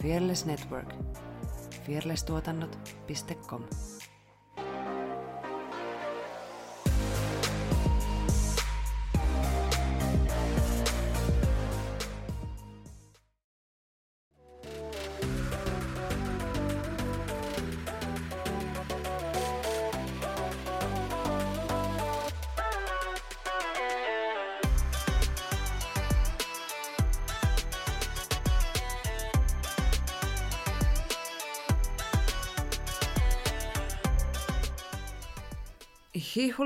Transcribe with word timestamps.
Fearless 0.00 0.46
Network. 0.46 0.94
fearlesstuotannot.com 1.86 3.64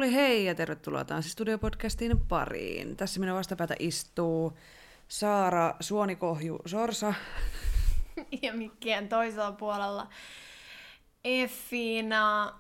Hihuli 0.00 0.14
hei 0.14 0.44
ja 0.44 0.54
tervetuloa 0.54 1.04
Tanssistudio-podcastin 1.04 2.20
pariin. 2.28 2.96
Tässä 2.96 3.20
minun 3.20 3.36
vastapäätä 3.36 3.74
istuu 3.78 4.58
Saara 5.08 5.74
Suonikohju 5.80 6.58
Sorsa. 6.66 7.14
Ja 8.42 8.52
mikkien 8.52 9.08
toisella 9.08 9.52
puolella 9.52 10.08
Effina. 11.24 12.54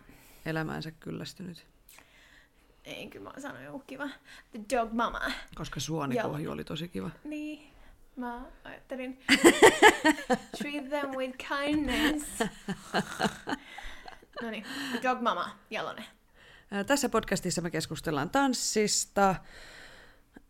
Elämäänsä 0.46 0.90
kyllästynyt, 0.90 1.66
Ei, 2.84 3.08
kyllä 3.08 3.30
mä 3.30 3.40
sanon 3.40 3.64
joku 3.64 3.78
kiva. 3.78 4.08
The 4.50 4.60
Dog 4.76 4.92
Mama. 4.92 5.20
koska 5.54 5.80
Suonikohju 5.80 6.50
oli 6.50 6.64
tosi 6.64 6.88
kiva. 6.88 7.10
Niin, 7.24 7.70
mä 8.16 8.40
ajattelin 8.64 9.18
treat 10.58 10.88
them 10.88 11.10
with 11.16 11.38
kindness. 11.38 12.38
no 14.42 14.50
niin, 14.50 14.64
Dog 15.02 15.20
Mama, 15.20 15.50
Jalonen. 15.70 16.19
Tässä 16.86 17.08
podcastissa 17.08 17.62
me 17.62 17.70
keskustellaan 17.70 18.30
tanssista. 18.30 19.34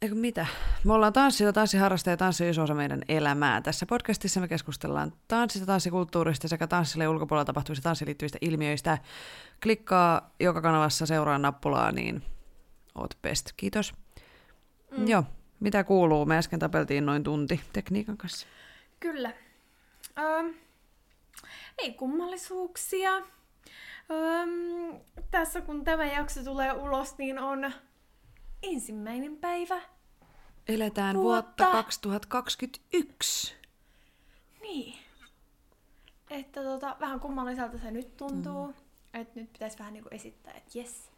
Eikö 0.03 0.15
mitä? 0.15 0.47
Me 0.85 0.93
ollaan 0.93 1.13
tanssilla, 1.13 1.53
tanssiharrastajia 1.53 2.13
ja 2.13 2.17
tanssi 2.17 2.45
on 2.45 2.51
iso 2.51 2.63
osa 2.63 2.75
meidän 2.75 3.03
elämää. 3.09 3.61
Tässä 3.61 3.87
podcastissa 3.87 4.41
me 4.41 4.49
keskustellaan 4.49 5.13
tanssista, 5.29 5.67
tanssikulttuurista 5.67 6.49
sekä 6.49 6.67
tanssille 6.67 7.05
ja 7.05 7.11
ulkopuolella 7.11 7.45
tapahtuvista 7.45 7.83
tanssiin 7.83 8.07
liittyvistä 8.07 8.39
ilmiöistä. 8.41 8.99
Klikkaa 9.63 10.35
joka 10.41 10.61
kanavassa 10.61 11.07
seuraa 11.07 11.39
nappulaa, 11.39 11.93
niin 11.93 12.23
oot 12.95 13.19
best. 13.23 13.53
Kiitos. 13.57 13.95
Mm. 14.91 15.09
Joo, 15.09 15.25
mitä 15.61 15.85
kuuluu? 15.85 16.27
Me 16.27 16.39
äsken 16.39 16.59
tapeltiin 16.59 17.07
noin 17.07 17.23
tunti 17.23 17.61
tekniikan 17.73 18.17
kanssa. 18.17 18.47
Kyllä. 19.01 19.33
Öm, 20.19 20.55
ei 21.79 21.93
kummallisuuksia. 21.93 23.11
Öm, 24.11 25.01
tässä 25.31 25.61
kun 25.61 25.85
tämä 25.85 26.05
jakso 26.05 26.45
tulee 26.45 26.73
ulos, 26.73 27.19
niin 27.19 27.39
on 27.39 27.73
ensimmäinen 28.63 29.37
päivä. 29.37 29.81
Eletään 30.69 31.17
Vuotta. 31.17 31.65
vuotta 31.65 31.77
2021. 31.77 33.55
Niin. 34.63 34.99
Että 36.31 36.63
tota, 36.63 36.97
vähän 37.01 37.21
kummalliselta 37.21 37.79
se 37.79 37.91
nyt 37.91 38.17
tuntuu. 38.17 38.67
Mm. 38.67 38.75
Että 39.15 39.41
nyt 39.41 39.53
pitäisi 39.53 39.79
vähän 39.79 39.93
niinku 39.93 40.09
esittää, 40.13 40.55
että 40.55 40.79
yes, 40.79 41.11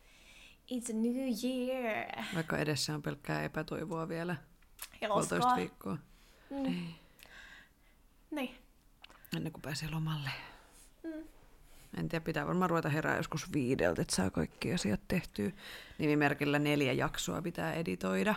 it's 0.73 0.91
a 0.91 0.95
new 0.95 1.29
year. 1.45 2.27
Vaikka 2.35 2.59
edessä 2.59 2.95
on 2.95 3.03
pelkkää 3.03 3.43
epätoivoa 3.43 4.09
vielä 4.09 4.37
Ja 5.01 5.09
puolitoista 5.09 5.57
viikkoa. 5.57 5.99
Mm. 6.51 6.93
Niin. 8.31 8.55
Ennen 9.37 9.53
kuin 9.53 9.63
pääsee 9.63 9.91
lomalle. 9.91 10.31
Mm. 11.03 11.29
En 11.97 12.09
tiedä, 12.09 12.25
pitää 12.25 12.47
varmaan 12.47 12.71
ruveta 12.71 12.89
herää 12.89 13.17
joskus 13.17 13.53
viideltä, 13.53 14.03
että 14.03 14.15
saa 14.17 14.31
kaikki 14.31 14.73
asiat 14.75 15.01
tehtyä. 15.09 15.51
Nimimerkillä 15.99 16.59
neljä 16.59 16.93
jaksoa 16.93 17.43
pitää 17.43 17.73
editoida 17.73 18.35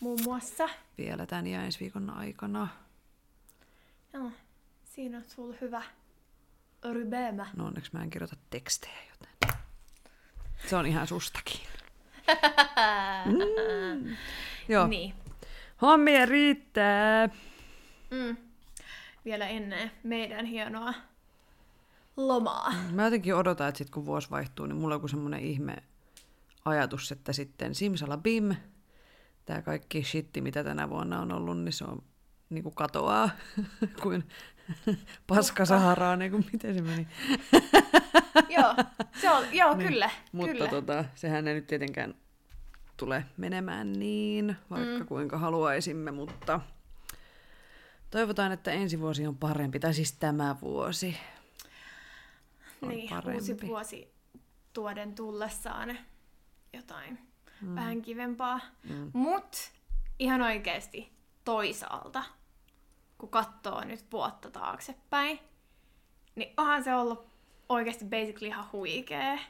Muun 0.00 0.18
muassa. 0.24 0.68
vielä 0.98 1.26
tämän 1.26 1.46
ja 1.46 1.62
ensi 1.64 1.80
viikon 1.80 2.10
aikana. 2.10 2.68
Joo. 4.12 4.30
Siinä 4.84 5.18
on 5.18 5.24
sulla 5.24 5.56
hyvä 5.60 5.82
rybemä. 6.92 7.46
No 7.56 7.66
onneksi 7.66 7.90
mä 7.92 8.02
en 8.02 8.10
kirjoita 8.10 8.36
tekstejä, 8.50 8.98
joten 9.10 9.58
se 10.66 10.76
on 10.76 10.86
ihan 10.86 11.06
sustakin. 11.06 11.60
Mm. 13.26 14.16
Joo. 14.68 14.86
Niin. 14.86 15.14
hommia 15.82 16.26
riittää. 16.26 17.28
Mm. 18.10 18.36
Vielä 19.24 19.48
ennen 19.48 19.90
meidän 20.02 20.46
hienoa 20.46 20.94
lomaa. 22.28 22.72
Mä 22.92 23.04
jotenkin 23.04 23.34
odotan, 23.34 23.68
että 23.68 23.78
sit 23.78 23.90
kun 23.90 24.06
vuosi 24.06 24.30
vaihtuu, 24.30 24.66
niin 24.66 24.76
mulla 24.76 24.94
on 24.94 24.96
joku 24.96 25.08
semmoinen 25.08 25.40
ihme 25.40 25.76
ajatus, 26.64 27.12
että 27.12 27.32
sitten 27.32 27.74
simsala 27.74 28.16
bim, 28.16 28.54
tämä 29.46 29.62
kaikki 29.62 30.04
shitti, 30.04 30.40
mitä 30.40 30.64
tänä 30.64 30.90
vuonna 30.90 31.20
on 31.20 31.32
ollut, 31.32 31.58
niin 31.58 31.72
se 31.72 31.84
on 31.84 32.02
niin 32.50 32.62
kuin 32.64 32.74
katoaa 32.74 33.30
kuin 34.02 34.24
paska 35.26 35.64
saharaa, 35.64 36.16
niin 36.16 36.30
kuin 36.30 36.46
miten 36.52 36.74
se 36.74 36.82
meni. 36.82 37.06
joo, 38.56 38.74
se 39.20 39.30
on, 39.30 39.44
joo 39.52 39.74
Niin, 39.74 39.88
kyllä, 39.88 40.10
Mutta 40.32 40.52
kyllä. 40.52 40.68
tota, 40.68 41.04
sehän 41.14 41.48
ei 41.48 41.54
nyt 41.54 41.66
tietenkään 41.66 42.14
tule 42.96 43.24
menemään 43.36 43.92
niin, 43.92 44.56
vaikka 44.70 44.98
mm. 44.98 45.06
kuinka 45.06 45.38
haluaisimme, 45.38 46.10
mutta 46.10 46.60
toivotaan, 48.10 48.52
että 48.52 48.70
ensi 48.70 49.00
vuosi 49.00 49.26
on 49.26 49.36
parempi, 49.36 49.80
tai 49.80 49.94
siis 49.94 50.12
tämä 50.12 50.56
vuosi 50.62 51.16
niin, 52.88 53.08
parempi. 53.08 53.34
uusi 53.34 53.56
vuosi 53.66 54.14
tuoden 54.72 55.14
tullessaan 55.14 55.98
jotain 56.72 57.18
mm. 57.60 57.74
vähän 57.74 58.02
kivempaa. 58.02 58.60
Mm. 58.88 59.10
Mut 59.12 59.72
ihan 60.18 60.42
oikeasti 60.42 61.12
toisaalta, 61.44 62.22
kun 63.18 63.28
katsoo 63.28 63.84
nyt 63.84 64.12
vuotta 64.12 64.50
taaksepäin, 64.50 65.38
niin 66.34 66.54
onhan 66.56 66.84
se 66.84 66.94
ollut 66.94 67.26
oikeasti 67.68 68.04
basically 68.04 68.46
ihan 68.46 68.72
huikee. 68.72 69.40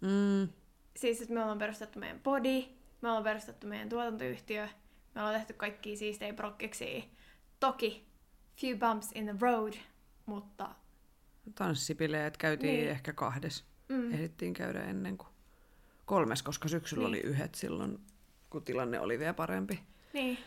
Mm, 0.00 0.48
Siis, 0.96 1.20
että 1.22 1.34
me 1.34 1.42
ollaan 1.42 1.58
perustettu 1.58 1.98
meidän 1.98 2.20
body, 2.20 2.62
me 3.00 3.08
ollaan 3.08 3.24
perustettu 3.24 3.66
meidän 3.66 3.88
tuotantoyhtiö, 3.88 4.68
me 5.14 5.20
ollaan 5.20 5.36
tehty 5.36 5.52
kaikkia 5.52 5.96
siistejä 5.96 6.34
prokkiksia. 6.34 7.02
Toki, 7.60 8.06
few 8.60 8.78
bumps 8.78 9.12
in 9.14 9.24
the 9.24 9.34
road, 9.40 9.72
mutta 10.26 10.70
tanssibileet 11.54 12.36
käytiin 12.36 12.74
Niin. 12.76 12.88
ehkä 12.90 13.12
kahdes. 13.12 13.64
mm, 13.88 14.14
Ehdittiin 14.14 14.54
käydä 14.54 14.82
ennen 14.84 15.18
kuin 15.18 15.28
kolmes, 16.04 16.42
koska 16.42 16.68
syksyllä 16.68 17.00
Niin. 17.02 17.08
oli 17.08 17.20
yhdet 17.20 17.54
silloin, 17.54 17.98
kun 18.50 18.62
tilanne 18.64 19.00
oli 19.00 19.18
vielä 19.18 19.34
parempi. 19.34 19.80
niin. 20.12 20.38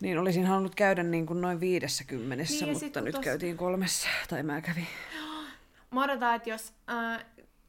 Niin 0.00 0.18
olisin 0.18 0.46
halunnut 0.46 0.74
käydä 0.74 1.02
niin 1.02 1.26
kuin 1.26 1.40
noin 1.40 1.60
viidessä 1.60 2.04
kymmenessä, 2.04 2.66
Niin, 2.66 2.78
mutta 2.82 3.00
nyt 3.00 3.12
tossa- 3.14 3.24
käytiin 3.24 3.56
kolmessa, 3.56 4.08
tai 4.28 4.42
mä 4.42 4.60
kävin. 4.60 4.86
Mä 5.90 6.04
odotan, 6.04 6.34
että 6.36 6.50
jos... 6.50 6.72
Äh, 6.90 7.24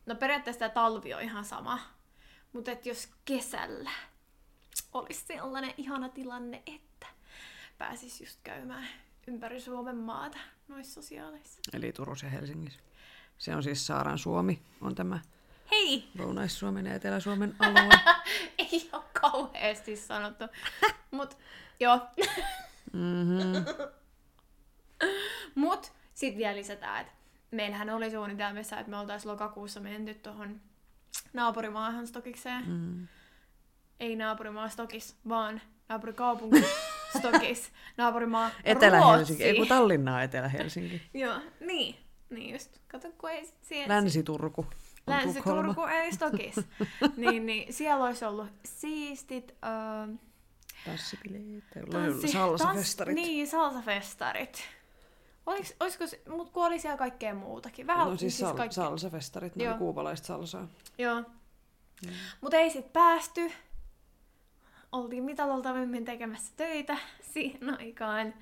no 0.05 0.15
periaatteessa 0.15 0.59
tämä 0.59 0.69
talvi 0.69 1.13
on 1.13 1.21
ihan 1.21 1.45
sama. 1.45 1.79
Mutta 2.53 2.71
että 2.71 2.89
jos 2.89 3.09
kesällä 3.25 3.91
olisi 4.93 5.23
sellainen 5.27 5.73
ihana 5.77 6.09
tilanne, 6.09 6.63
että 6.75 7.07
pääsis 7.77 8.21
just 8.21 8.39
käymään 8.43 8.87
ympäri 9.27 9.61
Suomen 9.61 9.97
maata 9.97 10.37
noissa 10.67 10.93
sosiaaleissa. 10.93 11.59
Eli 11.73 11.93
Turussa 11.93 12.25
ja 12.25 12.29
Helsingissä. 12.29 12.79
Se 13.37 13.55
on 13.55 13.63
siis 13.63 13.87
Saaran 13.87 14.17
Suomi, 14.17 14.61
on 14.81 14.95
tämä 14.95 15.19
Hei! 15.71 16.09
Lounais-Suomen 16.19 16.85
ja 16.85 16.93
Etelä-Suomen 16.93 17.55
alue. 17.59 17.99
Ei 18.57 18.89
ole 18.93 19.03
kauheasti 19.21 19.95
sanottu. 19.95 20.43
Mut 21.11 21.37
joo. 21.79 21.99
Mm-hmm. 22.93 23.65
Mut 25.63 25.91
sit 26.13 26.37
vielä 26.37 26.55
lisätään, 26.55 27.01
että 27.01 27.13
meillähän 27.51 27.89
oli 27.89 28.11
suunnitelmissa, 28.11 28.79
että 28.79 28.89
me 28.89 28.97
oltais 28.97 29.25
lokakuussa 29.25 29.79
menty 29.79 30.13
tuohon 30.13 30.61
naapurimaahan 31.33 32.07
Stokikseen. 32.07 32.63
Mm. 32.67 33.07
Ei 33.99 34.15
naapurimaa 34.15 34.69
Stokis, 34.69 35.15
vaan 35.29 35.61
naapurikaupunki 35.89 36.63
Stokis. 37.17 37.71
Naapurimaa 37.97 38.49
Etelä-Helsinki, 38.63 39.43
ei 39.43 39.55
kun. 39.57 39.67
Tallinnaa 39.67 40.23
Etelä-Helsinki. 40.23 41.01
Joo, 41.13 41.35
niin. 41.59 41.95
Niin 42.29 42.53
just. 42.53 42.77
Kato, 42.87 43.07
kun 43.17 43.29
ei 43.29 43.49
siellä... 43.61 43.95
Länsi-Turku. 43.95 44.65
Länsi-Turku 45.07 45.81
ei 45.83 46.13
Stokis. 46.13 46.55
niin, 47.17 47.45
niin, 47.45 47.73
siellä 47.73 48.05
olisi 48.05 48.25
ollut 48.25 48.47
siistit... 48.65 49.55
Öö, 49.65 50.15
Tanssibileet, 50.85 51.63
tanssi- 51.91 52.27
salsafestarit. 52.27 53.15
Tans, 53.15 53.27
niin, 53.27 53.47
salsafestarit. 53.47 54.63
Oliks, 55.45 55.75
olisiko, 55.79 56.03
mut 56.29 56.49
kun 56.49 56.65
oli 56.65 56.79
siellä 56.79 56.97
kaikkea 56.97 57.33
muutakin. 57.33 57.87
Vähän 57.87 58.07
No 58.07 58.17
siis, 58.17 58.39
sal- 58.39 58.57
kaikki- 58.57 58.75
salsafestarit, 58.75 59.55
ne 59.55 59.75
kuupalaista 59.77 60.27
salsaa. 60.27 60.67
Joo. 60.97 61.21
Mm. 61.21 62.11
Mutta 62.41 62.57
ei 62.57 62.69
sit 62.69 62.93
päästy. 62.93 63.51
Oltiin 64.93 65.23
mitaloltavimmin 65.23 66.05
tekemässä 66.05 66.53
töitä 66.57 66.97
siihen 67.21 67.77
aikaan. 67.79 68.33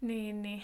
Niin, 0.00 0.42
niin. 0.42 0.62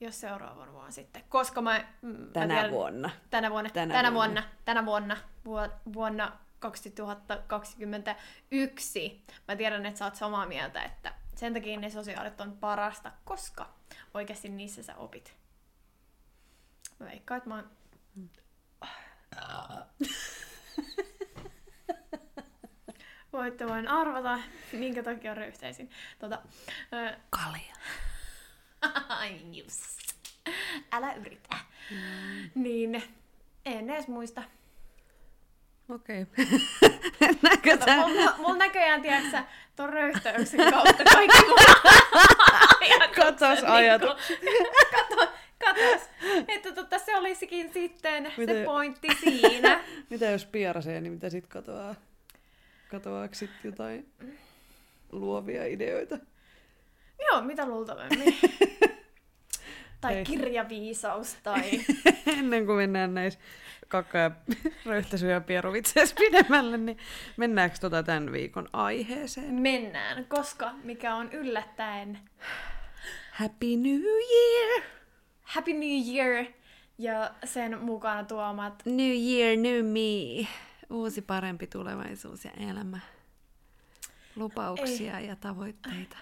jos 0.00 0.20
seuraavan 0.20 0.72
vuonna 0.72 0.90
sitten. 0.90 1.22
Koska 1.28 1.62
mä... 1.62 1.84
mm, 2.02 2.08
mä 2.08 2.26
Tänä 2.32 2.54
tiedän- 2.54 2.70
vuonna. 2.70 3.10
Tänä 3.30 3.50
vuonna. 3.50 3.70
Tänä 3.70 3.94
Tänä, 3.94 4.12
vuonna. 4.12 4.40
vuonna. 4.40 4.56
Tänä 4.64 4.86
vuonna. 4.86 5.16
Vu- 5.44 5.92
vuonna 5.94 6.32
2021. 6.58 9.24
Mä 9.48 9.56
tiedän, 9.56 9.86
että 9.86 9.98
sä 9.98 10.04
oot 10.04 10.14
samaa 10.16 10.46
mieltä, 10.46 10.82
että 10.82 11.14
sen 11.36 11.54
takia 11.54 11.80
ne 11.80 11.90
sosiaalit 11.90 12.40
on 12.40 12.56
parasta, 12.56 13.12
koska 13.24 13.68
oikeasti 14.14 14.48
niissä 14.48 14.82
sä 14.82 14.96
opit. 14.96 15.34
Mä 17.00 17.06
veikkaan, 17.06 17.38
että 17.38 17.48
mä 17.50 17.54
oon... 17.54 17.70
Voitte 23.32 23.66
vain 23.68 23.88
arvata, 23.88 24.38
minkä 24.72 25.02
takia 25.02 25.34
röyhtäisin. 25.34 25.90
Tota, 26.18 26.38
ö, 26.92 27.16
Kalia. 27.30 27.74
Just. 29.62 29.98
Älä 30.92 31.12
yritä. 31.14 31.56
Mm. 31.90 32.50
Niin, 32.54 33.02
en 33.66 33.90
edes 33.90 34.08
muista. 34.08 34.42
Okei. 35.88 36.26
Näkö 37.42 37.70
Kato, 37.70 37.84
tää? 37.84 37.96
mulla, 38.08 38.34
mulla 38.38 38.56
näköjään, 38.56 39.02
tiedätkö 39.02 39.42
ton 39.76 39.88
röyhtäyksen 39.92 40.70
kautta 40.72 41.04
kaikki 41.12 41.38
mun. 41.48 41.58
Katos 43.16 43.64
ajatukset. 43.64 44.42
Niinku, 44.42 44.68
kato, 44.90 45.32
katos. 45.64 46.08
Että 46.48 46.72
totta, 46.72 46.98
se 46.98 47.16
olisikin 47.16 47.72
sitten 47.72 48.24
se 48.24 48.32
Miten- 48.36 48.64
pointti 48.64 49.08
siinä. 49.20 49.80
Mitä 50.10 50.24
jos 50.26 50.46
pierasee, 50.46 51.00
niin 51.00 51.12
mitä 51.12 51.30
sit 51.30 51.46
katoaa? 51.46 51.94
Katoaako 52.90 53.34
sit 53.34 53.50
jotain 53.64 54.12
luovia 55.12 55.66
ideoita? 55.66 56.18
Joo, 57.20 57.42
mitä 57.42 57.66
luultavasti. 57.66 58.40
tai 60.00 60.14
Ei. 60.16 60.24
kirjaviisaus, 60.24 61.36
tai... 61.42 61.62
Ennen 62.38 62.66
kuin 62.66 62.76
mennään 62.76 63.14
näissä 63.14 63.40
kakka- 63.88 64.18
ja 64.18 64.30
röyhtäisy- 64.86 65.30
ja 65.30 65.40
pieruvitseissa 65.40 66.16
pidemmälle, 66.18 66.78
niin 66.78 66.98
mennäänkö 67.36 67.76
tota 67.80 68.02
tämän 68.02 68.32
viikon 68.32 68.68
aiheeseen? 68.72 69.54
Mennään, 69.54 70.24
koska 70.24 70.74
mikä 70.84 71.14
on 71.14 71.32
yllättäen 71.32 72.18
Happy 73.30 73.76
New 73.76 74.00
Year! 74.02 74.82
Happy 75.42 75.72
New 75.72 76.14
Year 76.14 76.44
ja 76.98 77.30
sen 77.44 77.78
mukana 77.80 78.24
tuomat 78.24 78.82
New 78.84 79.16
Year, 79.16 79.56
new 79.56 79.84
me. 79.84 80.48
Uusi 80.90 81.22
parempi 81.22 81.66
tulevaisuus 81.66 82.44
ja 82.44 82.50
elämä. 82.70 83.00
Lupauksia 84.36 85.20
ja 85.20 85.36
tavoitteita. 85.36 86.16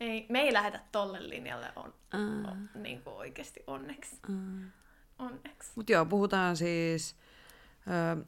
Ei, 0.00 0.26
me 0.28 0.40
ei 0.40 0.52
lähdetä 0.52 0.80
tolle 0.92 1.28
linjalle 1.28 1.72
on, 1.76 1.94
Uh, 2.14 2.50
on 2.50 2.68
niin 2.74 3.02
kuin 3.02 3.16
oikeasti 3.16 3.60
onneksi. 3.66 4.16
uh. 4.28 4.34
onneksi. 5.18 5.70
Mutta 5.74 5.92
joo, 5.92 6.06
puhutaan 6.06 6.56
siis 6.56 7.16
ö, 8.16 8.24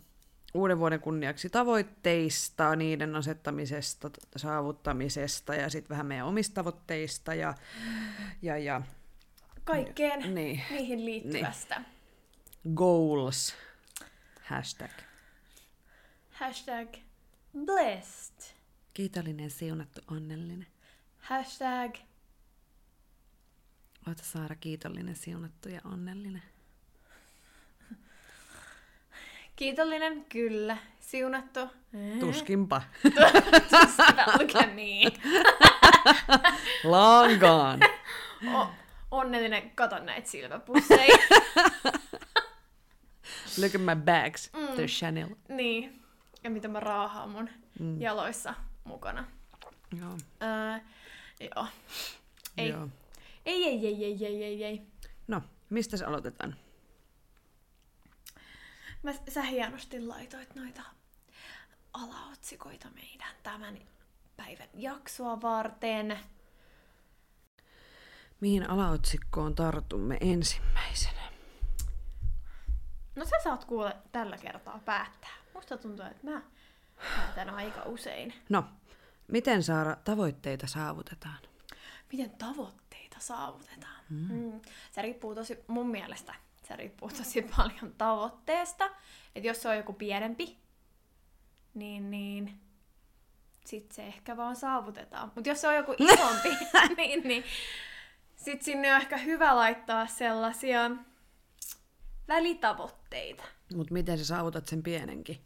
uuden 0.54 0.78
vuoden 0.78 1.00
kunniaksi 1.00 1.50
tavoitteista, 1.50 2.76
niiden 2.76 3.16
asettamisesta, 3.16 4.10
saavuttamisesta 4.36 5.54
ja 5.54 5.70
sitten 5.70 5.88
vähän 5.90 6.06
meidän 6.06 6.26
omista 6.26 6.54
tavoitteista 6.54 7.34
ja, 7.34 7.54
ja, 8.42 8.58
ja 8.58 8.82
Kaikkeen 9.64 10.34
niin, 10.34 10.62
niihin 10.70 11.04
liittyvästä. 11.04 11.82
goals. 12.74 13.54
Hashtag. 14.42 14.90
Hashtag 16.42 16.88
blessed. 17.64 18.54
Kiitollinen, 18.94 19.50
siunattu, 19.50 20.00
onnellinen. 20.10 20.66
Hashtag 21.18 21.94
Oota 24.08 24.22
Saara 24.22 24.56
kiitollinen, 24.56 25.16
siunattu 25.16 25.68
ja 25.68 25.80
onnellinen. 25.84 26.42
kiitollinen, 29.56 30.24
kyllä. 30.24 30.76
Siunattu. 31.00 31.60
Tuskinpa. 32.20 32.82
Sitä 33.90 34.24
lukea 34.40 34.66
niin. 34.66 35.12
Langaan. 36.84 37.80
O- 38.54 38.70
onnellinen, 39.10 39.70
kato 39.70 39.98
näitä 39.98 40.30
silmäpusseja. 40.30 41.16
Look 43.58 43.74
at 43.74 43.80
my 43.80 43.96
bags. 44.04 44.50
Mm. 44.52 44.66
They're 44.66 44.86
Chanel. 44.88 45.28
niin. 45.48 46.01
Ja 46.44 46.50
mitä 46.50 46.68
mä 46.68 46.80
raahaan 46.80 47.30
mun 47.30 47.50
Mm. 47.78 48.00
jaloissa 48.00 48.54
mukana. 48.84 49.24
Joo. 50.00 50.16
Öö, 50.42 50.78
joo. 51.56 51.66
Ei. 52.58 52.68
Joo. 52.68 52.88
Ei, 53.46 53.64
ei, 53.64 53.86
ei, 53.86 54.04
ei, 54.04 54.26
ei, 54.26 54.44
ei, 54.44 54.64
ei. 54.64 54.82
No, 55.28 55.42
mistä 55.70 55.96
se 55.96 56.04
aloitetaan? 56.04 56.56
Mä, 59.02 59.12
sä 59.28 59.42
hienosti 59.42 60.00
laitoit 60.06 60.54
noita 60.54 60.82
alaotsikoita 61.92 62.88
meidän 62.94 63.34
tämän 63.42 63.78
päivän 64.36 64.68
jaksoa 64.74 65.42
varten. 65.42 66.18
Mihin 68.40 68.70
alaotsikkoon 68.70 69.54
tartumme 69.54 70.16
ensimmäisenä? 70.20 71.22
No 73.16 73.24
sä 73.24 73.36
saat 73.44 73.64
kuule 73.64 73.96
tällä 74.12 74.38
kertaa 74.38 74.78
päättää. 74.84 75.41
Musta 75.54 75.76
tuntuu, 75.78 76.06
että 76.06 76.26
mä 76.30 76.42
päätän 77.16 77.50
aika 77.50 77.82
usein. 77.82 78.34
No, 78.48 78.64
miten 79.28 79.62
Saara 79.62 79.96
tavoitteita 80.04 80.66
saavutetaan? 80.66 81.38
Miten 82.12 82.30
tavoitteita 82.30 83.16
saavutetaan? 83.18 84.00
Mm. 84.10 84.26
Mm. 84.30 84.60
Se 84.90 85.02
riippuu 85.02 85.34
tosi, 85.34 85.58
mun 85.66 85.90
mielestä, 85.90 86.34
se 86.68 86.76
riippuu 86.76 87.08
tosi 87.08 87.42
paljon 87.56 87.94
tavoitteesta. 87.98 88.90
Että 89.34 89.48
jos 89.48 89.62
se 89.62 89.68
on 89.68 89.76
joku 89.76 89.92
pienempi, 89.92 90.58
niin, 91.74 92.10
niin 92.10 92.60
sit 93.64 93.92
se 93.92 94.06
ehkä 94.06 94.36
vaan 94.36 94.56
saavutetaan. 94.56 95.32
Mutta 95.34 95.48
jos 95.48 95.60
se 95.60 95.68
on 95.68 95.76
joku 95.76 95.94
isompi, 95.98 96.48
niin, 96.96 97.28
niin 97.28 97.44
sit 98.36 98.62
sinne 98.62 98.94
on 98.94 99.00
ehkä 99.00 99.16
hyvä 99.16 99.56
laittaa 99.56 100.06
sellaisia 100.06 100.90
välitavoitteita. 102.28 103.42
Mutta 103.74 103.92
miten 103.92 104.18
sä 104.18 104.24
saavutat 104.24 104.68
sen 104.68 104.82
pienenkin? 104.82 105.38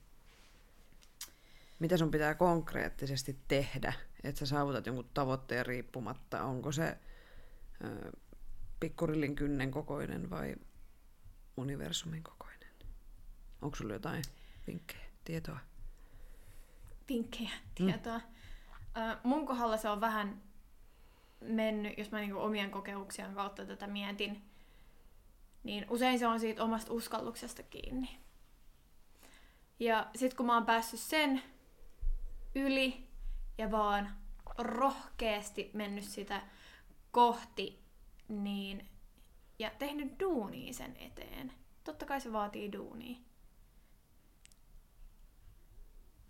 Mitä 1.78 1.96
sun 1.96 2.10
pitää 2.10 2.34
konkreettisesti 2.34 3.36
tehdä, 3.48 3.92
että 4.24 4.38
sä 4.38 4.46
saavutat 4.46 4.86
jonkun 4.86 5.10
tavoitteen 5.14 5.66
riippumatta? 5.66 6.42
Onko 6.42 6.72
se 6.72 6.98
ö, 7.84 8.12
pikkurillin 8.80 9.36
kynnen 9.36 9.70
kokoinen 9.70 10.30
vai 10.30 10.56
universumin 11.56 12.22
kokoinen? 12.22 12.70
Onko 13.62 13.76
sulla 13.76 13.92
jotain 13.92 14.22
vinkkejä, 14.66 15.04
tietoa? 15.24 15.58
vinkkejä, 17.08 17.50
tietoa. 17.74 18.18
Mm. 18.18 19.16
mun 19.22 19.46
kohdalla 19.46 19.76
se 19.76 19.88
on 19.88 20.00
vähän 20.00 20.42
mennyt, 21.40 21.98
jos 21.98 22.10
mä 22.10 22.18
niinku 22.18 22.38
omien 22.38 22.70
kokemuksien 22.70 23.34
kautta 23.34 23.66
tätä 23.66 23.86
mietin, 23.86 24.42
niin 25.66 25.86
usein 25.90 26.18
se 26.18 26.26
on 26.26 26.40
siitä 26.40 26.64
omasta 26.64 26.92
uskalluksesta 26.92 27.62
kiinni. 27.62 28.18
Ja 29.80 30.06
sit 30.14 30.34
kun 30.34 30.46
mä 30.46 30.54
oon 30.54 30.66
päässyt 30.66 31.00
sen 31.00 31.42
yli 32.54 33.06
ja 33.58 33.70
vaan 33.70 34.16
rohkeasti 34.58 35.70
mennyt 35.74 36.04
sitä 36.04 36.42
kohti, 37.10 37.82
niin 38.28 38.88
ja 39.58 39.70
tehnyt 39.78 40.20
duunia 40.20 40.72
sen 40.72 40.96
eteen. 40.96 41.52
Totta 41.84 42.06
kai 42.06 42.20
se 42.20 42.32
vaatii 42.32 42.72
duunia. 42.72 43.18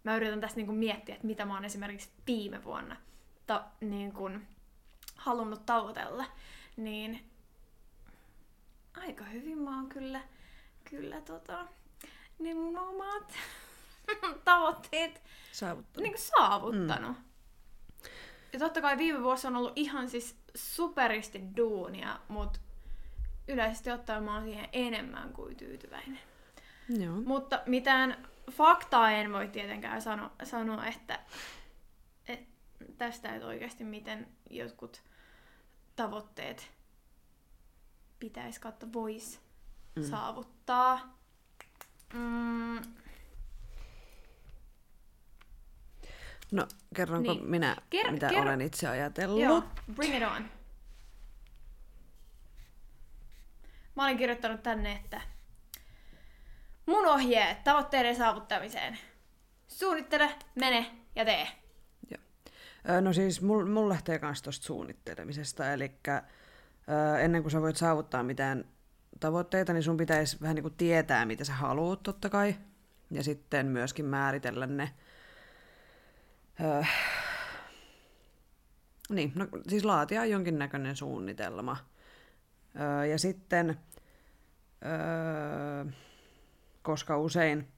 Mä 0.05 0.17
yritän 0.17 0.41
tässä 0.41 0.57
niinku 0.57 0.73
miettiä, 0.73 1.15
että 1.15 1.27
mitä 1.27 1.45
mä 1.45 1.55
oon 1.55 1.65
esimerkiksi 1.65 2.11
viime 2.27 2.65
vuonna 2.65 2.97
ta- 3.47 3.65
niin 3.81 4.13
kun 4.13 4.47
halunnut 5.17 5.67
tavoitella. 5.67 6.25
Niin 6.77 7.31
aika 8.97 9.25
hyvin 9.25 9.59
mä 9.59 9.77
oon 9.77 9.89
kyllä, 9.89 10.21
kyllä 10.91 11.21
tota, 11.21 11.67
niin 12.39 12.57
mun 12.57 12.79
omat 12.79 13.33
tavoitteet 14.45 15.23
Saavuttanut. 15.53 16.03
niin 16.09 16.19
saavuttanut. 16.19 17.17
Mm. 17.17 17.25
Ja 18.53 18.59
totta 18.59 18.81
kai 18.81 18.99
viime 18.99 19.23
vuosi 19.23 19.47
on 19.47 19.57
ollut 19.57 19.73
ihan 19.77 20.09
siis 20.09 20.37
superisti 20.55 21.41
duunia, 21.57 22.21
mutta 22.29 22.61
yleisesti 23.49 23.91
ottaen 23.91 24.23
mä 24.23 24.35
oon 24.35 24.45
siihen 24.45 24.69
enemmän 24.73 25.33
kuin 25.33 25.57
tyytyväinen. 25.57 26.21
Joo. 26.89 27.17
Mutta 27.17 27.63
mitään 27.67 28.29
faktaa 28.51 29.11
en 29.11 29.33
voi 29.33 29.49
tietenkään 29.49 30.03
sano, 30.03 30.33
sanoa, 30.45 30.87
että, 30.87 31.21
että 32.29 32.55
tästä 32.99 33.35
et 33.35 33.43
oikeasti 33.43 33.85
miten 33.85 34.29
jotkut 34.51 35.03
tavoitteet 35.97 36.71
pitäisi 38.19 38.61
kautta 38.61 38.93
voisi 38.93 39.39
mm. 39.97 40.03
saavuttaa. 40.03 41.19
Mm, 42.15 42.79
No, 46.53 46.67
kerronko 46.95 47.33
Niin. 47.33 47.51
minä, 47.51 47.77
Ker- 47.97 48.11
mitä 48.11 48.29
kerro- 48.29 48.43
olen 48.43 48.61
itse 48.61 48.89
ajatellut? 48.89 49.41
joo, 49.41 49.63
bring 49.95 50.17
it 50.17 50.23
on. 50.23 50.51
mä 53.97 54.05
olin 54.05 54.19
kirjoittanut 54.19 54.63
tänne, 54.63 54.93
että 54.93 55.21
mun 56.87 57.07
ohjeet 57.07 57.65
tavoitteiden 57.65 58.17
saavuttamiseen. 58.17 58.99
Suunnittele, 59.69 60.35
mene 60.55 60.91
ja 61.17 61.25
tee. 61.25 61.49
No 63.01 63.13
siis 63.13 63.43
mulla 63.43 63.67
mul 63.71 63.89
lähtee 63.89 64.19
myös 64.23 64.43
tuosta 64.43 64.67
suunnittelemisesta, 64.67 65.73
eli 65.73 65.93
ennen 67.21 67.43
kuin 67.43 67.53
sä 67.53 67.61
voit 67.61 67.77
saavuttaa 67.77 68.23
mitään 68.23 68.65
tavoitteita, 69.21 69.73
niin 69.73 69.83
sun 69.83 69.97
pitäisi 69.97 70.41
vähän 70.41 70.55
niin 70.55 70.63
kuin 70.63 70.75
tietää, 70.77 71.27
mitä 71.27 71.45
sä 71.45 71.53
haluat 71.53 72.03
totta 72.03 72.29
kai, 72.29 72.55
ja 73.11 73.23
sitten 73.23 73.67
myöskin 73.67 74.05
määritellä 74.05 74.67
ne. 74.67 74.91
Öö, 76.61 76.83
niin, 79.11 79.33
no, 79.35 79.49
siis 79.69 79.85
laatia 79.85 80.25
jonkinnäköinen 80.25 80.97
suunnitelma. 80.97 81.77
Öö, 82.81 83.07
ja 83.07 83.19
sitten, 83.19 83.81
öö, 84.85 85.93
koska 86.83 87.19
usein 87.19 87.69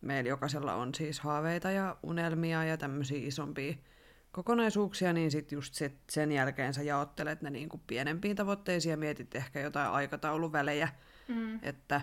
meillä 0.00 0.28
jokaisella 0.28 0.74
on 0.74 0.94
siis 0.94 1.20
haaveita 1.20 1.70
ja 1.70 1.96
unelmia 2.02 2.64
ja 2.64 2.76
tämmöisiä 2.76 3.28
isompia 3.28 3.74
kokonaisuuksia, 4.36 5.12
niin 5.12 5.30
sitten 5.30 5.56
just 5.56 5.74
se, 5.74 5.92
sen 6.10 6.32
jälkeen 6.32 6.74
sä 6.74 6.82
jaottelet 6.82 7.42
ne 7.42 7.50
niin 7.50 7.68
kuin 7.68 7.82
pienempiin 7.86 8.36
tavoitteisiin 8.36 8.90
ja 8.90 8.96
mietit 8.96 9.34
ehkä 9.34 9.60
jotain 9.60 9.90
aikatauluvälejä, 9.90 10.88
mm. 11.28 11.58
että 11.62 12.00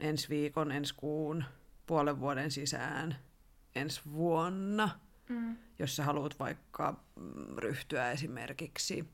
ensi 0.00 0.28
viikon, 0.28 0.72
ensi 0.72 0.94
kuun, 0.96 1.44
puolen 1.86 2.20
vuoden 2.20 2.50
sisään, 2.50 3.16
ensi 3.74 4.00
vuonna, 4.12 4.88
mm. 5.28 5.56
jos 5.78 5.96
sä 5.96 6.04
haluat 6.04 6.38
vaikka 6.38 7.04
mm, 7.16 7.56
ryhtyä 7.56 8.10
esimerkiksi 8.10 9.08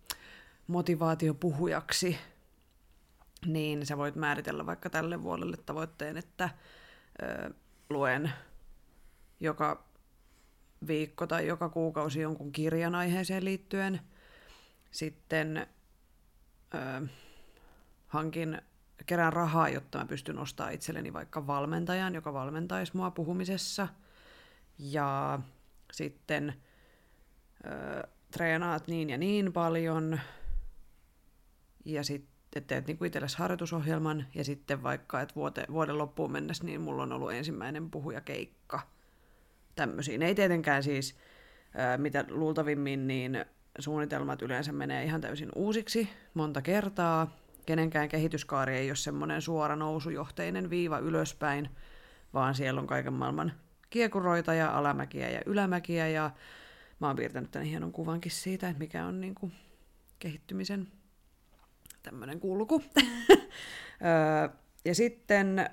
motivaatiopuhujaksi, 0.66 2.18
niin 3.46 3.86
sä 3.86 3.96
voit 3.96 4.16
määritellä 4.16 4.66
vaikka 4.66 4.90
tälle 4.90 5.22
vuodelle 5.22 5.56
tavoitteen, 5.56 6.16
että 6.16 6.50
ö, 7.22 7.54
luen 7.90 8.32
joka 9.40 9.85
viikko 10.86 11.26
tai 11.26 11.46
joka 11.46 11.68
kuukausi 11.68 12.20
jonkun 12.20 12.52
kirjan 12.52 12.94
aiheeseen 12.94 13.44
liittyen. 13.44 14.00
Sitten 14.90 15.66
ö, 16.74 17.06
hankin, 18.06 18.62
kerään 19.06 19.32
rahaa, 19.32 19.68
jotta 19.68 19.98
mä 19.98 20.06
pystyn 20.06 20.38
ostamaan 20.38 20.74
itselleni 20.74 21.12
vaikka 21.12 21.46
valmentajan, 21.46 22.14
joka 22.14 22.32
valmentaisi 22.32 22.96
mua 22.96 23.10
puhumisessa. 23.10 23.88
Ja 24.78 25.38
sitten 25.92 26.54
ö, 27.66 28.08
treenaat 28.30 28.88
niin 28.88 29.10
ja 29.10 29.18
niin 29.18 29.52
paljon. 29.52 30.20
Ja 31.84 32.04
sitten 32.04 32.64
teet 32.64 32.86
niin 32.86 33.04
itsellesi 33.06 33.38
harjoitusohjelman 33.38 34.26
ja 34.34 34.44
sitten 34.44 34.82
vaikka, 34.82 35.20
että 35.20 35.34
vuote, 35.34 35.66
vuoden 35.70 35.98
loppuun 35.98 36.32
mennessä, 36.32 36.64
niin 36.64 36.80
mulla 36.80 37.02
on 37.02 37.12
ollut 37.12 37.32
ensimmäinen 37.32 37.90
puhujakeikka– 37.90 38.80
tämmöisiin. 39.76 40.22
Ei 40.22 40.34
tietenkään 40.34 40.82
siis, 40.82 41.16
mitä 41.96 42.24
luultavimmin, 42.30 43.06
niin 43.06 43.44
suunnitelmat 43.78 44.42
yleensä 44.42 44.72
menee 44.72 45.04
ihan 45.04 45.20
täysin 45.20 45.48
uusiksi 45.54 46.08
monta 46.34 46.62
kertaa. 46.62 47.36
Kenenkään 47.66 48.08
kehityskaari 48.08 48.76
ei 48.76 48.90
ole 48.90 48.96
semmoinen 48.96 49.42
suora 49.42 49.76
nousujohteinen 49.76 50.70
viiva 50.70 50.98
ylöspäin, 50.98 51.70
vaan 52.34 52.54
siellä 52.54 52.80
on 52.80 52.86
kaiken 52.86 53.12
maailman 53.12 53.52
kiekuroita 53.90 54.54
ja 54.54 54.78
alamäkiä 54.78 55.30
ja 55.30 55.40
ylämäkiä 55.46 56.08
ja 56.08 56.30
mä 57.00 57.06
oon 57.06 57.16
piirtänyt 57.16 57.50
tämän 57.50 57.66
hienon 57.66 57.92
kuvankin 57.92 58.32
siitä, 58.32 58.68
että 58.68 58.78
mikä 58.78 59.06
on 59.06 59.20
niin 59.20 59.34
kuin 59.34 59.52
kehittymisen 60.18 60.88
tämmöinen 62.02 62.40
kulku. 62.40 62.82
ja 64.84 64.94
sitten 64.94 65.70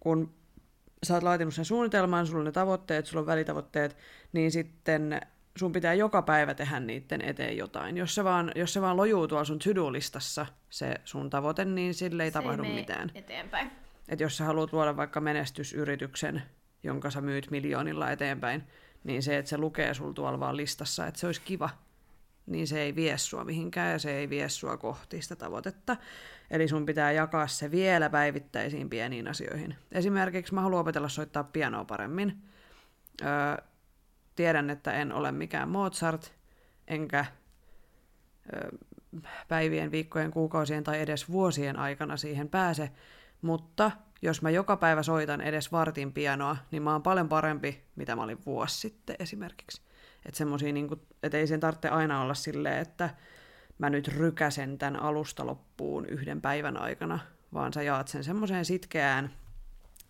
kun 0.00 0.37
sä 1.06 1.14
oot 1.14 1.22
laatinut 1.22 1.54
sen 1.54 1.64
suunnitelman, 1.64 2.26
sulla 2.26 2.38
on 2.38 2.44
ne 2.44 2.52
tavoitteet, 2.52 3.06
sulla 3.06 3.20
on 3.20 3.26
välitavoitteet, 3.26 3.96
niin 4.32 4.52
sitten 4.52 5.20
sun 5.56 5.72
pitää 5.72 5.94
joka 5.94 6.22
päivä 6.22 6.54
tehdä 6.54 6.80
niiden 6.80 7.20
eteen 7.20 7.56
jotain. 7.56 7.96
Jos 7.96 8.14
se 8.14 8.24
vaan, 8.24 8.52
jos 8.54 8.72
se 8.72 8.80
vaan 8.80 8.96
lojuu 8.96 9.28
tuolla 9.28 9.44
sun 9.44 9.58
to-do-listassa, 9.58 10.46
se 10.70 10.94
sun 11.04 11.30
tavoite, 11.30 11.64
niin 11.64 11.94
sille 11.94 12.22
ei 12.24 12.30
se 12.30 12.32
tapahdu 12.32 12.62
ei 12.62 12.74
mitään. 12.74 13.10
eteenpäin. 13.14 13.70
Et 14.08 14.20
jos 14.20 14.36
sä 14.36 14.44
haluat 14.44 14.72
luoda 14.72 14.96
vaikka 14.96 15.20
menestysyrityksen, 15.20 16.42
jonka 16.82 17.10
sä 17.10 17.20
myyt 17.20 17.50
miljoonilla 17.50 18.10
eteenpäin, 18.10 18.62
niin 19.04 19.22
se, 19.22 19.38
että 19.38 19.48
se 19.48 19.58
lukee 19.58 19.94
sul 19.94 20.12
tuolla 20.12 20.40
vaan 20.40 20.56
listassa, 20.56 21.06
että 21.06 21.20
se 21.20 21.26
olisi 21.26 21.40
kiva, 21.40 21.70
niin 22.48 22.66
se 22.66 22.82
ei 22.82 22.94
vie 22.94 23.18
sua 23.18 23.44
mihinkään 23.44 23.92
ja 23.92 23.98
se 23.98 24.18
ei 24.18 24.30
vie 24.30 24.48
sua 24.48 24.76
kohti 24.76 25.22
sitä 25.22 25.36
tavoitetta. 25.36 25.96
Eli 26.50 26.68
sun 26.68 26.86
pitää 26.86 27.12
jakaa 27.12 27.46
se 27.46 27.70
vielä 27.70 28.10
päivittäisiin 28.10 28.90
pieniin 28.90 29.28
asioihin. 29.28 29.76
Esimerkiksi 29.92 30.54
mä 30.54 30.60
haluan 30.60 30.80
opetella 30.80 31.08
soittaa 31.08 31.44
pianoa 31.44 31.84
paremmin. 31.84 32.42
Öö, 33.22 33.28
tiedän, 34.36 34.70
että 34.70 34.92
en 34.92 35.12
ole 35.12 35.32
mikään 35.32 35.68
Mozart, 35.68 36.32
enkä 36.88 37.24
öö, 38.54 38.70
päivien, 39.48 39.90
viikkojen, 39.90 40.30
kuukausien 40.30 40.84
tai 40.84 41.00
edes 41.00 41.30
vuosien 41.30 41.78
aikana 41.78 42.16
siihen 42.16 42.48
pääse, 42.48 42.90
mutta 43.42 43.90
jos 44.22 44.42
mä 44.42 44.50
joka 44.50 44.76
päivä 44.76 45.02
soitan 45.02 45.40
edes 45.40 45.72
vartin 45.72 46.12
pianoa, 46.12 46.56
niin 46.70 46.82
mä 46.82 46.92
oon 46.92 47.02
paljon 47.02 47.28
parempi, 47.28 47.84
mitä 47.96 48.16
mä 48.16 48.22
olin 48.22 48.44
vuosi 48.46 48.80
sitten 48.80 49.16
esimerkiksi. 49.18 49.87
Että 50.28 50.38
semmosia, 50.38 50.72
niin 50.72 50.88
et 51.22 51.34
ei 51.34 51.46
sen 51.46 51.60
tarvitse 51.60 51.88
aina 51.88 52.22
olla 52.22 52.34
silleen, 52.34 52.78
että 52.78 53.10
mä 53.78 53.90
nyt 53.90 54.08
rykäsen 54.08 54.78
tämän 54.78 55.02
alusta 55.02 55.46
loppuun 55.46 56.06
yhden 56.06 56.40
päivän 56.40 56.76
aikana, 56.76 57.18
vaan 57.54 57.72
sä 57.72 57.82
jaat 57.82 58.08
sen 58.08 58.24
semmoiseen 58.24 58.64
sitkeään 58.64 59.30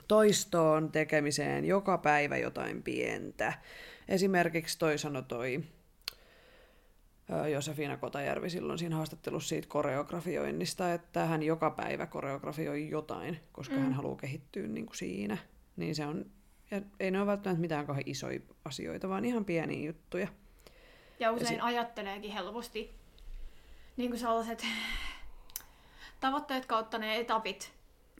toistoon, 0.08 0.92
tekemiseen, 0.92 1.64
joka 1.64 1.98
päivä 1.98 2.36
jotain 2.36 2.82
pientä. 2.82 3.52
Esimerkiksi 4.08 4.78
toi 4.78 4.98
sanoi 4.98 5.22
toi 5.22 5.64
Josefina 7.52 7.96
Kotajärvi 7.96 8.50
silloin 8.50 8.78
siinä 8.78 8.96
haastattelussa 8.96 9.48
siitä 9.48 9.68
koreografioinnista, 9.68 10.94
että 10.94 11.26
hän 11.26 11.42
joka 11.42 11.70
päivä 11.70 12.06
koreografioi 12.06 12.90
jotain, 12.90 13.40
koska 13.52 13.74
mm. 13.74 13.82
hän 13.82 13.92
haluaa 13.92 14.16
kehittyä 14.16 14.66
niin 14.66 14.86
kuin 14.86 14.96
siinä. 14.96 15.38
Niin 15.76 15.94
se 15.94 16.06
on, 16.06 16.26
ja 16.70 16.80
ei 17.00 17.10
ne 17.10 17.18
ole 17.18 17.26
välttämättä 17.26 17.60
mitään 17.60 17.86
kauhean 17.86 18.04
isoja 18.06 18.40
asioita, 18.64 19.08
vaan 19.08 19.24
ihan 19.24 19.44
pieniä 19.44 19.86
juttuja. 19.86 20.28
Ja 21.20 21.32
usein 21.32 21.56
ja 21.56 21.62
si- 21.62 21.66
ajatteleekin 21.66 22.32
helposti 22.32 22.98
niin 23.96 24.10
kuin 24.10 24.20
sellaiset 24.20 24.66
tavoitteet 26.20 26.66
kautta 26.66 26.98
ne 26.98 27.16
etapit 27.16 27.72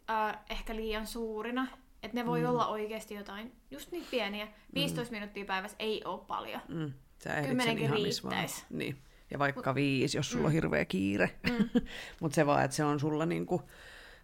äh, 0.09 0.37
ehkä 0.49 0.75
liian 0.75 1.07
suurina. 1.07 1.67
Että 2.03 2.17
ne 2.17 2.25
voi 2.25 2.41
mm. 2.41 2.49
olla 2.49 2.67
oikeasti 2.67 3.13
jotain, 3.13 3.51
just 3.71 3.91
niin 3.91 4.05
pieniä. 4.11 4.47
15 4.73 5.11
mm. 5.11 5.15
minuuttia 5.15 5.45
päivässä 5.45 5.77
ei 5.79 6.01
ole 6.05 6.21
paljon. 6.27 6.61
Mm. 6.67 6.93
Sä 7.23 7.41
Kymmenenkin 7.41 7.89
riittäisi. 7.89 8.65
Niin. 8.69 8.97
Ja 9.31 9.39
vaikka 9.39 9.69
Mut, 9.69 9.75
viisi, 9.75 10.17
jos 10.17 10.29
sulla 10.31 10.41
mm. 10.41 10.45
on 10.45 10.51
hirveä 10.51 10.85
kiire. 10.85 11.39
Mm. 11.49 11.69
Mutta 12.21 12.35
se 12.35 12.45
vaan, 12.45 12.65
että 12.65 12.77
se 12.77 12.83
on 12.83 12.99
sulla 12.99 13.25
niinku 13.25 13.61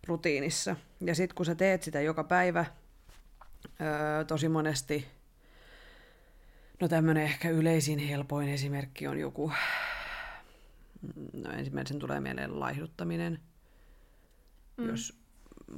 rutiinissa. 0.08 0.76
Ja 1.02 1.16
sitten 1.16 1.36
kun 1.36 1.46
sä 1.46 1.56
teet 1.56 1.84
sitä 1.84 2.02
joka 2.02 2.24
päivä, 2.24 2.66
öö, 3.82 4.24
tosi 4.24 4.50
monesti, 4.50 5.08
no 6.82 6.88
tämmöinen 6.88 7.24
ehkä 7.24 7.50
yleisin 7.50 8.00
helpoin 8.00 8.50
esimerkki 8.50 9.08
on 9.08 9.20
joku 9.20 9.52
no 11.34 11.52
ensimmäisen 11.52 12.00
tulee 12.00 12.20
mieleen 12.20 12.60
laihduttaminen, 12.60 13.40
mm. 14.78 14.88
jos 14.88 15.20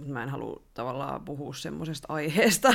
mä 0.06 0.24
en 0.24 0.30
halua 0.30 0.64
tavallaan 0.74 1.26
puhua 1.26 1.54
semmoisesta 1.54 2.14
aiheesta, 2.14 2.74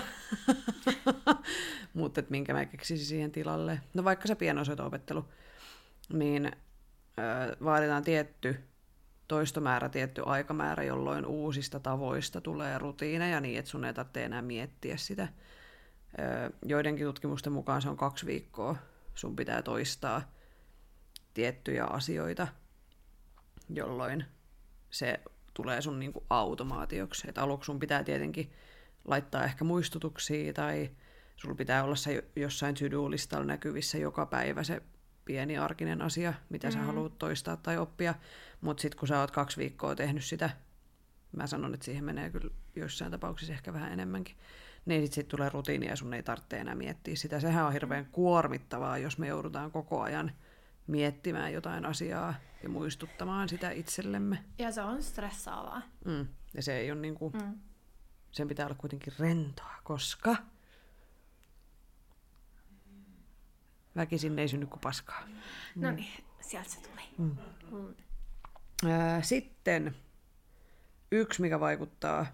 mutta 1.94 2.20
että 2.20 2.30
minkä 2.30 2.52
mä 2.52 2.66
keksisin 2.66 3.06
siihen 3.06 3.32
tilalle. 3.32 3.80
No 3.94 4.04
vaikka 4.04 4.28
se 4.28 4.34
pienosoito-opettelu, 4.34 5.24
niin 6.12 6.46
ö, 6.46 7.56
vaaditaan 7.64 8.04
tietty 8.04 8.60
toistomäärä, 9.32 9.88
tietty 9.88 10.22
aikamäärä, 10.26 10.82
jolloin 10.82 11.26
uusista 11.26 11.80
tavoista 11.80 12.40
tulee 12.40 12.78
rutiineja 12.78 13.40
niin, 13.40 13.58
että 13.58 13.70
sun 13.70 13.84
ei 13.84 13.94
tarvitse 13.94 14.24
enää 14.24 14.42
miettiä 14.42 14.96
sitä. 14.96 15.28
Joidenkin 16.64 17.06
tutkimusten 17.06 17.52
mukaan 17.52 17.82
se 17.82 17.88
on 17.88 17.96
kaksi 17.96 18.26
viikkoa. 18.26 18.76
Sun 19.14 19.36
pitää 19.36 19.62
toistaa 19.62 20.22
tiettyjä 21.34 21.84
asioita, 21.84 22.48
jolloin 23.70 24.24
se 24.90 25.20
tulee 25.54 25.80
sun 25.82 26.00
niinku 26.00 26.24
automaatioksi. 26.30 27.28
Et 27.28 27.38
aluksi 27.38 27.66
sun 27.66 27.78
pitää 27.78 28.04
tietenkin 28.04 28.52
laittaa 29.04 29.44
ehkä 29.44 29.64
muistutuksia 29.64 30.52
tai 30.52 30.90
sulla 31.36 31.54
pitää 31.54 31.84
olla 31.84 31.96
se 31.96 32.24
jossain 32.36 32.74
to-do-listalla 32.74 33.44
näkyvissä 33.44 33.98
joka 33.98 34.26
päivä 34.26 34.62
se 34.62 34.82
pieni 35.24 35.58
arkinen 35.58 36.02
asia, 36.02 36.34
mitä 36.48 36.68
mm-hmm. 36.68 36.80
sä 36.80 36.86
haluat 36.86 37.18
toistaa 37.18 37.56
tai 37.56 37.78
oppia. 37.78 38.14
Mutta 38.60 38.80
sitten 38.80 38.98
kun 38.98 39.08
sä 39.08 39.20
oot 39.20 39.30
kaksi 39.30 39.56
viikkoa 39.56 39.94
tehnyt 39.94 40.24
sitä, 40.24 40.50
mä 41.36 41.46
sanon, 41.46 41.74
että 41.74 41.84
siihen 41.84 42.04
menee 42.04 42.30
kyllä 42.30 42.54
joissain 42.76 43.10
tapauksissa 43.10 43.52
ehkä 43.52 43.72
vähän 43.72 43.92
enemmänkin, 43.92 44.36
niin 44.86 45.02
sitten 45.02 45.14
sit 45.14 45.28
tulee 45.28 45.48
rutiini 45.48 45.86
ja 45.86 45.96
sun 45.96 46.14
ei 46.14 46.22
tarvitse 46.22 46.58
enää 46.58 46.74
miettiä 46.74 47.16
sitä. 47.16 47.40
Sehän 47.40 47.66
on 47.66 47.72
hirveän 47.72 48.06
kuormittavaa, 48.06 48.98
jos 48.98 49.18
me 49.18 49.26
joudutaan 49.28 49.70
koko 49.70 50.00
ajan 50.02 50.32
miettimään 50.86 51.52
jotain 51.52 51.86
asiaa 51.86 52.34
ja 52.62 52.68
muistuttamaan 52.68 53.48
sitä 53.48 53.70
itsellemme. 53.70 54.44
Ja 54.58 54.72
se 54.72 54.82
on 54.82 55.02
stressaavaa. 55.02 55.82
Mm. 56.04 56.26
Ja 56.54 56.62
se 56.62 56.78
ei 56.78 56.92
ole 56.92 57.00
niin 57.00 57.14
kuin, 57.14 57.32
Mm. 57.32 57.54
sen 58.30 58.48
pitää 58.48 58.66
olla 58.66 58.74
kuitenkin 58.74 59.12
rentoa, 59.18 59.74
koska 59.84 60.36
väkisin 63.96 64.38
ei 64.38 64.48
synny 64.48 64.66
kuin 64.66 64.80
paskaa. 64.80 65.28
No 65.76 65.90
niin, 65.90 66.24
sieltä 66.40 66.70
se 66.70 66.80
tuli. 66.80 67.02
Mm. 67.18 67.36
Mm. 67.70 67.94
Sitten 69.22 69.96
yksi, 71.10 71.42
mikä 71.42 71.60
vaikuttaa 71.60 72.26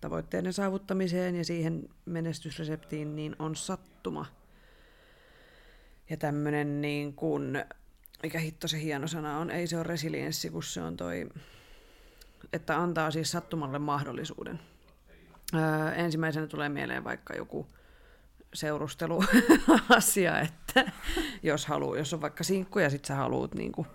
tavoitteiden 0.00 0.52
saavuttamiseen 0.52 1.36
ja 1.36 1.44
siihen 1.44 1.88
menestysreseptiin, 2.04 3.16
niin 3.16 3.36
on 3.38 3.56
sattuma. 3.56 4.26
Ja 6.10 6.16
tämmönen 6.16 6.80
niin 6.80 7.14
kuin, 7.14 7.64
mikä 8.22 8.38
hitto 8.38 8.68
se 8.68 8.80
hieno 8.80 9.08
sana 9.08 9.38
on, 9.38 9.50
ei 9.50 9.66
se 9.66 9.76
ole 9.76 9.82
resilienssi, 9.82 10.50
kun 10.50 10.62
se 10.62 10.82
on 10.82 10.96
toi, 10.96 11.28
että 12.52 12.76
antaa 12.76 13.10
siis 13.10 13.30
sattumalle 13.30 13.78
mahdollisuuden. 13.78 14.60
Öö, 15.54 15.92
ensimmäisenä 15.92 16.46
tulee 16.46 16.68
mieleen 16.68 17.04
vaikka 17.04 17.34
joku 17.34 17.66
seurusteluasia, 18.56 20.40
että 20.48 20.92
jos, 21.42 21.66
haluu, 21.66 21.94
jos 21.94 22.14
on 22.14 22.20
vaikka 22.20 22.44
sinkku 22.44 22.78
ja 22.78 22.90
sit 22.90 23.04
sä 23.04 23.14
haluut 23.14 23.54
niin 23.54 23.72
kuin 23.72 23.86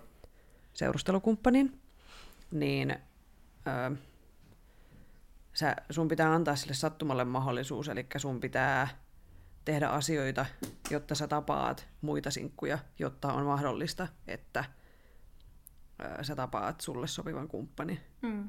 seurustelukumppanin, 0.72 1.80
niin 2.50 2.96
öö, 3.66 3.96
sä, 5.54 5.76
sun 5.90 6.08
pitää 6.08 6.34
antaa 6.34 6.56
sille 6.56 6.74
sattumalle 6.74 7.24
mahdollisuus, 7.24 7.88
eli 7.88 8.06
sun 8.16 8.40
pitää 8.40 8.88
tehdä 9.64 9.88
asioita, 9.88 10.46
jotta 10.90 11.14
sä 11.14 11.28
tapaat 11.28 11.88
muita 12.00 12.30
sinkkuja, 12.30 12.78
jotta 12.98 13.32
on 13.32 13.44
mahdollista, 13.44 14.08
että 14.26 14.64
öö, 16.02 16.24
sä 16.24 16.36
tapaat 16.36 16.80
sulle 16.80 17.06
sopivan 17.06 17.48
kumppanin. 17.48 18.00
Mm. 18.22 18.48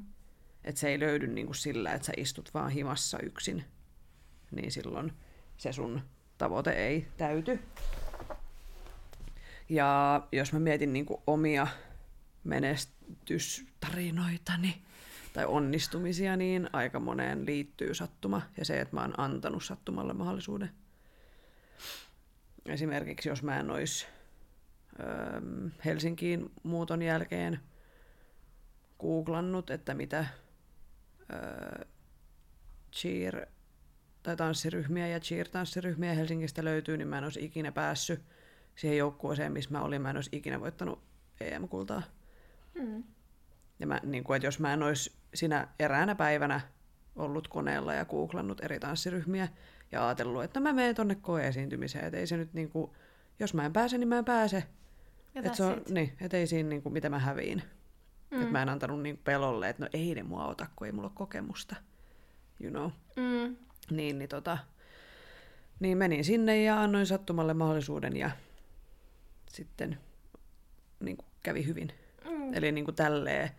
Että 0.64 0.82
se 0.82 0.90
ei 0.90 1.00
löydy 1.00 1.28
niinku 1.28 1.54
sillä, 1.54 1.94
että 1.94 2.06
sä 2.06 2.14
istut 2.18 2.54
vaan 2.54 2.72
himassa 2.72 3.20
yksin, 3.20 3.66
niin 4.52 4.72
silloin 4.72 5.14
se 5.64 5.74
sun 5.74 6.02
tavoite 6.38 6.72
ei 6.72 7.08
täyty. 7.18 7.60
Ja 9.70 10.22
jos 10.32 10.54
mä 10.54 10.60
mietin 10.60 10.94
niinku 10.94 11.24
omia 11.28 11.68
menestystarinoitani 12.44 14.82
tai 15.34 15.46
onnistumisia, 15.46 16.36
niin 16.36 16.70
aika 16.74 17.00
moneen 17.00 17.46
liittyy 17.46 17.94
sattuma 17.94 18.42
ja 18.58 18.66
se, 18.66 18.82
että 18.82 18.96
mä 18.96 19.02
oon 19.02 19.20
antanut 19.20 19.64
sattumalle 19.64 20.14
mahdollisuuden. 20.14 20.72
Esimerkiksi 22.66 23.30
jos 23.30 23.44
mä 23.44 23.60
en 23.60 23.72
olisi 23.72 24.06
Helsinkiin 25.86 26.52
muuton 26.64 27.02
jälkeen 27.02 27.60
googlannut, 29.00 29.70
että 29.70 29.94
mitä 29.94 30.26
cheer 32.94 33.48
tai 34.24 34.36
tanssiryhmiä 34.36 35.08
ja 35.08 35.20
cheer-tanssiryhmiä 35.20 36.14
Helsingistä 36.14 36.64
löytyy, 36.64 36.98
niin 36.98 37.08
mä 37.08 37.18
en 37.18 37.24
olisi 37.24 37.46
ikinä 37.46 37.72
päässyt 37.72 38.22
siihen 38.76 38.98
joukkueeseen, 38.98 39.52
missä 39.52 39.72
mä 39.72 39.82
olin. 39.82 40.02
Mä 40.02 40.10
en 40.10 40.16
olisi 40.16 40.30
ikinä 40.34 40.60
voittanut 40.60 41.04
EM-kultaa. 41.42 42.04
Mm. 42.74 43.04
Ja 43.80 43.88
mä, 43.88 44.00
niin 44.04 44.24
kuin, 44.24 44.36
että 44.36 44.48
jos 44.48 44.60
mä 44.60 44.74
en 44.74 44.84
olisi 44.84 45.12
sinä 45.34 45.68
eräänä 45.80 46.16
päivänä 46.16 46.62
ollut 47.16 47.48
koneella 47.48 47.94
ja 47.94 48.06
googlannut 48.06 48.64
eri 48.64 48.80
tanssiryhmiä 48.80 49.48
ja 49.92 50.08
ajatellut, 50.08 50.44
että 50.44 50.60
mä 50.60 50.74
menen 50.74 50.96
tonne 50.96 51.16
koeesiintymiseen, 51.16 52.06
että 52.06 52.18
ei 52.18 52.28
se 52.28 52.38
nyt 52.38 52.54
niin 52.54 52.70
kuin, 52.70 52.92
jos 53.40 53.54
mä 53.54 53.66
en 53.66 53.74
pääse, 53.74 53.98
niin 53.98 54.08
mä 54.08 54.18
en 54.18 54.26
pääse. 54.26 54.64
Ja 55.36 55.42
Et 55.46 55.56
se 55.56 55.64
on, 55.64 55.82
niin, 55.90 56.18
et 56.22 56.34
ei 56.34 56.48
siinä 56.48 56.70
niin 56.70 56.82
kuin, 56.82 56.94
mitä 56.94 57.10
mä 57.10 57.20
häviin. 57.20 57.64
Mm. 58.32 58.38
Mm. 58.38 58.44
Et 58.44 58.52
mä 58.52 58.62
en 58.62 58.70
antanut 58.70 59.02
niin 59.02 59.18
pelolle, 59.18 59.70
että 59.70 59.84
no 59.84 59.90
ei 59.94 60.16
ne 60.16 60.24
mua 60.24 60.46
ota, 60.46 60.68
kun 60.76 60.88
ei 60.88 60.94
mulla 60.94 61.08
ole 61.08 61.16
kokemusta. 61.16 61.76
You 62.60 62.72
know. 62.72 62.90
Mm. 63.16 63.56
Niin, 63.92 64.20
niin, 64.20 64.30
tota, 64.30 64.58
niin 65.80 65.98
menin 65.98 66.26
sinne 66.26 66.64
ja 66.64 66.82
annoin 66.82 67.06
sattumalle 67.06 67.54
mahdollisuuden 67.54 68.18
ja 68.18 68.32
sitten 69.50 69.98
niin 71.00 71.18
kuin 71.18 71.28
kävi 71.44 71.66
hyvin. 71.66 71.92
Mm. 72.30 72.54
Eli 72.54 72.72
niin 72.72 72.86
kuin 72.86 72.96
tälleen, 72.96 73.50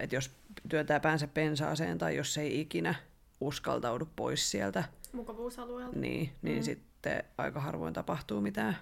että 0.00 0.16
jos 0.16 0.30
työntää 0.68 1.00
päänsä 1.00 1.26
pensaaseen 1.28 1.98
tai 1.98 2.16
jos 2.16 2.38
ei 2.38 2.60
ikinä 2.60 2.94
uskaltaudu 3.40 4.08
pois 4.16 4.50
sieltä, 4.50 4.84
Mukavuusalueelta. 5.12 5.98
niin, 5.98 6.32
niin 6.42 6.58
Mm. 6.58 6.62
sitten 6.62 7.24
aika 7.38 7.60
harvoin 7.60 7.94
tapahtuu 7.94 8.40
mitään. 8.40 8.76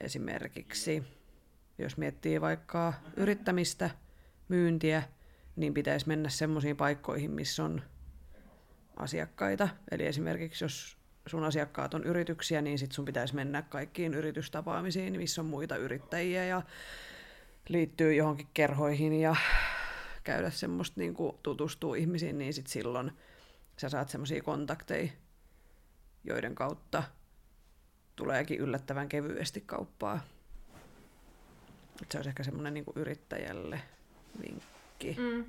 Esimerkiksi 0.00 1.02
jos 1.78 1.96
miettii 1.96 2.40
vaikka 2.40 2.92
yrittämistä, 3.16 3.90
myyntiä, 4.48 5.02
niin 5.56 5.74
pitäisi 5.74 6.08
mennä 6.08 6.28
semmoisiin 6.28 6.76
paikkoihin, 6.76 7.30
missä 7.30 7.64
on 7.64 7.82
asiakkaita. 8.96 9.68
Eli 9.90 10.06
esimerkiksi 10.06 10.64
jos 10.64 10.96
sun 11.26 11.44
asiakkaat 11.44 11.94
on 11.94 12.04
yrityksiä, 12.04 12.62
niin 12.62 12.78
sit 12.78 12.92
sun 12.92 13.04
pitäisi 13.04 13.34
mennä 13.34 13.62
kaikkiin 13.62 14.14
yritystapaamisiin, 14.14 15.16
missä 15.16 15.40
on 15.40 15.46
muita 15.46 15.76
yrittäjiä 15.76 16.44
ja 16.44 16.62
liittyy 17.68 18.14
johonkin 18.14 18.48
kerhoihin 18.54 19.12
ja 19.12 19.36
käydä 20.24 20.50
semmoista 20.50 21.00
niin 21.00 21.14
tutustua 21.42 21.96
ihmisiin, 21.96 22.38
niin 22.38 22.54
sit 22.54 22.66
silloin 22.66 23.12
sä 23.76 23.88
saat 23.88 24.08
semmoisia 24.08 24.42
kontakteja, 24.42 25.12
joiden 26.24 26.54
kautta 26.54 27.02
tuleekin 28.16 28.60
yllättävän 28.60 29.08
kevyesti 29.08 29.60
kauppaa. 29.60 30.20
Et 32.02 32.12
se 32.12 32.18
olisi 32.18 32.28
ehkä 32.28 32.42
semmoinen 32.42 32.74
niin 32.74 32.84
yrittäjälle 32.94 33.80
vinkki 34.42 35.16
Mm. 35.18 35.44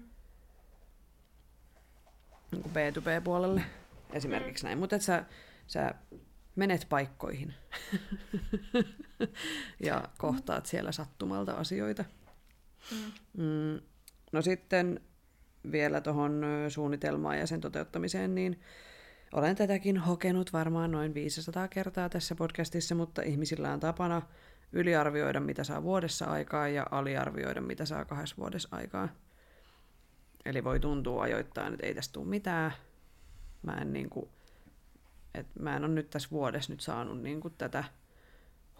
Niin 2.51 2.63
B2B-puolelle 2.63 3.63
esimerkiksi 4.13 4.65
näin. 4.65 4.77
Mutta 4.77 4.99
sä, 4.99 5.25
sä 5.67 5.93
menet 6.55 6.85
paikkoihin 6.89 7.53
ja 9.85 10.03
kohtaat 10.17 10.65
siellä 10.65 10.91
sattumalta 10.91 11.51
asioita. 11.51 12.05
Mm. 12.91 13.43
Mm, 13.43 13.79
no 14.31 14.41
sitten 14.41 14.99
vielä 15.71 16.01
tuohon 16.01 16.45
suunnitelmaan 16.69 17.39
ja 17.39 17.47
sen 17.47 17.61
toteuttamiseen, 17.61 18.35
niin 18.35 18.59
olen 19.33 19.55
tätäkin 19.55 19.97
hokenut 19.97 20.53
varmaan 20.53 20.91
noin 20.91 21.13
500 21.13 21.67
kertaa 21.67 22.09
tässä 22.09 22.35
podcastissa, 22.35 22.95
mutta 22.95 23.21
ihmisillä 23.21 23.73
on 23.73 23.79
tapana 23.79 24.21
yliarvioida, 24.71 25.39
mitä 25.39 25.63
saa 25.63 25.83
vuodessa 25.83 26.25
aikaa 26.25 26.67
ja 26.67 26.85
aliarvioida, 26.91 27.61
mitä 27.61 27.85
saa 27.85 28.05
kahdessa 28.05 28.35
vuodessa 28.37 28.69
aikaa. 28.71 29.09
Eli 30.47 30.63
voi 30.63 30.79
tuntua 30.79 31.23
ajoittain, 31.23 31.73
että 31.73 31.85
ei 31.85 31.95
tästä 31.95 32.13
tule 32.13 32.27
mitään. 32.27 32.73
Mä 33.61 33.73
en, 33.73 33.93
niin 33.93 34.09
kuin, 34.09 34.29
et 35.33 35.47
mä 35.59 35.75
en 35.75 35.85
ole 35.85 35.93
nyt 35.93 36.09
tässä 36.09 36.29
vuodessa 36.31 36.73
nyt 36.73 36.81
saanut 36.81 37.21
niin 37.21 37.41
kuin 37.41 37.53
tätä 37.57 37.83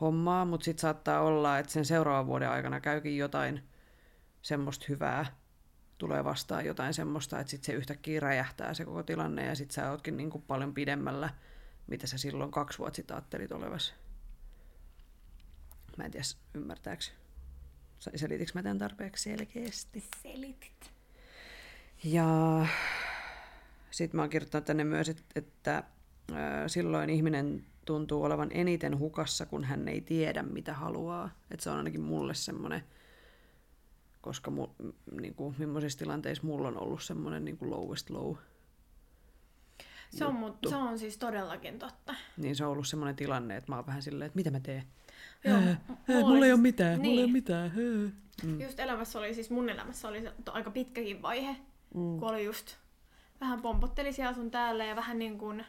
hommaa, 0.02 0.46
mutta 0.46 0.66
sitten 0.66 0.82
saattaa 0.82 1.22
olla, 1.22 1.60
että 1.60 1.72
sen 1.72 1.86
seuraavan 1.86 2.28
vuoden 2.28 2.50
aikana 2.50 2.80
käykin 2.80 3.18
jotain 3.18 3.64
semmoista 4.42 4.86
hyvää, 4.90 5.26
tulee 5.98 6.24
vastaan 6.24 6.66
jotain 6.66 6.94
semmoista, 6.94 7.40
että 7.40 7.52
sitten 7.52 7.66
se 7.66 7.78
yhtäkkiä 7.78 8.20
räjähtää 8.20 8.74
se 8.74 8.86
koko 8.86 9.04
tilanne 9.04 9.46
ja 9.46 9.56
sitten 9.56 9.74
sä 9.74 9.92
ootkin 9.92 10.18
niin 10.18 10.30
kuin 10.30 10.44
paljon 10.48 10.74
pidemmällä, 10.74 11.30
mitä 11.88 12.08
sä 12.08 12.18
silloin 12.18 12.52
kaksi 12.52 12.80
vuotta 12.80 12.96
sitten 12.96 13.16
ajattelit 13.16 13.52
olevasi. 13.52 13.94
Mä 15.98 16.06
en 16.06 16.12
tiedä, 16.12 16.26
ymmärtääkö? 16.54 17.04
Selitikö 18.16 18.52
mä 18.54 18.64
tämän 18.64 18.78
tarpeeksi 18.78 19.24
selkeästi? 19.24 20.04
Selitit. 20.24 20.97
Ja 22.04 22.66
sitten 23.92 24.18
mä 24.18 24.22
oon 24.22 24.30
kirjoittanut 24.30 24.66
tänne 24.66 24.84
myös, 24.84 25.10
että, 25.10 25.24
että 25.36 25.84
silloin 26.68 27.10
ihminen 27.10 27.66
tuntuu 27.86 28.24
olevan 28.24 28.50
eniten 28.52 29.00
hukassa, 29.00 29.46
kun 29.46 29.64
hän 29.64 29.88
ei 29.88 30.02
tiedä, 30.02 30.44
mitä 30.44 30.74
haluaa. 30.74 31.30
Että 31.52 31.64
se 31.64 31.70
on 31.70 31.78
ainakin 31.78 32.02
mulle 32.02 32.34
semmoinen, 32.34 32.84
koska 34.22 34.52
mu, 34.52 34.68
niin 35.22 35.36
kuin, 35.36 35.56
millaisissa 35.58 36.00
tilanteissa 36.00 36.48
mulla 36.48 36.68
on 36.68 36.82
ollut 36.82 37.04
semmoinen 37.04 37.46
niin 37.46 37.58
kuin 37.58 37.72
lowest 37.72 38.10
low. 38.10 38.36
Se 40.10 40.26
on, 40.26 40.36
mut, 40.36 40.58
se 40.70 40.76
on 40.76 41.00
siis 41.00 41.18
todellakin 41.18 41.80
totta. 41.80 42.16
Niin 42.38 42.56
se 42.56 42.66
on 42.66 42.72
ollut 42.72 42.88
semmoinen 42.88 43.16
tilanne, 43.16 43.58
että 43.58 43.72
mä 43.72 43.76
oon 43.76 43.86
vähän 43.86 44.02
silleen, 44.02 44.26
että 44.26 44.36
mitä 44.36 44.52
mä 44.52 44.60
teen? 44.60 44.84
Joo, 45.44 45.62
m- 45.62 45.64
hää, 45.64 46.20
mulla 46.20 46.46
ei 46.46 46.52
ole 46.52 46.58
siis- 46.58 46.62
mitään, 46.62 46.98
mulla 47.00 47.12
ei 47.12 47.18
ole 47.18 47.22
niin. 47.22 47.32
mitään. 47.34 47.72
Mm. 48.44 48.62
Just 48.62 48.80
elämässä 48.80 49.20
oli, 49.20 49.34
siis 49.34 49.50
mun 49.50 49.70
elämässä 49.70 50.08
oli 50.08 50.24
aika 50.48 50.72
pitkäkin 50.72 51.22
vaihe, 51.22 51.56
Mm. 51.98 52.20
kun 52.20 52.30
oli 52.30 52.46
just 52.46 52.76
vähän 53.42 53.62
pompotteli 53.62 54.14
siellä 54.14 54.34
sun 54.34 54.52
täällä 54.52 54.86
ja 54.86 54.96
vähän 54.96 55.20
niin 55.20 55.38
kuin, 55.38 55.66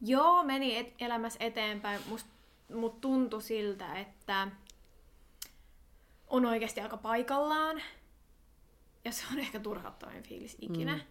joo, 0.00 0.44
meni 0.44 0.76
et, 0.76 0.94
elämässä 0.98 1.38
eteenpäin, 1.44 2.00
must, 2.08 2.26
mut 2.74 3.00
tuntui 3.00 3.42
siltä, 3.42 3.98
että 3.98 4.48
on 6.26 6.46
oikeasti 6.46 6.80
aika 6.80 6.96
paikallaan. 6.96 7.82
Ja 9.04 9.12
se 9.12 9.24
on 9.32 9.38
ehkä 9.38 9.60
turhauttavin 9.60 10.22
fiilis 10.22 10.56
ikinä. 10.60 10.92
Mm. 10.92 10.98
Mm. 10.98 11.04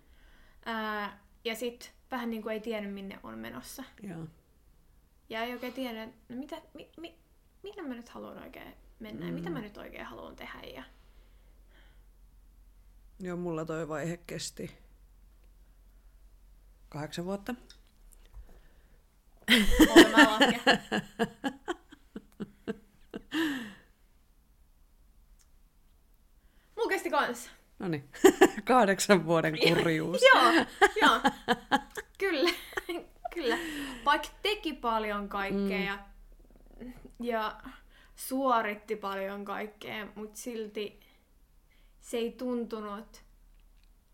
Ää, 0.65 1.19
ja 1.45 1.55
sit 1.55 1.93
vähän 2.11 2.29
niin 2.29 2.41
kuin 2.41 2.53
ei 2.53 2.59
tiennyt, 2.59 2.93
minne 2.93 3.19
on 3.23 3.37
menossa. 3.37 3.83
Joo. 4.03 4.27
Ja 5.29 5.43
ei 5.43 5.53
oikein 5.53 5.73
tiennyt, 5.73 6.03
että 6.03 6.33
no 6.33 6.39
mitä, 6.39 6.61
mi, 6.73 6.89
mi, 6.97 7.15
minne 7.63 7.81
mä 7.81 7.93
nyt 7.93 8.09
haluan 8.09 8.43
oikein 8.43 8.73
mennä 8.99 9.21
mm. 9.21 9.27
ja 9.27 9.33
mitä 9.33 9.49
mä 9.49 9.61
nyt 9.61 9.77
oikein 9.77 10.05
haluan 10.05 10.35
tehdä. 10.35 10.59
Ja... 10.61 10.83
Joo, 13.23 13.37
mulla 13.37 13.65
toi 13.65 13.87
vaihe 13.87 14.17
kesti 14.17 14.77
kahdeksan 16.89 17.25
vuotta. 17.25 17.55
Mulla 26.75 26.89
kesti 26.89 27.09
kans. 27.09 27.49
No 27.79 27.87
niin, 27.87 28.09
kahdeksan 28.65 29.25
vuoden 29.25 29.57
kurjuus. 29.59 30.21
joo, 30.33 30.51
joo. 31.01 31.21
Kyllä, 32.17 32.51
kyllä. 33.33 33.57
Vaikka 34.05 34.29
teki 34.41 34.73
paljon 34.73 35.29
kaikkea 35.29 35.79
mm. 35.79 35.85
ja, 35.85 35.99
ja 37.19 37.61
suoritti 38.15 38.95
paljon 38.95 39.45
kaikkea, 39.45 40.07
mutta 40.15 40.39
silti 40.39 41.02
se 42.03 42.17
ei 42.17 42.31
tuntunut, 42.31 43.23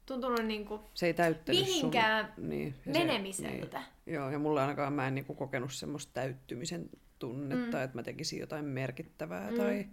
tuntunut 0.05 0.45
niinku 0.45 0.81
Se 0.93 1.05
ei 1.05 1.13
täyttänyt 1.13 1.61
mihinkään 1.61 2.33
sun... 2.35 2.49
niin, 2.49 2.75
menemiseltä. 2.85 3.83
niin. 4.05 4.15
Joo, 4.15 4.29
ja 4.29 4.39
mulla 4.39 4.61
ainakaan 4.61 4.93
mä 4.93 5.07
en 5.07 5.15
niinku 5.15 5.33
kokenut 5.33 5.73
semmoista 5.73 6.13
täyttymisen 6.13 6.89
tunnetta, 7.19 7.77
mm. 7.77 7.83
että 7.83 7.97
mä 7.97 8.03
tekisin 8.03 8.39
jotain 8.39 8.65
merkittävää 8.65 9.51
mm. 9.51 9.57
tai 9.57 9.87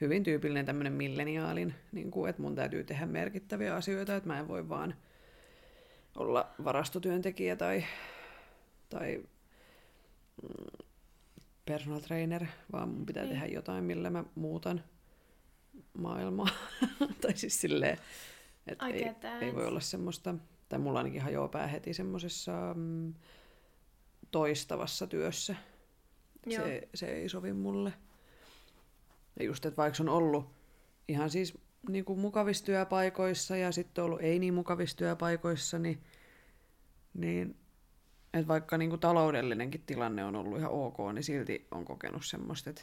hyvin 0.00 0.24
tyypillinen 0.24 0.66
tämmöinen 0.66 0.92
milleniaalin, 0.92 1.74
niin 1.92 2.10
kuin, 2.10 2.30
että 2.30 2.42
mun 2.42 2.54
täytyy 2.54 2.84
tehdä 2.84 3.06
merkittäviä 3.06 3.74
asioita, 3.74 4.16
että 4.16 4.28
mä 4.28 4.38
en 4.38 4.48
voi 4.48 4.68
vaan 4.68 4.94
olla 6.16 6.54
varastotyöntekijä 6.64 7.56
tai, 7.56 7.84
tai 8.88 9.24
mm, 10.42 10.86
personal 11.66 12.00
trainer, 12.00 12.46
vaan 12.72 12.88
mun 12.88 13.06
pitää 13.06 13.22
Niin. 13.22 13.32
tehdä 13.32 13.46
jotain, 13.46 13.84
millä 13.84 14.10
mä 14.10 14.24
muutan 14.34 14.84
maailmaa. 15.98 16.48
tai 17.20 17.36
siis 17.36 17.60
silleen, 17.60 17.98
että 18.66 18.86
ei, 18.86 19.10
ei 19.40 19.54
voi 19.54 19.66
olla 19.66 19.80
semmoista, 19.80 20.34
tai 20.68 20.78
mulla 20.78 20.98
ainakin 20.98 21.22
hajoaa 21.22 21.48
pää 21.48 21.66
heti 21.66 21.94
semmoisessa 21.94 22.52
mm, 22.74 23.14
toistavassa 24.30 25.06
työssä. 25.06 25.56
Joo. 26.46 26.64
Se, 26.64 26.88
se 26.94 27.06
ei 27.06 27.28
sovi 27.28 27.52
mulle. 27.52 27.92
Ja 29.38 29.44
just, 29.44 29.66
että 29.66 29.76
vaikka 29.76 30.02
on 30.02 30.08
ollut 30.08 30.50
ihan 31.08 31.30
siis 31.30 31.58
niin 31.88 32.04
kuin 32.04 32.20
mukavissa 32.20 32.64
työpaikoissa 32.64 33.56
ja 33.56 33.72
sitten 33.72 34.04
ollut 34.04 34.20
ei 34.20 34.38
niin 34.38 34.54
mukavissa 34.54 34.96
työpaikoissa, 34.96 35.78
niin, 35.78 36.02
niin 37.14 37.56
että 38.34 38.48
vaikka 38.48 38.78
niin 38.78 38.90
kuin 38.90 39.00
taloudellinenkin 39.00 39.82
tilanne 39.86 40.24
on 40.24 40.36
ollut 40.36 40.58
ihan 40.58 40.70
ok, 40.70 40.96
niin 41.12 41.24
silti 41.24 41.66
on 41.70 41.84
kokenut 41.84 42.26
semmoista, 42.26 42.70
että 42.70 42.82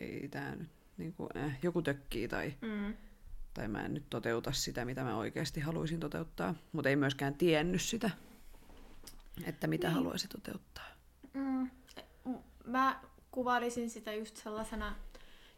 ei 0.00 0.28
tämä 0.28 0.56
nyt 0.56 0.68
niin 0.96 1.12
kuin, 1.14 1.28
äh, 1.36 1.58
joku 1.62 1.82
tökkii 1.82 2.28
tai, 2.28 2.54
Mm. 2.60 2.94
tai 3.54 3.68
mä 3.68 3.82
en 3.84 3.94
nyt 3.94 4.04
toteuta 4.10 4.52
sitä, 4.52 4.84
mitä 4.84 5.04
mä 5.04 5.16
oikeasti 5.16 5.60
haluaisin 5.60 6.00
toteuttaa. 6.00 6.54
Mutta 6.72 6.88
ei 6.88 6.96
myöskään 6.96 7.34
tiennyt 7.34 7.82
sitä, 7.82 8.10
että 9.44 9.66
mitä 9.66 9.86
Niin. 9.88 9.94
haluaisi 9.94 10.28
toteuttaa. 10.28 10.84
Mm. 11.34 11.70
Mä 12.66 13.00
kuvailisin 13.30 13.90
sitä 13.90 14.12
just 14.12 14.36
sellaisena 14.36 14.96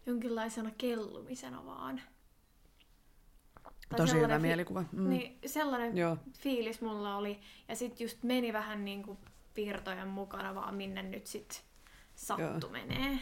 jonkinlaisena 0.06 0.70
kellumisena 0.78 1.66
vaan. 1.66 2.00
Tai 3.88 3.96
Tosi 3.96 4.16
hyvä 4.20 4.36
fi- 4.36 4.42
mielikuva. 4.42 4.84
Mm. 4.92 5.08
Niin, 5.10 5.38
sellainen 5.46 5.96
Joo. 5.96 6.16
fiilis 6.38 6.80
mulla 6.80 7.16
oli. 7.16 7.40
Ja 7.68 7.76
sit 7.76 8.00
just 8.00 8.22
meni 8.22 8.52
vähän 8.52 8.84
niinku 8.84 9.18
virtojen 9.56 10.08
mukana 10.08 10.54
vaan 10.54 10.74
minne 10.74 11.02
nyt 11.02 11.26
sit 11.26 11.64
sattu 12.14 12.42
Joo. 12.42 12.72
menee. 12.72 13.18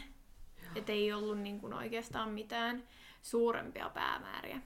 Et 0.75 0.89
ei 0.89 1.13
ollut 1.13 1.39
niinku 1.39 1.67
oikeastaan 1.75 2.29
mitään 2.29 2.83
suurempia 3.21 3.89
päämääriä. 3.89 4.61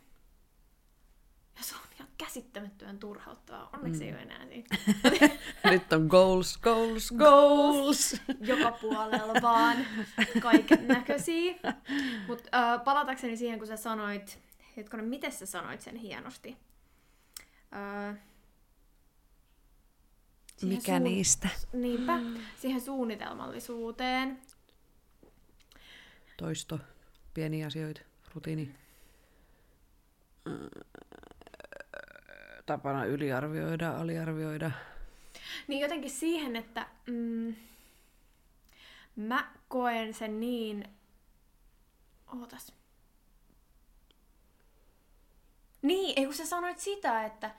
Ja 1.58 1.64
se 1.64 1.76
on 1.76 1.82
ihan 1.96 2.08
käsittämättömän 2.18 3.00
turhauttavaa. 3.00 3.70
Onneksi 3.74 4.04
mm. 4.04 4.08
ei 4.08 4.14
ole 4.14 4.22
enää 4.22 4.48
siitä. 4.48 4.76
Nyt 5.72 5.94
on 5.94 6.06
goals, 6.06 6.58
goals, 6.58 7.14
goals. 7.18 8.22
joka 8.42 8.72
puolella 8.72 9.42
vaan 9.42 9.78
kaiken 10.40 10.88
näköisiä. 10.88 11.56
Mutta 12.28 12.74
äh, 12.74 12.84
palatakseni 12.84 13.38
siihen, 13.38 13.60
kun 13.60 13.68
sä 13.68 13.78
sanoit, 13.78 14.40
hetkonen, 14.78 15.06
miten 15.06 15.32
sä 15.32 15.46
sanoit 15.46 15.82
sen 15.82 15.96
hienosti? 15.96 16.58
Äh, 17.76 18.18
Mikä 20.62 21.00
niistä? 21.00 21.50
Niinpä, 21.74 22.20
siihen 22.58 22.82
suunnitelmallisuuteen. 22.82 24.40
Toisto, 26.40 26.80
pieniä 27.34 27.68
asioita, 27.68 28.02
rutiini. 28.34 28.76
Tapana 32.66 33.06
yliarvioida, 33.06 33.98
aliarvioida. 33.98 34.72
Niin 35.68 35.82
jotenkin 35.82 36.12
siihen, 36.12 36.56
että 36.56 36.88
mm, 37.06 37.56
mä 39.16 39.52
koen 39.68 40.14
sen 40.14 40.40
niin... 40.40 40.90
Ootas. 42.42 42.74
Niin, 45.82 46.14
ei 46.20 46.26
kun 46.26 46.34
sä 46.34 46.46
sanoit 46.46 46.80
sitä, 46.80 47.26
että 47.26 47.56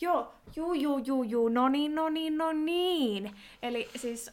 joo, 0.00 0.34
juu, 0.56 0.72
juu, 0.72 0.98
juu, 0.98 1.22
juu, 1.22 1.48
no 1.48 1.68
niin, 1.68 1.94
no 1.94 2.08
niin, 2.08 2.38
no 2.38 2.52
niin. 2.52 3.36
Eli 3.62 3.90
siis, 3.96 4.30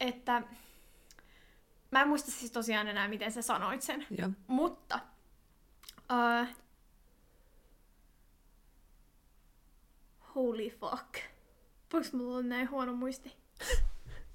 että 0.00 0.42
mä 1.94 2.02
en 2.02 2.08
muista 2.08 2.30
siis 2.30 2.52
tosiaan 2.52 2.88
enää, 2.88 3.08
miten 3.08 3.32
sä 3.32 3.42
sanoit 3.42 3.82
sen. 3.82 4.06
Ja 4.18 4.30
Mutta 4.46 5.00
uh, 6.12 6.48
holy 10.34 10.70
fuck. 10.70 11.16
Voiko 11.92 12.08
mulla 12.12 12.32
olla 12.32 12.46
näin 12.46 12.70
huono 12.70 12.92
muisti? 12.92 13.36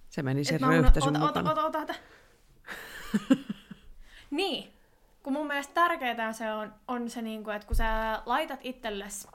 se 0.09 0.23
meni 0.23 0.43
sen 0.43 0.61
röyhtä 0.61 0.99
sun 0.99 1.21
ota, 1.21 1.39
ota, 1.39 1.63
ota, 1.63 1.79
ota. 1.79 1.93
niin. 4.31 4.73
Kun 5.23 5.33
mun 5.33 5.47
mielestä 5.47 5.73
tärkeää 5.73 6.33
se 6.33 6.51
on, 6.51 6.73
on 6.87 7.09
se, 7.09 7.21
niinku, 7.21 7.49
että 7.49 7.67
kun 7.67 7.75
sä 7.75 8.21
laitat 8.25 8.59
itsellesi 8.63 9.27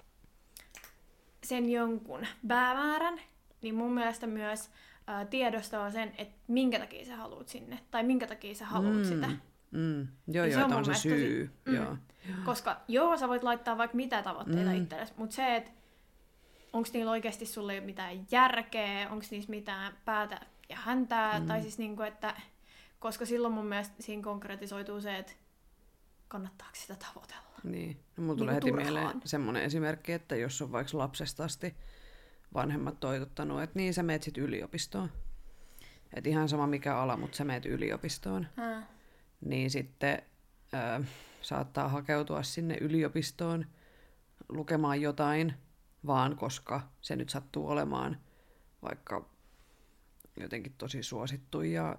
sen 1.43 1.71
jonkun 1.71 2.27
päämäärän, 2.49 3.21
niin 3.63 3.75
mun 3.75 3.93
mielestä 3.93 4.27
myös 4.27 4.71
ää, 5.07 5.25
tiedostaa 5.25 5.91
sen, 5.91 6.13
että 6.19 6.35
minkä 6.49 6.79
takia 6.79 7.05
sä 7.05 7.17
haluat 7.17 7.49
sinne, 7.49 7.79
tai 7.91 8.03
minkä 8.03 8.27
takia 8.27 8.55
sä 8.55 8.67
haluat 8.67 8.97
mm. 8.97 9.05
sitä. 9.05 9.27
Mm. 9.71 10.01
Joo, 10.29 10.45
Ja 10.47 10.53
joo, 10.53 10.59
se 10.61 10.65
on 10.65 10.73
on 10.73 10.85
se 10.85 10.91
mielestä 10.91 11.09
tosi- 11.09 11.19
syy. 11.27 11.51
mm. 11.67 11.75
Joo. 11.75 11.97
Koska 12.45 12.81
joo, 12.89 13.17
sä 13.17 13.29
voit 13.29 13.43
laittaa 13.43 13.79
vaikka 13.79 13.97
mitä 13.97 14.23
tavoitteita 14.23 14.71
Mm. 14.71 14.77
itsellesi, 14.77 15.13
mutta 15.17 15.37
se, 15.37 15.57
että 15.57 15.71
onko 16.73 16.89
niillä 16.93 17.11
oikeasti 17.11 17.47
sulle 17.47 17.81
mitään 17.81 18.27
järkeä, 18.31 19.09
onko 19.11 19.25
niissä 19.31 19.51
mitään 19.51 19.93
päätä 20.05 20.41
ja 20.69 20.77
häntää, 20.77 21.41
mm. 21.41 21.47
tai 21.47 21.63
siis 21.63 21.79
niinku, 21.79 22.03
että 22.03 22.35
koska 22.99 23.27
silloin 23.27 23.55
mun 23.55 23.67
mielestä 23.67 23.95
siinä 24.03 24.23
konkretisoituu 24.23 25.01
se, 25.01 25.19
että 25.19 25.33
kannattaako 26.29 26.75
sitä 26.75 26.97
tavoitella. 26.97 27.43
Niin. 27.65 28.01
No, 28.17 28.23
mulla 28.25 28.39
tulee 28.39 28.55
Niinku 28.55 28.67
heti 28.77 28.85
turhaan. 28.87 29.05
mieleen 29.05 29.23
semmoinen 29.25 29.63
esimerkki, 29.63 30.13
että 30.13 30.37
jos 30.37 30.63
on 30.63 30.73
vaikka 30.73 30.99
lapsesta 30.99 31.45
asti 31.45 31.75
vanhemmat 32.55 33.01
toitottanut, 33.01 33.63
että 33.63 33.79
niin 33.79 33.95
sä 33.95 34.03
meet 34.03 34.23
sit 34.23 34.39
yliopistoon. 34.39 35.11
Et 36.15 36.27
ihan 36.27 36.49
sama 36.49 36.67
mikä 36.67 36.99
ala, 36.99 37.17
mutta 37.17 37.37
sä 37.37 37.45
meet 37.45 37.67
yliopistoon. 37.67 38.47
Ää. 38.57 38.87
Niin 39.41 39.71
sitten 39.71 40.23
ö, 40.75 41.05
saattaa 41.41 41.89
hakeutua 41.89 42.43
sinne 42.43 42.79
yliopistoon 42.81 43.67
lukemaan 44.49 45.01
jotain, 45.01 45.55
vaan 46.07 46.37
koska 46.37 46.81
se 47.01 47.17
nyt 47.17 47.29
sattuu 47.29 47.69
olemaan 47.69 48.21
vaikka 48.83 49.29
jotenkin 50.41 50.75
tosi 50.79 51.03
suosittu 51.03 51.63
ja 51.63 51.99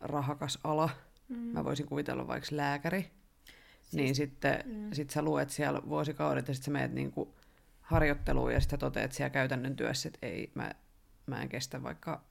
rahakas 0.00 0.58
ala. 0.64 0.90
Mm. 1.28 1.36
Mä 1.36 1.64
voisin 1.64 1.86
kuvitella 1.86 2.26
vaikka 2.26 2.48
lääkäri. 2.56 3.02
Siis, 3.82 3.92
niin 3.92 4.14
sitten 4.14 4.64
mm. 4.66 4.92
sit 4.92 5.10
sä 5.10 5.22
luet 5.22 5.50
siellä 5.50 5.82
vuosikaudet 5.88 6.48
ja 6.48 6.54
sitten 6.54 6.64
sä 6.64 6.70
meet 6.70 6.92
niinku 6.92 7.34
harjoitteluun 7.84 8.52
ja 8.52 8.60
sitten 8.60 8.78
toteat 8.78 9.12
siellä 9.12 9.30
käytännön 9.30 9.76
työssä, 9.76 10.08
että 10.08 10.26
ei, 10.26 10.52
mä, 10.54 10.70
mä 11.26 11.42
en 11.42 11.48
kestä 11.48 11.82
vaikka 11.82 12.24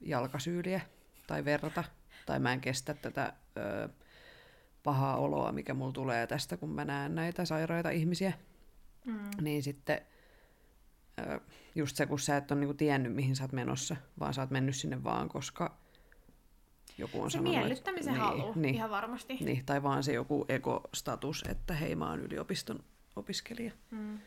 jalkasyyliä 0.00 0.80
tai 1.26 1.44
verta, 1.44 1.84
tai 2.26 2.38
mä 2.38 2.52
en 2.52 2.60
kestä 2.60 2.94
tätä 2.94 3.32
ö, 3.56 3.88
pahaa 4.82 5.16
oloa, 5.16 5.52
mikä 5.52 5.74
mulla 5.74 5.92
tulee 5.92 6.26
tästä, 6.26 6.56
kun 6.56 6.70
mä 6.70 6.84
näen 6.84 7.14
näitä 7.14 7.44
sairaita 7.44 7.90
ihmisiä. 7.90 8.32
Mm. 9.04 9.30
Niin 9.40 9.62
sitten 9.62 10.00
ö, 11.18 11.40
just 11.74 11.96
se, 11.96 12.06
kun 12.06 12.18
sä 12.18 12.36
et 12.36 12.50
ole 12.50 12.60
niinku 12.60 12.74
tiennyt, 12.74 13.14
mihin 13.14 13.36
sä 13.36 13.44
oot 13.44 13.52
menossa, 13.52 13.96
vaan 14.20 14.34
sä 14.34 14.40
oot 14.40 14.50
mennyt 14.50 14.76
sinne 14.76 15.04
vaan, 15.04 15.28
koska 15.28 15.78
joku 16.98 17.22
on 17.22 17.30
Se 17.30 17.32
sanonut, 17.38 17.54
miellyttämisen 17.58 18.14
että, 18.14 18.24
halu, 18.26 18.52
niin, 18.56 18.74
ihan 18.74 18.90
varmasti. 18.90 19.34
niin, 19.40 19.64
tai 19.66 19.82
vaan 19.82 20.02
se 20.02 20.12
joku 20.12 20.44
ekostatus, 20.48 21.44
että 21.48 21.74
hei 21.74 21.94
mä 21.94 22.10
oon 22.10 22.20
yliopiston 22.20 22.84
opiskelija. 23.16 23.72
Mm. 23.90 24.18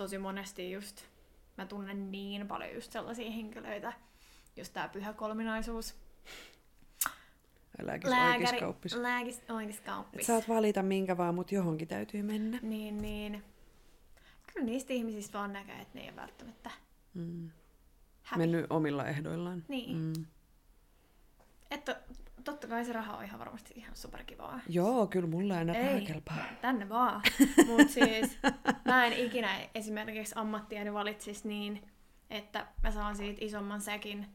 Tosi 0.00 0.18
monesti 0.18 0.72
just, 0.72 1.04
mä 1.56 1.66
tunnen 1.66 2.10
niin 2.12 2.48
paljon 2.48 2.74
just 2.74 2.92
sellaisia 2.92 3.30
henkilöitä, 3.30 3.92
just 4.56 4.72
tää 4.72 4.88
pyhä 4.88 5.12
kolminaisuus. 5.12 5.94
Lääkis 7.82 8.10
lääkäri, 8.10 8.44
oikeiskauppis. 8.44 8.94
lääkis 8.94 9.38
Et 9.38 9.50
oikeiskauppis. 9.50 10.26
saat 10.26 10.48
valita 10.48 10.82
minkä 10.82 11.16
vaan, 11.16 11.34
mutta 11.34 11.54
johonkin 11.54 11.88
täytyy 11.88 12.22
mennä. 12.22 12.58
Niin, 12.62 12.98
niin. 12.98 13.44
Kyllä 14.52 14.66
niistä 14.66 14.92
ihmisistä 14.92 15.38
vaan 15.38 15.52
näkee, 15.52 15.80
että 15.80 15.98
ne 15.98 16.00
ei 16.04 16.08
ole 16.08 16.16
välttämättä 16.16 16.70
Mm. 17.14 17.50
happy. 18.22 18.38
Mennyt 18.42 18.66
omilla 18.70 19.06
ehdoillaan. 19.06 19.64
Niin. 19.68 19.96
Mm. 19.98 20.26
Että 21.70 22.00
totta 22.44 22.66
kai 22.66 22.84
se 22.84 22.92
raha 22.92 23.16
on 23.16 23.24
ihan 23.24 23.38
varmasti 23.38 23.74
ihan 23.76 23.96
superkivaa. 23.96 24.60
Joo, 24.68 25.06
kyllä 25.06 25.28
mulla 25.28 25.56
aina 25.56 25.74
Ei, 25.74 26.06
kelpaa. 26.06 26.44
tänne 26.60 26.88
vaan. 26.88 27.22
Mut 27.66 27.90
siis 27.90 28.38
mä 28.84 29.06
en 29.06 29.12
ikinä 29.12 29.68
esimerkiksi 29.74 30.32
ammattiani 30.36 30.92
valitsis 30.92 31.44
niin, 31.44 31.88
että 32.30 32.66
mä 32.82 32.90
saan 32.90 33.16
siitä 33.16 33.44
isomman 33.44 33.80
sekin, 33.80 34.26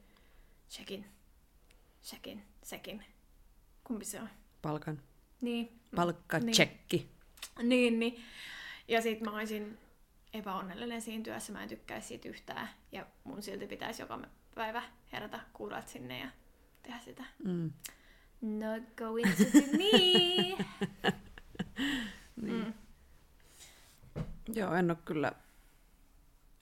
sekin, 0.67 1.05
sekin, 2.01 2.43
sekin. 2.63 3.05
Kumpi 3.83 4.05
se 4.05 4.21
on? 4.21 4.29
Palkan. 4.61 5.01
Niin. 5.41 5.79
Palkka, 5.95 6.39
Niin. 6.39 6.51
tsekki. 6.51 7.09
Niin, 7.63 7.99
niin. 7.99 8.23
Ja 8.87 9.01
sit 9.01 9.21
mä 9.21 9.31
olisin 9.31 9.77
epäonnellinen 10.33 11.01
siinä 11.01 11.23
työssä, 11.23 11.53
mä 11.53 11.63
en 11.63 11.69
tykkäisi 11.69 12.07
siitä 12.07 12.29
yhtään. 12.29 12.69
Ja 12.91 13.05
mun 13.23 13.41
silti 13.43 13.67
pitäisi 13.67 14.01
joka 14.01 14.19
päivä 14.55 14.83
herätä 15.11 15.39
kuudelta 15.53 15.87
sinne 15.87 16.19
ja 16.19 16.27
tehdä 16.85 16.99
sitä. 16.99 17.23
Mm. 17.43 17.71
Not 18.41 18.83
going 18.97 19.35
to 19.37 19.43
be 19.53 19.77
me! 19.77 20.65
Niin. 22.41 22.65
Mm. 22.65 22.73
Joo, 24.55 24.73
en 24.73 24.91
ole 24.91 24.97
kyllä, 25.05 25.31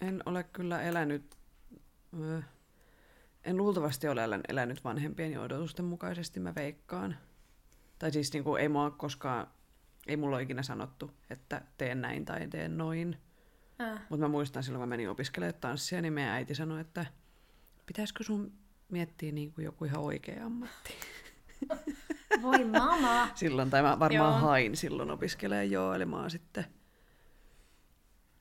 en 0.02 0.24
ole 0.26 0.44
kyllä 0.44 0.82
elänyt, 0.82 1.36
ö, 2.22 2.42
en 3.44 3.58
luultavasti 3.58 4.08
ole 4.08 4.24
elän- 4.26 4.44
elänyt 4.48 4.84
vanhempien 4.84 5.40
odotusten 5.40 5.86
mukaisesti, 5.86 6.40
mä 6.40 6.56
veikkaan. 6.56 7.18
Tai 8.00 8.12
siis 8.12 8.34
niin 8.34 8.44
kuin, 8.44 8.62
ei 8.62 8.70
mua 8.70 8.92
koskaan, 8.92 9.48
ei 10.08 10.18
mulla 10.18 10.36
ole 10.36 10.44
ikinä 10.44 10.64
sanottu, 10.64 11.12
että 11.30 11.62
teen 11.78 12.02
näin 12.02 12.26
tai 12.26 12.48
teen 12.48 12.78
noin. 12.78 13.18
Äh. 13.82 14.02
Mutta 14.10 14.26
mä 14.26 14.28
muistan 14.28 14.64
silloin, 14.64 14.80
kun 14.80 14.90
mä 14.90 14.94
menin 14.94 15.10
opiskelemaan 15.10 15.62
tanssia, 15.62 16.02
niin 16.02 16.14
meidän 16.14 16.34
äiti 16.34 16.56
sanoi, 16.56 16.82
että 16.82 17.06
pitäisikö 17.86 18.24
sun 18.24 18.54
miettiä 18.90 19.32
niin 19.32 19.54
kuin 19.54 19.66
joku 19.66 19.86
ihan 19.86 20.02
oikea 20.04 20.46
ammatti. 20.46 20.94
Voi 22.42 22.64
mama! 22.64 23.30
Silloin, 23.36 23.70
tai 23.70 23.82
mä 23.82 24.00
varmaan 24.00 24.34
Joo. 24.34 24.40
hain 24.42 24.78
silloin 24.78 25.12
opiskelee 25.12 25.66
joo, 25.66 25.94
eli 25.94 26.06
mä 26.06 26.18
oon 26.18 26.32
sitten, 26.32 26.66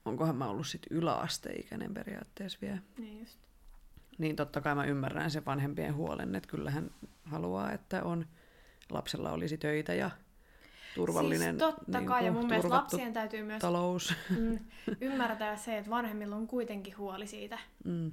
onkohan 0.05 0.37
mä 0.37 0.49
ollut 0.49 0.67
sitten 0.67 0.97
yläasteikäinen 0.97 1.95
periaatteessa 1.95 2.59
vielä. 2.63 2.79
Niin 2.99 3.21
just. 3.21 3.39
Niin 4.19 4.37
totta 4.37 4.61
kai 4.61 4.75
mä 4.75 4.85
ymmärrän 4.85 5.31
sen 5.31 5.45
vanhempien 5.45 5.95
huolen, 5.95 6.35
että 6.35 6.49
kyllähän 6.49 6.91
haluaa, 7.25 7.73
että 7.73 8.03
on 8.03 8.27
lapsella 8.91 9.33
olisi 9.33 9.59
töitä 9.59 9.95
ja 9.95 10.11
turvallinen 10.95 11.59
siis 11.59 11.59
totta 11.59 11.99
niin 11.99 12.09
kai, 12.09 12.27
ja 12.27 12.33
mun 12.33 12.47
mielestä 12.47 12.71
lapsien 12.71 13.13
täytyy 13.13 13.43
myös 13.43 13.61
talous. 13.61 14.15
mm, 14.39 14.59
ymmärtää 15.01 15.57
se, 15.57 15.79
että 15.79 15.91
vanhemmilla 15.91 16.37
on 16.37 16.47
kuitenkin 16.47 16.97
huoli 16.97 17.27
siitä 17.27 17.59
Mm. 17.85 18.13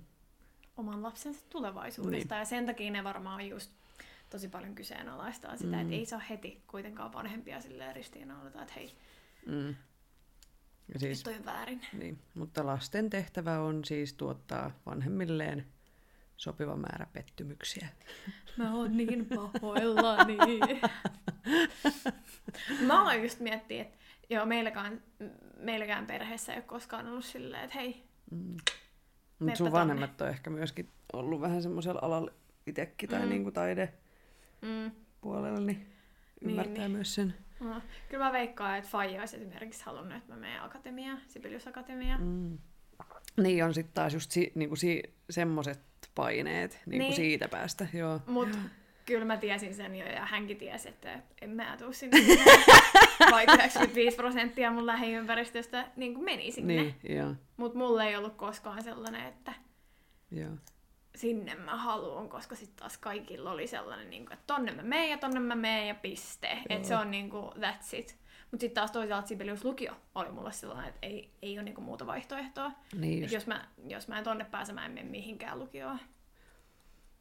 Oman 0.80 1.04
lapsensa 1.04 1.46
tulevaisuudesta. 1.50 2.36
Niin. 2.36 2.40
Ja 2.40 2.46
sen 2.46 2.66
takia 2.66 2.92
ne 2.92 3.04
varmaan 3.04 3.48
just 3.48 3.72
tosi 4.30 4.48
paljon 4.48 4.76
kyseenalaistaa 4.76 5.58
sitä, 5.58 5.76
Mm. 5.76 5.82
että 5.82 5.94
ei 5.96 6.06
saa 6.06 6.20
heti 6.20 6.64
kuitenkaan 6.68 7.14
vanhempia 7.14 7.62
silleen 7.62 7.96
ristiinnaulata, 7.96 8.62
että 8.62 8.74
hei, 8.74 8.96
Mm. 9.46 9.76
Ja 10.94 11.00
siis, 11.00 11.24
toi 11.24 11.36
on 11.36 11.46
väärin. 11.46 11.82
niin. 11.94 12.20
Mutta 12.34 12.66
lasten 12.66 13.10
tehtävä 13.10 13.60
on 13.60 13.86
siis 13.86 14.14
tuottaa 14.14 14.72
vanhemmilleen 14.86 15.66
sopiva 16.38 16.76
määrä 16.76 17.08
pettymyksiä. 17.14 17.88
Mä 18.58 18.74
oon 18.76 18.98
niin 18.98 19.26
pahoillani. 19.26 20.38
Mä 22.86 23.02
aloin 23.02 23.24
just 23.24 23.40
miettiä, 23.40 23.82
että 23.82 23.98
joo, 24.30 24.46
meilläkään, 24.46 25.02
meilläkään 25.58 26.06
perheessä 26.08 26.54
ei 26.54 26.58
ole 26.60 26.66
koskaan 26.66 27.08
ollut 27.08 27.26
silleen, 27.26 27.64
että 27.64 27.76
hei, 27.80 28.04
Mm. 28.32 28.58
Mutta 29.40 29.56
sun 29.58 29.66
tonne. 29.68 29.80
vanhemmat 29.80 30.22
on 30.22 30.30
ehkä 30.30 30.50
myöskin 30.50 30.90
ollut 31.14 31.42
vähän 31.42 31.62
semmoisella 31.64 32.00
alalla 32.04 32.32
itsekin 32.68 33.10
tai 33.10 33.22
Mm. 33.24 33.30
niinku 33.30 33.50
mm, 33.50 33.54
taidepuolella, 33.54 35.60
niin 35.60 35.88
ymmärtää 36.42 36.78
niin. 36.88 36.92
myös 36.92 37.16
sen. 37.16 37.34
no. 37.60 37.82
kyllä 38.10 38.26
mä 38.26 38.32
veikkaan, 38.32 38.78
että 38.78 38.90
Faija 38.90 39.20
olisi 39.20 39.36
esimerkiksi 39.36 39.86
halunnut, 39.86 40.18
että 40.18 40.34
mä 40.34 40.40
menen 40.40 40.62
akatemiaan, 40.64 41.22
Sibelius 41.28 41.68
Akatemia. 41.68 42.18
Mm. 42.18 42.58
Niin 43.42 43.66
on 43.66 43.74
sitten 43.74 43.94
taas 43.94 44.14
just 44.14 44.32
si, 44.32 44.52
niinku 44.56 44.76
si, 44.76 45.04
semmoset 45.30 45.80
paineet 46.16 46.82
niinku 46.86 47.04
Niin. 47.08 47.16
siitä 47.16 47.48
päästä. 47.48 47.88
Joo. 47.94 48.20
Mut 48.28 48.50
kyllä 49.10 49.26
mä 49.26 49.38
tiesin 49.38 49.74
sen 49.74 49.96
jo 49.96 50.06
ja 50.06 50.26
hänkin 50.26 50.58
tiesi, 50.58 50.90
että 50.90 51.20
en 51.42 51.50
mä 51.50 51.78
tuu 51.78 51.94
sinne. 51.94 52.18
Vaikka 53.32 53.54
95 53.54 54.18
prosenttia 54.18 54.72
mun 54.72 54.86
lähiympäristöstä 54.86 55.88
niin 55.96 56.14
kuin 56.14 56.26
meni 56.26 56.52
sinne. 56.52 56.74
Niin, 56.76 56.96
joo. 57.18 57.36
Mut 57.58 57.74
mulla 57.74 58.04
ei 58.04 58.16
ollut 58.16 58.36
koskaan 58.36 58.84
sellainen, 58.84 59.26
että 59.26 59.54
joo. 60.32 60.52
sinne 61.16 61.56
mä 61.56 61.78
haluan, 61.78 62.30
koska 62.30 62.56
sitten 62.56 62.76
taas 62.76 62.98
kaikilla 62.98 63.52
oli 63.52 63.68
sellainen, 63.68 64.10
niin 64.10 64.26
kuin, 64.26 64.34
että 64.34 64.54
tonne 64.54 64.72
mä 64.72 64.84
meen 64.84 65.10
ja 65.10 65.18
tonne 65.18 65.40
mä 65.40 65.56
meen 65.56 65.88
ja 65.88 65.96
piste. 65.96 66.60
Että 66.70 66.88
se 66.88 66.96
on 66.96 67.12
niin 67.12 67.30
kuin, 67.30 67.52
that's 67.52 67.98
it. 67.98 68.20
Mutta 68.52 68.62
sitten 68.62 68.76
taas 68.76 68.92
toisaalta 68.92 69.28
Sibelius 69.28 69.66
lukio 69.66 69.94
oli 70.16 70.32
mulle 70.32 70.52
sellainen, 70.52 70.90
että 70.90 71.00
ei, 71.02 71.32
ei 71.42 71.58
ole 71.58 71.64
niinku 71.64 71.82
muuta 71.82 72.08
vaihtoehtoa. 72.08 72.72
Niin 72.96 73.32
jos, 73.32 73.48
mä, 73.48 73.68
jos 73.88 74.08
mä 74.08 74.18
en 74.18 74.24
tonne 74.24 74.46
pääse, 74.46 74.74
mä 74.74 74.86
en 74.86 74.92
mene 74.92 75.10
mihinkään 75.10 75.60
lukioon. 75.60 76.00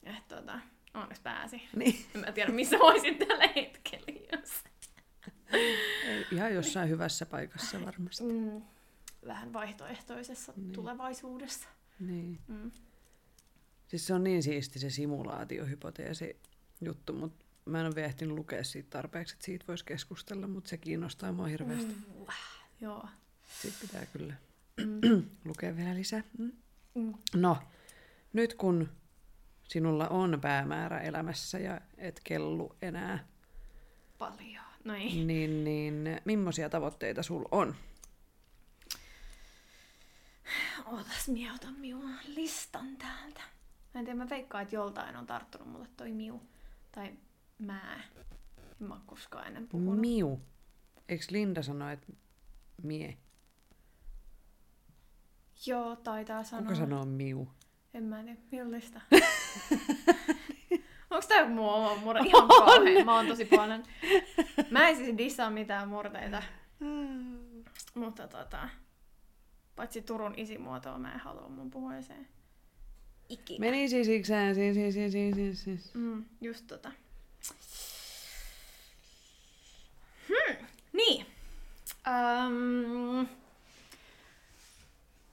Et 0.05 0.29
tota, 0.29 0.59
onneksi 0.95 1.23
pääsi. 1.23 1.63
Niin. 1.77 2.07
En 2.15 2.21
mä 2.21 2.33
tiedä, 2.33 2.53
missä 2.53 2.79
voisin 2.79 3.19
tällä 3.19 3.47
hetkellä, 3.57 4.07
jos... 4.33 4.51
Ihan 6.33 6.55
jossain 6.55 6.89
hyvässä 6.89 7.27
paikassa 7.27 7.85
varmasti. 7.87 8.25
Mm, 8.25 8.63
vähän 9.27 9.53
vaihtoehtoisessa 9.53 10.53
Niin. 10.57 10.73
tulevaisuudessa. 10.73 11.69
Niin. 12.01 12.39
Mm. 12.49 12.71
Siis 13.89 14.07
se 14.07 14.15
on 14.15 14.25
niin 14.25 14.43
siisti 14.43 14.79
se 14.79 14.91
simulaatiohypoteesi 14.91 16.37
juttu, 16.81 17.13
mutta 17.13 17.45
mä 17.65 17.81
en 17.81 17.87
ole 17.87 17.95
vielä 17.95 18.07
ehtinyt 18.09 18.37
lukea 18.37 18.65
siitä 18.65 18.91
tarpeeksi, 18.91 19.35
että 19.35 19.45
siitä 19.45 19.65
voisi 19.69 19.85
keskustella, 19.85 20.47
mutta 20.47 20.71
se 20.71 20.77
kiinnostaa 20.77 21.33
mua 21.33 21.47
hirveästi. 21.47 21.93
Mm. 21.95 22.27
Joo. 22.81 23.09
Siitä 23.63 23.77
pitää 23.81 24.07
kyllä 24.07 24.35
Mm. 24.87 25.23
lukea 25.45 25.77
vielä 25.77 25.95
lisää. 25.95 26.23
Mm. 26.39 26.53
Mm. 26.95 27.15
No, 27.35 27.57
nyt 28.33 28.55
kun 28.55 28.89
sinulla 29.69 30.09
on 30.09 30.39
päämäärä 30.41 31.01
elämässä 31.01 31.59
ja 31.59 31.81
et 31.99 32.21
kellu 32.25 32.77
enää, 32.83 33.25
Paljon. 34.19 34.65
No 34.85 34.95
ei. 34.95 35.25
niin, 35.25 35.65
niin 35.65 36.21
millaisia 36.25 36.69
tavoitteita 36.71 37.23
sul 37.23 37.45
on? 37.51 37.75
Ootas, 40.87 41.29
mie 41.29 41.53
otan 41.53 41.75
minun 41.75 42.11
listan 42.27 42.97
täältä. 42.97 43.41
Mä 43.95 43.99
en 44.01 44.05
tiedä, 44.05 44.19
mä 44.19 44.31
veikkaan, 44.31 44.63
että 44.63 44.75
joltain 44.75 45.17
on 45.17 45.27
tarttunut 45.27 45.69
mulle 45.69 45.89
toi 45.97 46.13
miu. 46.13 46.43
Tai 46.93 47.13
mä. 47.59 48.01
En 48.81 48.87
mä 48.89 49.01
koskaan 49.07 49.47
ennen 49.47 49.69
puhunut. 49.69 50.01
Miu. 50.01 50.41
Eikö 51.09 51.25
Linda 51.31 51.63
sano, 51.63 51.91
että 51.91 52.07
mie? 52.83 53.17
Joo, 55.67 55.97
taitaa 55.97 56.45
sanoa. 56.45 56.63
Kuka 56.63 56.75
sanoo 56.75 57.05
miu? 57.05 57.49
En 57.99 58.05
mä 58.05 58.23
tiedä, 58.23 58.39
minun 58.51 58.73
lista. 58.73 59.01
Onks 61.11 61.27
tää 61.27 61.49
muu 61.49 61.69
oma 61.69 61.97
murre? 61.97 62.21
Ihan 62.25 62.49
kauhean. 62.49 63.07
Mä 63.07 63.17
oon 63.17 63.27
tosi 63.27 63.45
paljon. 63.45 63.83
Mä 64.71 64.89
en 64.89 64.97
siis 64.97 65.19
dissaa 65.19 65.51
mitään 65.51 65.89
murteita. 65.89 66.43
Mutta 67.95 68.29
tota... 68.29 68.69
Paitsi 69.77 70.03
Turun 70.03 70.35
isimuotoa 70.37 70.99
mä 70.99 71.13
en 71.13 71.21
halua 71.21 71.49
mun 71.49 71.71
puheeseen. 71.71 72.29
Ikinä. 73.29 73.61
Meni 73.61 73.89
siis 73.89 74.09
iksään, 74.09 74.55
siis, 74.55 74.75
siis, 74.75 74.95
siis, 74.95 75.13
siis, 75.13 75.35
siis, 75.35 75.65
siis. 75.65 75.95
Mm, 75.95 76.25
just 76.41 76.67
tota. 76.67 76.93
Hmm, 80.29 80.67
niin. 80.93 81.27
Um, 82.07 83.27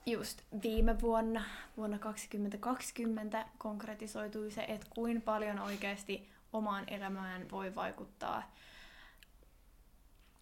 just 0.06 0.42
viime 0.62 1.00
vuonna, 1.00 1.44
vuonna 1.76 1.98
2020, 1.98 3.46
konkretisoitui 3.58 4.50
se, 4.50 4.64
että 4.68 4.86
kuinka 4.90 5.24
paljon 5.24 5.58
oikeasti 5.58 6.28
omaan 6.52 6.84
elämään 6.88 7.50
voi 7.50 7.74
vaikuttaa 7.74 8.52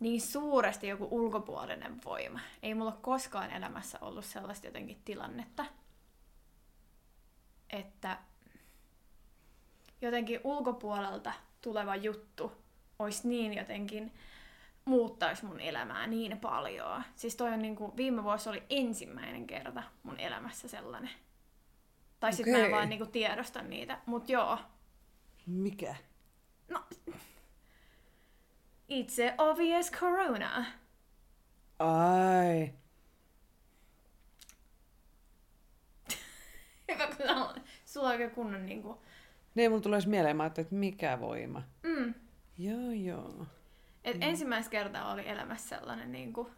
niin 0.00 0.20
suuresti 0.20 0.88
joku 0.88 1.08
ulkopuolinen 1.10 2.04
voima. 2.04 2.40
Ei 2.62 2.74
mulla 2.74 2.98
koskaan 3.02 3.50
elämässä 3.50 3.98
ollut 4.00 4.24
sellaista 4.24 4.66
jotenkin 4.66 5.02
tilannetta, 5.04 5.64
että 7.70 8.18
jotenkin 10.00 10.40
ulkopuolelta 10.44 11.32
tuleva 11.60 11.96
juttu 11.96 12.52
olisi 12.98 13.28
niin 13.28 13.54
jotenkin 13.54 14.12
muuttaisi 14.84 15.44
mun 15.44 15.60
elämää 15.60 16.06
niin 16.06 16.38
paljon. 16.38 17.02
Siis 17.16 17.36
toi 17.36 17.52
on 17.52 17.62
niinku, 17.62 17.96
viime 17.96 18.24
vuosi 18.24 18.48
oli 18.48 18.62
ensimmäinen 18.70 19.46
kerta 19.46 19.82
mun 20.02 20.20
elämässä 20.20 20.68
sellainen. 20.68 21.10
Tai 22.20 22.32
sitten 22.32 22.54
mä 22.54 22.64
en 22.64 22.70
vaan 22.70 22.88
niinku 22.88 23.06
tiedosta 23.06 23.62
niitä. 23.62 23.98
Mut 24.06 24.28
joo, 24.28 24.58
Mikä? 25.46 25.96
No, 26.68 26.84
itse 28.88 29.34
obvious 29.38 29.90
corona. 29.90 30.64
Ai. 31.78 32.72
Hyvä, 36.92 37.06
kun 37.06 37.16
sulla 37.16 37.44
on, 37.44 37.54
sulla 37.84 38.06
on 38.06 38.12
oikein 38.12 38.30
kunnon 38.30 38.66
niinku... 38.66 39.02
Niin, 39.54 39.70
mulla 39.70 39.82
tulee 39.82 40.00
mieleen, 40.06 40.36
mä 40.36 40.46
että 40.46 40.64
mikä 40.70 41.20
voima. 41.20 41.62
Mm. 41.82 42.14
Joo, 42.58 42.90
joo. 42.90 43.46
Et 44.04 44.16
mm. 44.16 44.22
ensimmäistä 44.22 44.70
kertaa 44.70 45.12
oli 45.12 45.28
elämässä 45.28 45.76
sellainen 45.76 46.12
niinku... 46.12 46.50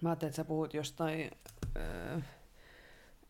Mä 0.00 0.08
ajattelin, 0.08 0.30
että 0.30 0.36
sä 0.36 0.44
puhut 0.44 0.74
jostain 0.74 1.30
öö, 1.76 2.20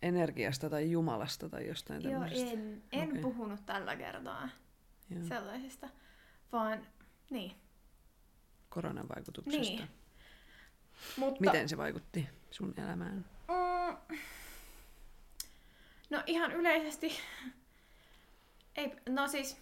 energiasta 0.02 0.70
tai 0.70 0.90
Jumalasta 0.90 1.48
tai 1.48 1.66
jostain 1.66 2.02
Joo, 2.02 2.12
tämmöisestä. 2.12 2.50
en, 2.50 2.82
en 2.92 3.08
Okei. 3.08 3.22
puhunut 3.22 3.66
tällä 3.66 3.96
kertaa 3.96 4.48
Joo. 5.10 5.24
sellaisista, 5.24 5.88
vaan 6.52 6.86
niin. 7.30 7.52
Koronan 8.68 9.08
vaikutuksesta. 9.16 9.60
Niin. 9.60 9.88
Mutta, 11.16 11.40
Miten 11.40 11.68
se 11.68 11.76
vaikutti 11.76 12.28
sun 12.50 12.74
elämään? 12.76 13.24
Mm, 13.48 14.16
no 16.10 16.22
ihan 16.26 16.52
yleisesti, 16.52 17.12
ei, 18.76 18.96
no 19.08 19.28
siis 19.28 19.56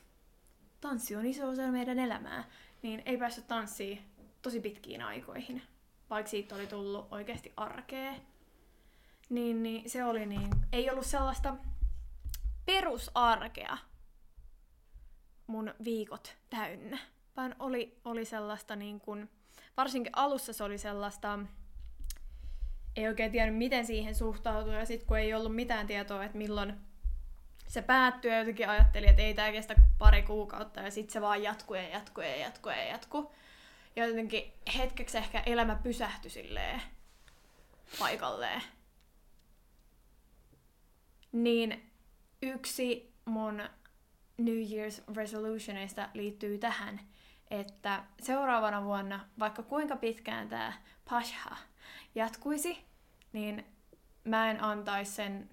tanssi 0.80 1.16
on 1.16 1.26
iso 1.26 1.48
osa 1.48 1.62
meidän 1.62 1.98
elämää, 1.98 2.44
niin 2.82 3.02
ei 3.06 3.16
päässyt 3.16 3.46
tanssiin 3.46 4.02
tosi 4.42 4.60
pitkiin 4.60 5.02
aikoihin, 5.02 5.62
vaikka 6.10 6.30
siitä 6.30 6.54
oli 6.54 6.66
tullut 6.66 7.08
oikeasti 7.10 7.52
arkea. 7.56 8.14
Niin, 9.28 9.62
niin 9.62 9.90
se 9.90 10.04
oli 10.04 10.26
niin, 10.26 10.48
ei 10.72 10.90
ollut 10.90 11.06
sellaista 11.06 11.56
perusarkea 12.64 13.78
mun 15.46 15.74
viikot 15.84 16.36
täynnä, 16.50 16.98
vaan 17.36 17.56
oli, 17.58 18.00
oli 18.04 18.24
sellaista 18.24 18.76
niin 18.76 19.00
kuin, 19.00 19.30
varsinkin 19.76 20.12
alussa 20.16 20.52
se 20.52 20.64
oli 20.64 20.78
sellaista, 20.78 21.38
ei 22.96 23.08
oikein 23.08 23.32
tiennyt, 23.32 23.58
miten 23.58 23.86
siihen 23.86 24.14
suhtautua, 24.14 24.74
ja 24.74 24.86
sitten 24.86 25.08
kun 25.08 25.18
ei 25.18 25.34
ollut 25.34 25.54
mitään 25.54 25.86
tietoa, 25.86 26.24
että 26.24 26.38
milloin 26.38 26.74
se 27.72 27.82
päättyy, 27.82 28.30
ja 28.30 28.38
jotenkin 28.38 28.68
ajattelin, 28.68 29.08
että 29.08 29.22
ei 29.22 29.34
tämä 29.34 29.52
kestä 29.52 29.74
kuin 29.74 29.86
pari 29.98 30.22
kuukautta, 30.22 30.80
ja 30.80 30.90
sitten 30.90 31.12
se 31.12 31.20
vaan 31.20 31.42
jatkuu 31.42 31.76
ja 31.76 31.88
jatkuu 31.88 32.24
ja 32.24 32.36
jatkuu 32.36 32.72
ja 32.72 32.84
jatkuu. 32.84 33.34
Ja 33.96 34.06
jotenkin 34.06 34.52
hetkeksi 34.78 35.18
ehkä 35.18 35.42
elämä 35.46 35.74
pysähtyi 35.82 36.30
silleen 36.30 36.82
paikalleen. 37.98 38.62
Niin 41.32 41.90
yksi 42.42 43.14
mun 43.24 43.62
New 44.38 44.62
Year's 44.62 45.14
resolutionista 45.16 46.08
liittyy 46.14 46.58
tähän, 46.58 47.00
että 47.50 48.04
seuraavana 48.22 48.84
vuonna, 48.84 49.28
vaikka 49.38 49.62
kuinka 49.62 49.96
pitkään 49.96 50.48
tämä 50.48 50.72
Pasha 51.10 51.56
jatkuisi, 52.14 52.84
niin 53.32 53.66
mä 54.24 54.50
en 54.50 54.64
antaisi 54.64 55.12
sen 55.12 55.50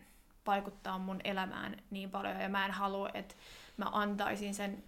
vaikuttaa 0.50 0.98
mun 0.98 1.22
elämään 1.24 1.84
niin 1.90 2.12
paljon 2.12 2.40
ja 2.42 2.50
mä 2.50 2.66
en 2.66 2.72
halua, 2.72 3.10
että 3.14 3.36
mä 3.78 3.86
antaisin 3.92 4.54
sen 4.54 4.84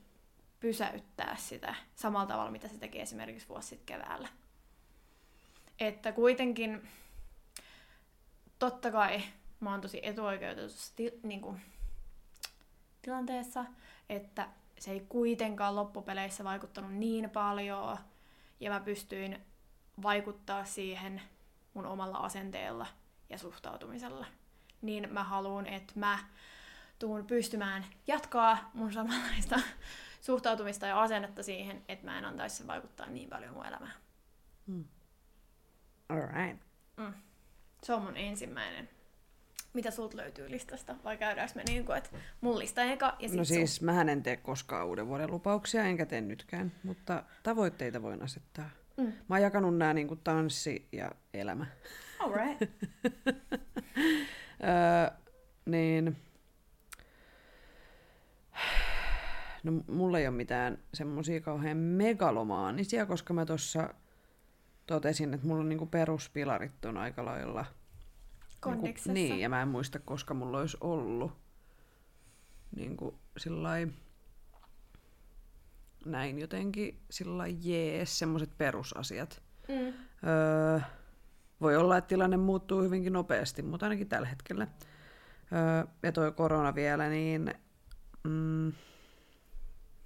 pysäyttää 0.59 1.35
sitä 1.35 1.75
samalla 1.95 2.25
tavalla, 2.25 2.51
mitä 2.51 2.67
se 2.67 2.77
teki 2.77 3.01
esimerkiksi 3.01 3.49
vuosi 3.49 3.67
sitten 3.67 3.85
keväällä. 3.85 4.27
Että 5.79 6.11
kuitenkin, 6.11 6.87
totta 8.59 8.91
kai 8.91 9.21
mä 9.59 9.71
oon 9.71 9.81
tosi 9.81 9.99
etuoikeutetussa 10.03 10.93
niin 11.23 11.41
kuin, 11.41 11.61
tilanteessa, 13.01 13.65
että 14.09 14.49
se 14.79 14.91
ei 14.91 14.99
kuitenkaan 15.09 15.75
loppupeleissä 15.75 16.43
vaikuttanut 16.43 16.93
niin 16.93 17.29
paljon 17.29 17.97
ja 18.59 18.71
mä 18.71 18.79
pystyin 18.79 19.41
vaikuttaa 20.03 20.65
siihen 20.65 21.21
mun 21.73 21.85
omalla 21.85 22.17
asenteella 22.17 22.87
ja 23.29 23.37
suhtautumisella. 23.37 24.25
Niin 24.81 25.13
mä 25.13 25.23
haluan, 25.23 25.67
että 25.67 25.93
mä 25.95 26.19
tuun 26.99 27.25
pystymään 27.25 27.85
jatkaa 28.07 28.71
mun 28.73 28.93
samanlaista 28.93 29.59
suhtautumista 30.21 30.87
ja 30.87 31.01
asennetta 31.01 31.43
siihen, 31.43 31.81
että 31.87 32.05
mä 32.05 32.17
en 32.17 32.25
antaisi 32.25 32.55
sen 32.55 32.67
vaikuttaa 32.67 33.05
niin 33.07 33.29
paljon 33.29 33.53
mun 33.53 33.65
elämään. 33.65 33.93
Alright. 36.09 36.61
Mm. 36.97 37.13
Se 37.83 37.93
on 37.93 38.01
mun 38.01 38.17
ensimmäinen. 38.17 38.89
Mitä 39.73 39.91
sulta 39.91 40.17
löytyy 40.17 40.51
listasta? 40.51 40.95
Vai 41.03 41.17
käydäänkö 41.17 41.53
me 41.55 41.63
niin 41.67 41.85
kuin, 41.85 41.97
että 41.97 42.09
mun 42.41 42.59
lista 42.59 42.83
eka 42.83 43.15
ja 43.19 43.29
sit 43.29 43.37
No 43.37 43.43
sun? 43.45 43.55
siis, 43.55 43.81
mähän 43.81 44.09
en 44.09 44.23
tee 44.23 44.37
koskaan 44.37 44.87
uuden 44.87 45.07
vuoden 45.07 45.31
lupauksia, 45.31 45.83
enkä 45.83 46.05
tee 46.05 46.21
nytkään, 46.21 46.71
mutta 46.83 47.23
tavoitteita 47.43 48.01
voin 48.01 48.23
asettaa. 48.23 48.69
Mm. 48.97 49.03
Mä 49.05 49.35
oon 49.35 49.41
jakanut 49.41 49.77
nämä 49.77 49.93
niin 49.93 50.19
tanssi 50.23 50.87
ja 50.91 51.11
elämä. 51.33 51.65
Alright. 52.19 52.61
Öö, 54.63 55.17
niin... 55.65 56.17
No 59.63 59.71
mulla 59.87 60.19
ei 60.19 60.27
ole 60.27 60.35
mitään 60.35 60.77
semmosia 60.93 61.41
kauhean 61.41 61.77
megalomaanisia, 61.77 63.05
koska 63.05 63.33
mä 63.33 63.45
tuossa 63.45 63.93
totesin, 64.85 65.33
että 65.33 65.47
mulla 65.47 65.61
on 65.61 65.69
niinku 65.69 65.85
peruspilarit 65.85 66.85
on 66.85 66.97
aika 66.97 67.25
lailla... 67.25 67.65
Niinku, 68.65 69.11
niin, 69.13 69.39
ja 69.39 69.49
mä 69.49 69.61
en 69.61 69.67
muista, 69.67 69.99
koska 69.99 70.33
mulla 70.33 70.59
olisi 70.59 70.77
ollut 70.81 71.31
niinku 72.75 73.19
sillai, 73.37 73.87
näin 76.05 76.39
jotenkin 76.39 76.99
sillä 77.09 77.47
jees, 77.47 78.19
semmoiset 78.19 78.57
perusasiat. 78.57 79.41
Mm. 79.67 79.93
Öö, 80.29 80.79
voi 81.61 81.75
olla, 81.75 81.97
että 81.97 82.07
tilanne 82.07 82.37
muuttuu 82.37 82.81
hyvinkin 82.81 83.13
nopeasti, 83.13 83.61
mutta 83.61 83.85
ainakin 83.85 84.09
tällä 84.09 84.27
hetkellä. 84.27 84.67
Öö, 85.53 85.91
ja 86.03 86.11
toi 86.11 86.31
korona 86.31 86.75
vielä, 86.75 87.09
niin 87.09 87.53
mm, 88.23 88.73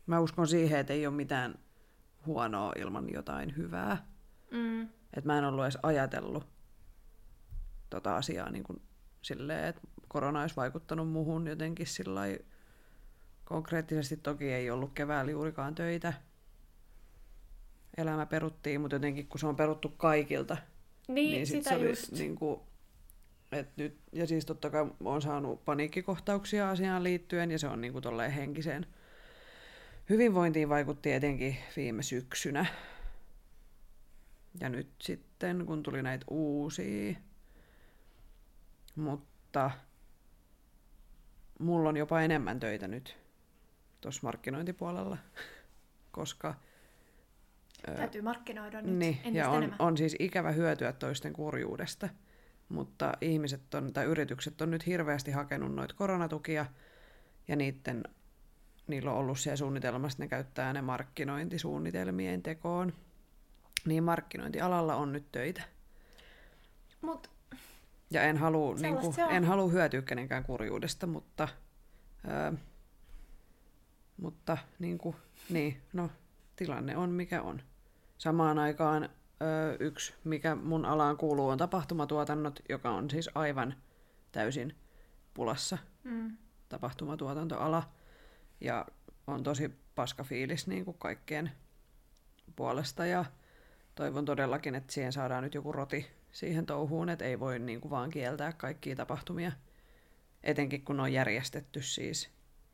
mä 0.07 0.19
uskon 0.19 0.47
siihen, 0.47 0.79
että 0.79 0.93
ei 0.93 1.07
ole 1.07 1.15
mitään 1.15 1.55
huonoa 2.25 2.73
ilman 2.77 3.13
jotain 3.13 3.57
hyvää. 3.57 4.07
Mm. 4.51 4.81
Että 4.83 5.25
mä 5.25 5.37
en 5.37 5.45
ollut 5.45 5.63
edes 5.63 5.77
ajatellut 5.83 6.47
tota 7.89 8.15
asiaa 8.15 8.49
niin 8.49 8.63
kuin 8.63 8.81
silleen, 9.21 9.65
että 9.65 9.81
korona 10.07 10.41
olisi 10.41 10.55
vaikuttanut 10.55 11.09
muhun 11.09 11.47
jotenkin 11.47 11.87
sillä 11.87 12.21
konkreettisesti. 13.45 14.17
Toki 14.17 14.53
ei 14.53 14.71
ollut 14.71 14.93
keväällä 14.93 15.31
juurikaan 15.31 15.75
töitä. 15.75 16.13
Elämä 17.97 18.25
peruttiin, 18.25 18.81
mutta 18.81 18.95
jotenkin 18.95 19.27
kun 19.27 19.39
se 19.39 19.47
on 19.47 19.55
peruttu 19.55 19.89
kaikilta, 19.89 20.57
Niin, 21.07 21.31
niin 21.31 21.47
sit 21.47 21.57
sitä 21.57 21.69
se 21.69 21.75
oli 21.75 21.89
just. 21.89 22.11
niin 22.11 22.35
kuin, 22.35 22.59
et 23.51 23.77
nyt, 23.77 23.97
ja 24.11 24.27
siis 24.27 24.45
totta 24.45 24.69
kai 24.69 24.85
olen 25.03 25.21
saanut 25.21 25.65
paniikkikohtauksia 25.65 26.69
asiaan 26.69 27.03
liittyen, 27.03 27.51
ja 27.51 27.59
se 27.59 27.67
on 27.67 27.81
niin 27.81 27.93
kuin 27.93 28.03
tolleen 28.03 28.31
henkiseen 28.31 28.85
hyvinvointiin 30.09 30.69
vaikutti 30.69 31.11
etenkin 31.11 31.57
viime 31.75 32.03
syksynä. 32.03 32.65
Ja 34.59 34.69
nyt 34.69 34.89
sitten, 35.01 35.65
kun 35.65 35.83
tuli 35.83 36.01
näitä 36.01 36.25
uusia, 36.29 37.15
mutta 38.95 39.71
mulla 41.59 41.89
on 41.89 41.97
jopa 41.97 42.21
enemmän 42.21 42.59
töitä 42.59 42.87
nyt 42.87 43.17
tuossa 44.01 44.21
markkinointipuolella, 44.23 45.17
koska 46.11 46.55
Täytyy 47.95 48.21
markkinoida 48.21 48.81
nyt 48.81 48.95
niin, 48.95 49.13
entistä 49.13 49.39
ja 49.39 49.49
on, 49.49 49.57
enemmän. 49.57 49.77
on 49.79 49.97
siis 49.97 50.15
ikävä 50.19 50.51
hyötyä 50.51 50.93
toisten 50.93 51.33
kurjuudesta, 51.33 52.09
mutta 52.69 53.13
ihmiset 53.21 53.73
on, 53.73 53.93
tai 53.93 54.05
yritykset 54.05 54.61
on 54.61 54.71
nyt 54.71 54.85
hirveästi 54.85 55.31
hakenut 55.31 55.75
noita 55.75 55.93
koronatukia, 55.93 56.65
ja 57.47 57.55
niiden, 57.55 58.03
niillä 58.87 59.11
on 59.11 59.17
ollut 59.17 59.39
siellä 59.39 59.57
suunnitelmassa, 59.57 60.23
ne 60.23 60.27
käyttää 60.27 60.73
ne 60.73 60.81
markkinointisuunnitelmien 60.81 62.43
tekoon. 62.43 62.93
Niin 63.86 64.03
markkinointialalla 64.03 64.95
on 64.95 65.11
nyt 65.11 65.31
töitä. 65.31 65.61
Mut 67.01 67.31
Ja 68.11 68.23
en 68.23 68.38
halua, 68.38 68.75
niin 68.75 68.97
on. 68.97 69.13
en 69.29 69.43
halua 69.43 69.71
hyötyä 69.71 70.01
kenenkään 70.01 70.43
kurjuudesta, 70.43 71.07
mutta, 71.07 71.47
ää, 72.27 72.53
mutta 74.17 74.57
niin, 74.79 74.97
kuin, 74.97 75.15
niin, 75.49 75.81
no, 75.93 76.09
tilanne 76.55 76.97
on 76.97 77.09
mikä 77.09 77.41
on. 77.41 77.61
Samaan 78.18 78.59
aikaan 78.59 79.03
ö, 79.03 79.07
yksi, 79.80 80.13
mikä 80.24 80.55
mun 80.55 80.86
alaan 80.86 81.18
kuuluu, 81.18 81.49
on 81.49 81.57
tapahtumatuotannot, 81.57 82.59
joka 82.70 82.91
on 82.91 83.09
siis 83.09 83.30
aivan 83.36 83.76
täysin 84.32 84.76
pulassa 85.34 85.78
mm, 86.03 86.38
tapahtumatuotantoala. 86.70 87.84
Ja 88.61 88.86
on 89.28 89.43
tosi 89.43 89.72
paska 89.95 90.24
fiilis 90.24 90.68
niin 90.68 90.86
kuin 90.86 90.97
kaikkien 90.99 91.51
puolesta 92.55 93.05
ja 93.05 93.26
toivon 93.95 94.26
todellakin, 94.26 94.76
että 94.76 94.93
siihen 94.93 95.13
saadaan 95.13 95.43
nyt 95.43 95.53
joku 95.53 95.72
roti 95.72 96.07
siihen 96.32 96.66
touhuun, 96.66 97.09
että 97.09 97.26
ei 97.26 97.39
voi 97.39 97.59
niin 97.59 97.82
kuin 97.82 97.89
vaan 97.89 98.09
kieltää 98.09 98.53
kaikkia 98.53 98.95
tapahtumia. 98.95 99.51
Etenkin 100.43 100.86
kun 100.86 100.97
ne 100.97 101.03
on 101.03 101.13
järjestetty 101.13 101.82
siis 101.82 102.30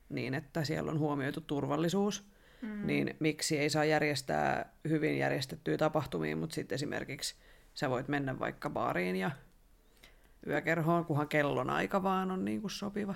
niin, 0.09 0.33
että 0.33 0.63
siellä 0.63 0.91
on 0.91 0.99
huomioitu 0.99 1.41
turvallisuus. 1.41 2.30
Mm. 2.61 2.87
niin 2.87 3.15
miksi 3.19 3.57
ei 3.57 3.69
saa 3.69 3.85
järjestää 3.85 4.73
hyvin 4.89 5.17
järjestettyjä 5.17 5.77
tapahtumia, 5.77 6.35
mutta 6.35 6.53
sitten 6.53 6.75
esimerkiksi 6.75 7.35
sä 7.73 7.89
voit 7.89 8.07
mennä 8.07 8.39
vaikka 8.39 8.69
baariin 8.69 9.15
ja 9.15 9.31
yökerhoon, 10.47 11.05
kunhan 11.05 11.27
kellon 11.27 11.69
aika 11.69 12.03
vaan 12.03 12.31
on 12.31 12.45
niin 12.45 12.61
kuin 12.61 12.71
sopiva. 12.71 13.15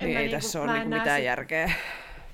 En 0.00 0.08
niin 0.08 0.18
ei 0.18 0.24
niinku, 0.24 0.36
tässä 0.36 0.62
ole 0.62 0.72
niin 0.72 0.88
mitään 0.88 1.18
sit, 1.18 1.24
järkeä. 1.24 1.72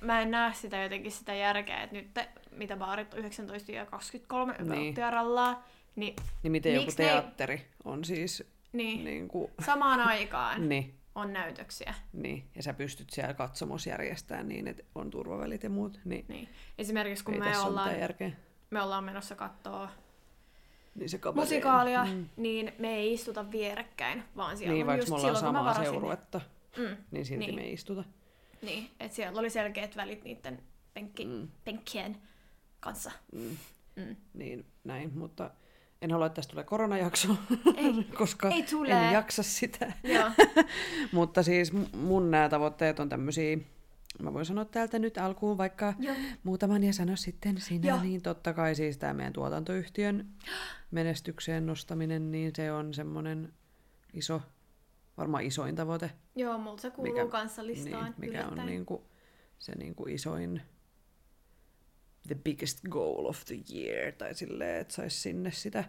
Mä 0.01 0.20
en 0.20 0.30
näe 0.30 0.53
sitä 0.55 0.82
jotenkin 0.82 1.12
sitä 1.12 1.34
järkeä, 1.34 1.82
että 1.82 1.97
nyt 1.97 2.14
te, 2.14 2.28
mitä 2.51 2.76
baarit 2.76 3.14
on 3.14 3.20
19 3.20 3.72
ja 3.72 3.86
23 3.86 4.55
niin. 4.59 4.97
rallaa, 5.11 5.68
niin, 5.97 6.16
niin 6.43 6.53
miten 6.53 6.74
joku 6.74 6.91
teatteri 6.97 7.57
ne... 7.57 7.64
on 7.84 8.05
siis... 8.05 8.45
Niin, 8.72 9.05
niin 9.05 9.28
kuin... 9.28 9.53
samaan 9.66 10.01
aikaan 10.01 10.68
niin. 10.68 10.99
On 11.21 11.33
näytöksiä. 11.33 11.95
Niin, 12.12 12.45
ja 12.55 12.62
sä 12.62 12.75
pystyt 12.75 13.11
siellä 13.11 13.35
katsomos 13.35 13.87
järjestämään 13.87 14.49
niin, 14.49 14.68
että 14.68 14.83
on 14.95 15.11
turvavälit 15.11 15.62
ja 15.62 15.71
muut. 15.71 16.01
Niin, 16.05 16.25
niin. 16.29 16.49
Esimerkiksi 16.79 17.25
kun 17.25 17.39
me 17.39 17.59
ollaan, 17.59 17.91
me 18.71 18.83
ollaan 18.83 19.05
menossa 19.05 19.35
katsoa 19.35 19.91
niin 20.95 21.09
se 21.09 21.21
musikaalia, 21.35 22.05
mm. 22.05 22.29
niin 22.37 22.73
me 22.79 22.95
ei 22.95 23.12
istuta 23.12 23.51
vierekkäin, 23.51 24.25
vaan 24.37 24.57
siellä 24.57 24.75
niin, 24.75 24.89
on 24.89 24.97
just 24.97 25.11
me 25.11 25.18
silloin, 25.18 25.37
samaa 25.37 25.75
seuruetta, 25.75 26.41
mm. 26.77 26.97
niin 27.11 27.27
silti 27.27 27.47
niin. 27.47 27.55
me 27.55 27.62
ei 27.62 27.73
istuta. 27.73 28.05
Niin, 28.62 28.91
että 29.01 29.16
siellä 29.16 29.41
oli 29.41 29.51
selkeät 29.51 29.97
välit 29.97 30.25
niiden 30.25 30.62
penkki, 30.95 31.25
mm. 31.25 31.49
penkkien 31.64 32.16
kanssa. 32.81 33.11
Mm. 33.33 33.57
Mm. 33.97 34.16
Niin, 34.35 34.66
näin, 34.85 35.18
mutta 35.18 35.51
en 36.03 36.11
halua, 36.12 36.26
että 36.26 36.36
tästä 36.36 36.51
tulee 36.51 36.64
koronajakso, 36.64 37.36
ei, 37.76 38.05
koska 38.18 38.48
ei 38.48 38.62
tule. 38.62 39.07
en 39.07 39.12
jaksa 39.12 39.42
sitä. 39.42 39.92
mutta 41.12 41.42
siis 41.42 41.72
mun 41.92 42.30
nämä 42.30 42.48
tavoitteet 42.48 43.01
on 43.01 43.09
tämmöisiä, 43.09 43.59
mä 44.22 44.32
voin 44.34 44.46
sanoa 44.46 44.64
täältä 44.64 44.98
nyt 44.98 45.18
alkuun 45.18 45.59
vaikka 45.59 45.94
Joo. 45.98 46.16
muutaman 46.42 46.84
ja 46.84 46.92
sano 46.92 47.16
sitten 47.16 47.61
sinä, 47.61 47.88
Joo. 47.88 48.03
niin 48.03 48.22
totta 48.22 48.53
kai 48.53 48.74
siis 48.74 48.98
tämä 48.98 49.14
meidän 49.14 49.32
tuotantoyhtiön 49.32 50.26
menestykseen 50.90 51.66
nostaminen, 51.66 52.30
niin 52.30 52.53
se 52.57 52.72
on 52.72 52.94
semmoinen 52.94 53.53
iso, 54.12 54.42
varmaan 55.16 55.44
isoin 55.44 55.76
tavoite. 55.76 56.11
Joo, 56.36 56.59
multa 56.59 56.82
se 56.82 56.90
kuuluu 56.90 57.14
mikä, 57.14 57.26
kanssa 57.26 57.66
listaan. 57.66 58.05
Niin, 58.05 58.14
mikä 58.18 58.38
yllättäen. 58.38 58.61
on 58.61 58.66
niinku, 58.66 59.05
se 59.59 59.72
niinku 59.74 60.07
isoin, 60.09 60.62
the 62.27 62.35
biggest 62.35 62.79
goal 62.89 63.27
of 63.27 63.45
the 63.45 63.57
year, 63.75 64.12
tai 64.12 64.35
silleen, 64.35 64.81
että 64.81 64.95
saisi 64.95 65.21
sinne 65.21 65.51
sitä 65.51 65.85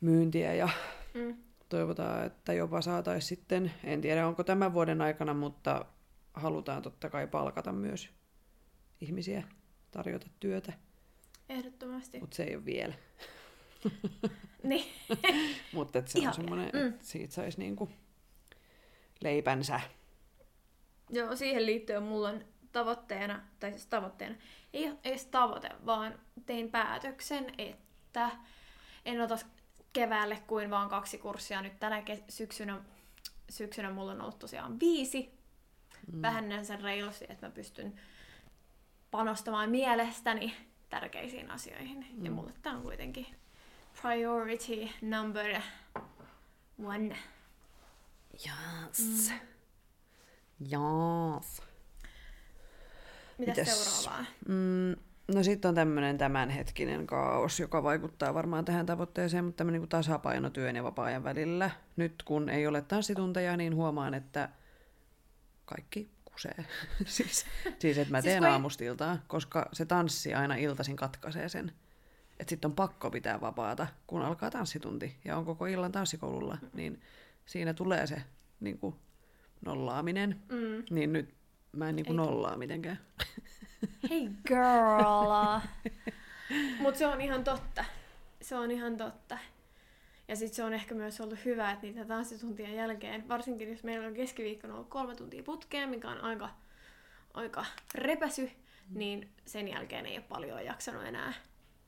myyntiä 0.00 0.54
ja 0.54 0.68
mm. 1.14 1.36
toivotaan, 1.68 2.26
että 2.26 2.52
jopa 2.52 2.82
saataisiin 2.82 3.28
sitten, 3.28 3.72
en 3.84 4.00
tiedä 4.00 4.26
onko 4.26 4.44
tämän 4.44 4.74
vuoden 4.74 5.00
aikana, 5.00 5.34
mutta 5.34 5.84
halutaan 6.34 6.82
totta 6.82 7.10
kai 7.10 7.26
palkata 7.26 7.72
myös 7.72 8.10
ihmisiä, 9.00 9.42
tarjota 9.90 10.26
työtä. 10.40 10.72
Ehdottomasti. 11.48 12.20
Mutta 12.20 12.36
se 12.36 12.42
ei 12.42 12.56
ole 12.56 12.64
vielä. 12.64 12.94
niin. 14.62 14.84
Mutta 15.72 16.02
se 16.04 16.28
on 16.28 16.34
semmoinen, 16.34 16.70
mm. 16.72 16.88
että 16.88 17.06
siitä 17.06 17.34
saisi 17.34 17.58
niinku 17.58 17.88
leipänsä. 19.20 19.80
Joo, 21.10 21.36
siihen 21.36 21.66
liittyen 21.66 22.02
mulla 22.02 22.28
on 22.28 22.44
tavoitteena, 22.72 23.42
tai 23.60 23.70
siis 23.70 23.86
tavoitteena, 23.86 24.36
ei 24.72 24.88
ole 24.88 24.98
edes 25.04 25.26
tavoite, 25.26 25.70
vaan 25.86 26.18
tein 26.46 26.70
päätöksen, 26.70 27.52
että 27.58 28.30
en 29.04 29.20
ota 29.20 29.38
keväälle 29.92 30.42
kuin 30.46 30.70
vaan 30.70 30.88
kaksi 30.88 31.18
kurssia. 31.18 31.62
Nyt 31.62 31.80
tänä 31.80 32.02
syksynä, 32.28 32.80
syksynä 33.50 33.90
mulla 33.90 34.12
on 34.12 34.20
ollut 34.20 34.38
tosiaan 34.38 34.80
viisi. 34.80 35.38
Mm. 36.12 36.22
Vähennän 36.22 36.66
sen 36.66 36.80
reilusti, 36.80 37.26
että 37.28 37.46
mä 37.46 37.52
pystyn 37.52 38.00
panostamaan 39.10 39.70
mielestäni 39.70 40.56
tärkeisiin 40.88 41.50
asioihin. 41.50 42.06
Mm. 42.12 42.24
Ja 42.24 42.30
mulle 42.30 42.52
tämä 42.62 42.76
on 42.76 42.82
kuitenkin 42.82 43.26
priority 44.02 44.88
number 45.02 45.60
one. 46.84 47.16
Yes. 48.32 49.30
Mm. 49.30 49.38
Yes. 50.60 51.67
Mitä 53.38 53.64
seuraavaa? 53.64 54.24
Mm, 54.48 54.96
no 55.34 55.42
sitten 55.42 55.68
on 55.68 55.74
tämmöinen 55.74 56.18
tämänhetkinen 56.18 57.06
kaos, 57.06 57.60
joka 57.60 57.82
vaikuttaa 57.82 58.34
varmaan 58.34 58.64
tähän 58.64 58.86
tavoitteeseen, 58.86 59.44
mutta 59.44 59.56
tämmöinen 59.56 59.80
niin 59.80 59.88
tasapaino 59.88 60.50
työn 60.50 60.76
ja 60.76 60.84
vapaa-ajan 60.84 61.24
välillä. 61.24 61.70
Nyt 61.96 62.22
kun 62.22 62.48
ei 62.48 62.66
ole 62.66 62.82
tanssitunteja, 62.82 63.56
niin 63.56 63.74
huomaan, 63.74 64.14
että 64.14 64.48
kaikki 65.64 66.10
kusee. 66.24 66.64
siis, 67.06 67.46
siis 67.78 67.98
että 67.98 68.12
mä 68.12 68.20
siis 68.20 68.32
teen 68.32 68.42
siis 68.42 68.52
aamustiltaa, 68.52 69.18
koska 69.26 69.68
se 69.72 69.84
tanssi 69.84 70.34
aina 70.34 70.54
iltaisin 70.54 70.96
katkaisee 70.96 71.48
sen. 71.48 71.72
Että 72.40 72.50
sitten 72.50 72.68
on 72.68 72.74
pakko 72.74 73.10
pitää 73.10 73.40
vapaata, 73.40 73.86
kun 74.06 74.22
alkaa 74.22 74.50
tanssitunti 74.50 75.16
ja 75.24 75.36
on 75.36 75.44
koko 75.44 75.66
illan 75.66 75.92
tanssikoululla, 75.92 76.58
mm. 76.62 76.68
niin 76.72 77.02
siinä 77.46 77.74
tulee 77.74 78.06
se 78.06 78.22
niin 78.60 78.78
kuin, 78.78 78.94
nollaaminen. 79.64 80.42
Mm. 80.48 80.84
Niin 80.90 81.12
nyt 81.12 81.34
mä 81.72 81.88
en 81.88 81.96
niin 81.96 82.06
kuin 82.06 82.16
nollaa 82.16 82.56
mitenkään. 82.56 82.98
Hei 84.10 84.30
girl! 84.46 85.60
Mut 86.82 86.96
se 86.96 87.06
on 87.06 87.20
ihan 87.20 87.44
totta. 87.44 87.84
Se 88.40 88.56
on 88.56 88.70
ihan 88.70 88.96
totta. 88.96 89.38
Ja 90.28 90.36
sitten 90.36 90.56
se 90.56 90.64
on 90.64 90.74
ehkä 90.74 90.94
myös 90.94 91.20
ollut 91.20 91.44
hyvä, 91.44 91.70
että 91.70 91.86
niitä 91.86 92.04
tanssituntien 92.04 92.74
jälkeen, 92.74 93.28
varsinkin 93.28 93.70
jos 93.70 93.84
meillä 93.84 94.06
on 94.06 94.14
keskiviikkona 94.14 94.74
ollut 94.74 94.88
kolme 94.88 95.14
tuntia 95.14 95.42
putkeen, 95.42 95.88
mikä 95.88 96.10
on 96.10 96.20
aika, 96.20 96.50
aika 97.34 97.64
repäsy, 97.94 98.42
mm. 98.44 98.98
niin 98.98 99.28
sen 99.44 99.68
jälkeen 99.68 100.06
ei 100.06 100.16
ole 100.16 100.24
paljon 100.28 100.64
jaksanut 100.64 101.06
enää 101.06 101.32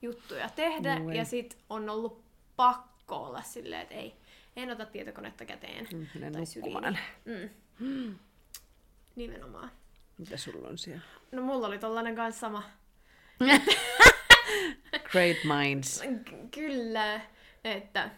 juttuja 0.02 0.48
tehdä. 0.48 0.98
No 0.98 1.12
ja 1.12 1.24
sitten 1.24 1.58
on 1.70 1.90
ollut 1.90 2.24
pakko 2.56 3.16
olla 3.16 3.42
silleen, 3.42 3.82
että 3.82 3.94
ei, 3.94 4.14
en 4.56 4.70
ota 4.70 4.86
tietokonetta 4.86 5.44
käteen. 5.44 5.88
Mm, 5.92 6.32
tai 6.32 6.46
syliin. 6.46 6.98
Mm. 7.24 8.18
Mm. 9.10 9.20
Nimenomaan. 9.20 9.70
Mitä 10.18 10.36
sulla 10.36 10.68
on 10.68 10.78
siellä? 10.78 11.02
No 11.32 11.42
mulla 11.42 11.66
oli 11.66 11.78
tollanen 11.78 12.16
kanssa 12.16 12.40
sama. 12.40 12.62
Great 15.12 15.36
minds. 15.44 16.02
Kyllä, 16.50 17.20
että 17.64 18.10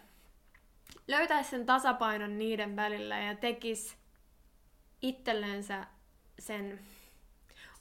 löytäisi 1.07 1.49
sen 1.49 1.65
tasapainon 1.65 2.37
niiden 2.37 2.75
välillä 2.75 3.19
ja 3.19 3.35
tekisi 3.35 3.95
itsellensä 5.01 5.87
sen 6.39 6.79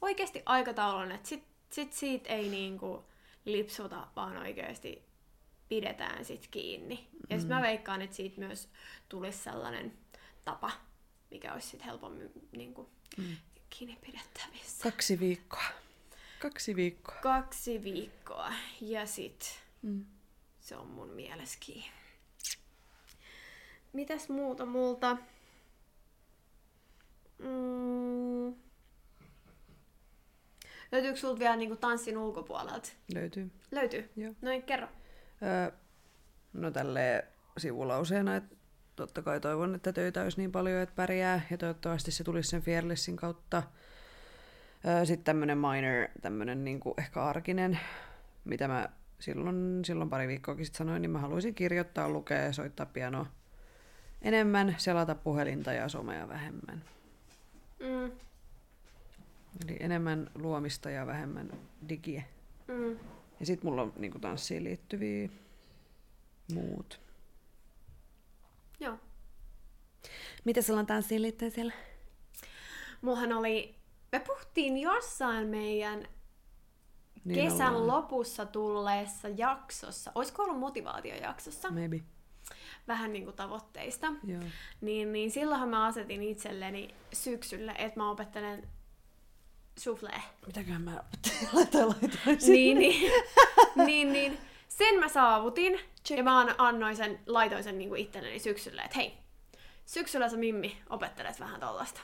oikeasti 0.00 0.42
aikataulun, 0.46 1.12
että 1.12 1.28
sit, 1.28 1.44
sit 1.70 1.92
siitä 1.92 2.28
ei 2.28 2.48
niinku 2.48 3.04
lipsuta, 3.44 4.06
vaan 4.16 4.36
oikeasti 4.36 5.02
pidetään 5.68 6.24
sit 6.24 6.48
kiinni. 6.50 7.08
Ja 7.30 7.36
mm. 7.36 7.46
mä 7.46 7.62
veikkaan, 7.62 8.02
että 8.02 8.16
siitä 8.16 8.40
myös 8.40 8.68
tulisi 9.08 9.38
sellainen 9.38 9.98
tapa, 10.44 10.70
mikä 11.32 11.52
olisi 11.52 11.68
sit 11.68 11.84
helpommin 11.84 12.30
niinku, 12.52 12.90
mm. 13.16 13.36
kiinni 13.70 13.98
pidettävissä. 14.06 14.82
Kaksi 14.82 15.20
viikkoa. 15.20 15.64
Kaksi 16.38 16.76
viikkoa. 16.76 17.14
Kaksi 17.22 17.82
viikkoa. 17.82 18.52
Ja 18.80 19.06
sit 19.06 19.60
mm. 19.82 20.04
se 20.60 20.76
on 20.76 20.86
mun 20.86 21.08
mielessä 21.08 21.58
kiinni. 21.60 21.90
Mitäs 23.92 24.28
muuta 24.28 24.66
multa? 24.66 25.16
Mm. 27.38 28.54
Löytyykö 30.92 31.18
sulta 31.18 31.38
vielä 31.38 31.56
niinku 31.56 31.76
tanssin 31.76 32.18
ulkopuolelta? 32.18 32.88
Löytyy. 33.14 33.50
Löytyy? 33.70 34.10
Joo. 34.16 34.34
Noin, 34.40 34.62
kerro. 34.62 34.88
Öö, 35.42 35.78
no 36.52 36.70
tälleen 36.70 37.22
sivulauseena, 37.58 38.36
että 38.36 38.56
totta 39.06 39.22
kai 39.22 39.40
toivon, 39.40 39.74
että 39.74 39.92
töitä 39.92 40.22
olisi 40.22 40.38
niin 40.38 40.52
paljon, 40.52 40.82
että 40.82 40.94
pärjää, 40.94 41.40
ja 41.50 41.58
toivottavasti 41.58 42.10
se 42.10 42.24
tulisi 42.24 42.50
sen 42.50 42.62
Fearlessin 42.62 43.16
kautta. 43.16 43.62
Sitten 45.04 45.24
tämmöinen 45.24 45.58
minor, 45.58 46.08
tämmöinen 46.22 46.64
niinku 46.64 46.94
ehkä 46.98 47.24
arkinen, 47.24 47.78
mitä 48.44 48.68
mä 48.68 48.88
silloin, 49.20 49.84
silloin 49.84 50.10
pari 50.10 50.28
viikkoakin 50.28 50.64
sitten 50.66 50.78
sanoin, 50.78 51.02
niin 51.02 51.10
mä 51.10 51.18
haluaisin 51.18 51.54
kirjoittaa, 51.54 52.08
lukea 52.08 52.42
ja 52.42 52.52
soittaa 52.52 52.86
pianoa 52.86 53.26
enemmän, 54.22 54.74
selata 54.78 55.14
puhelinta 55.14 55.72
ja 55.72 55.88
somea 55.88 56.28
vähemmän. 56.28 56.84
Mm. 57.80 58.12
Eli 59.64 59.76
enemmän 59.80 60.30
luomista 60.34 60.90
ja 60.90 61.06
vähemmän 61.06 61.52
digiä. 61.88 62.22
Mm. 62.68 62.98
Ja 63.40 63.46
sitten 63.46 63.70
mulla 63.70 63.82
on 63.82 63.92
niin 63.96 64.20
tanssiin 64.20 64.64
liittyviä 64.64 65.28
muut. 66.54 67.01
Joo. 68.82 68.98
Mitä 70.44 70.62
sulla 70.62 70.80
on 70.80 70.86
tanssiin 70.86 71.22
liittyen 71.22 71.50
siellä? 71.50 71.72
Mullahan 73.00 73.32
oli, 73.32 73.74
me 74.12 74.20
puhuttiin 74.20 74.78
jossain 74.78 75.46
meidän 75.48 76.08
niin 77.24 77.50
kesän 77.50 77.74
ollaan. 77.74 77.86
lopussa 77.86 78.46
tulleessa 78.46 79.28
jaksossa. 79.28 80.12
Olisiko 80.14 80.42
ollut 80.42 80.58
motivaatiojaksossa? 80.58 81.70
Maybe 81.70 82.00
vähän 82.88 83.12
niin 83.12 83.24
kuin 83.24 83.36
tavoitteista. 83.36 84.06
Joo. 84.24 84.42
Niin, 84.80 85.12
niin 85.12 85.30
silloinhan 85.30 85.68
mä 85.68 85.86
asetin 85.86 86.22
itselleni 86.22 86.94
syksyllä, 87.12 87.72
että 87.72 88.00
mä 88.00 88.10
opettelen 88.10 88.68
soufflé. 89.80 90.20
Mitäköhän 90.46 90.82
mä 90.82 90.90
laitoin, 91.52 91.86
laitoin 91.86 92.38
Niin, 92.46 92.78
niin, 92.78 93.12
niin, 93.86 94.12
niin. 94.12 94.38
Sen 94.78 95.00
mä 95.00 95.08
saavutin. 95.08 95.80
Check. 96.06 96.18
Ja 96.18 96.24
mä 96.24 96.38
an- 96.38 96.54
annoin 96.58 96.96
sen, 96.96 97.20
laitoin 97.26 97.64
sen 97.64 97.78
niinku 97.78 97.94
itselleni 97.94 98.38
syksyllä, 98.38 98.82
että 98.82 98.96
hei, 98.96 99.18
syksyllä 99.86 100.28
sä 100.28 100.36
Mimmi 100.36 100.82
opettelet 100.90 101.40
vähän 101.40 101.60
tollasta. 101.60 102.00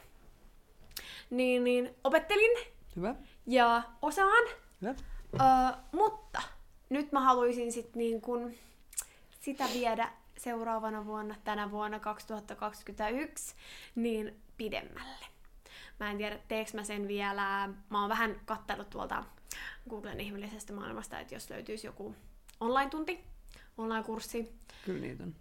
Niin, 1.31 1.65
niin 1.65 1.95
opettelin 2.05 2.67
Hyvä. 2.97 3.15
ja 3.47 3.83
osaan, 4.03 4.49
Hyvä. 4.83 4.95
Öö, 5.41 5.79
mutta 5.93 6.43
nyt 6.89 7.13
mä 7.13 7.21
haluaisin 7.21 7.73
sit 7.73 7.95
niin 7.95 8.21
kun 8.21 8.55
sitä 9.41 9.65
viedä 9.75 10.13
seuraavana 10.39 11.07
vuonna, 11.07 11.35
tänä 11.45 11.71
vuonna 11.71 12.01
2021, 12.01 13.55
niin 13.95 14.41
pidemmälle. 14.57 15.27
Mä 16.01 16.11
en 16.11 16.19
tiedä, 16.19 16.39
teekö 16.49 16.71
mä 16.75 16.85
sen 16.85 17.09
vielä. 17.09 17.69
Mä 17.91 18.01
oon 18.01 18.09
vähän 18.09 18.41
kattellut 18.45 18.91
tuolta 18.91 19.25
Googlen 19.91 20.21
ihmeellisestä 20.21 20.73
maailmasta, 20.73 21.21
että 21.21 21.35
jos 21.35 21.51
löytyisi 21.51 21.87
joku 21.87 22.15
online-tunti, 22.61 23.25
online-kurssi. 23.79 24.53
Kyllä 24.85 25.01
niitä 25.01 25.23
on. 25.25 25.35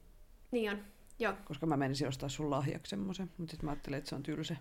Niin 0.51 0.72
on, 0.72 0.84
joo. 1.20 1.34
Koska 1.45 1.65
mä 1.65 1.78
menisin 1.78 2.07
ostaa 2.07 2.30
sun 2.30 2.49
lahjaksi 2.51 2.89
semmoisen, 2.89 3.32
mutta 3.38 3.51
sitten 3.51 3.65
mä 3.65 3.72
ajattelin, 3.72 3.97
että 3.97 4.09
se 4.09 4.15
on 4.15 4.24
tylsä. 4.24 4.55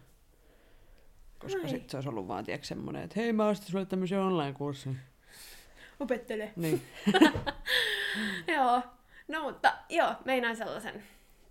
Koska 1.38 1.68
sitten 1.68 1.90
se 1.90 1.96
olisi 1.96 2.08
ollut 2.08 2.28
vaan 2.28 2.44
tiedätkö, 2.44 2.66
semmoinen, 2.66 3.02
että 3.02 3.20
hei 3.20 3.32
mä 3.32 3.46
ostin 3.48 3.70
sulle 3.70 3.86
tämmöisen 3.86 4.20
online-kurssin. 4.20 4.98
Opettele. 6.00 6.52
Niin. 6.56 6.82
joo. 8.56 8.82
No 9.28 9.42
mutta 9.42 9.78
joo, 9.88 10.14
meinaan 10.24 10.56
sellaisen. 10.56 11.02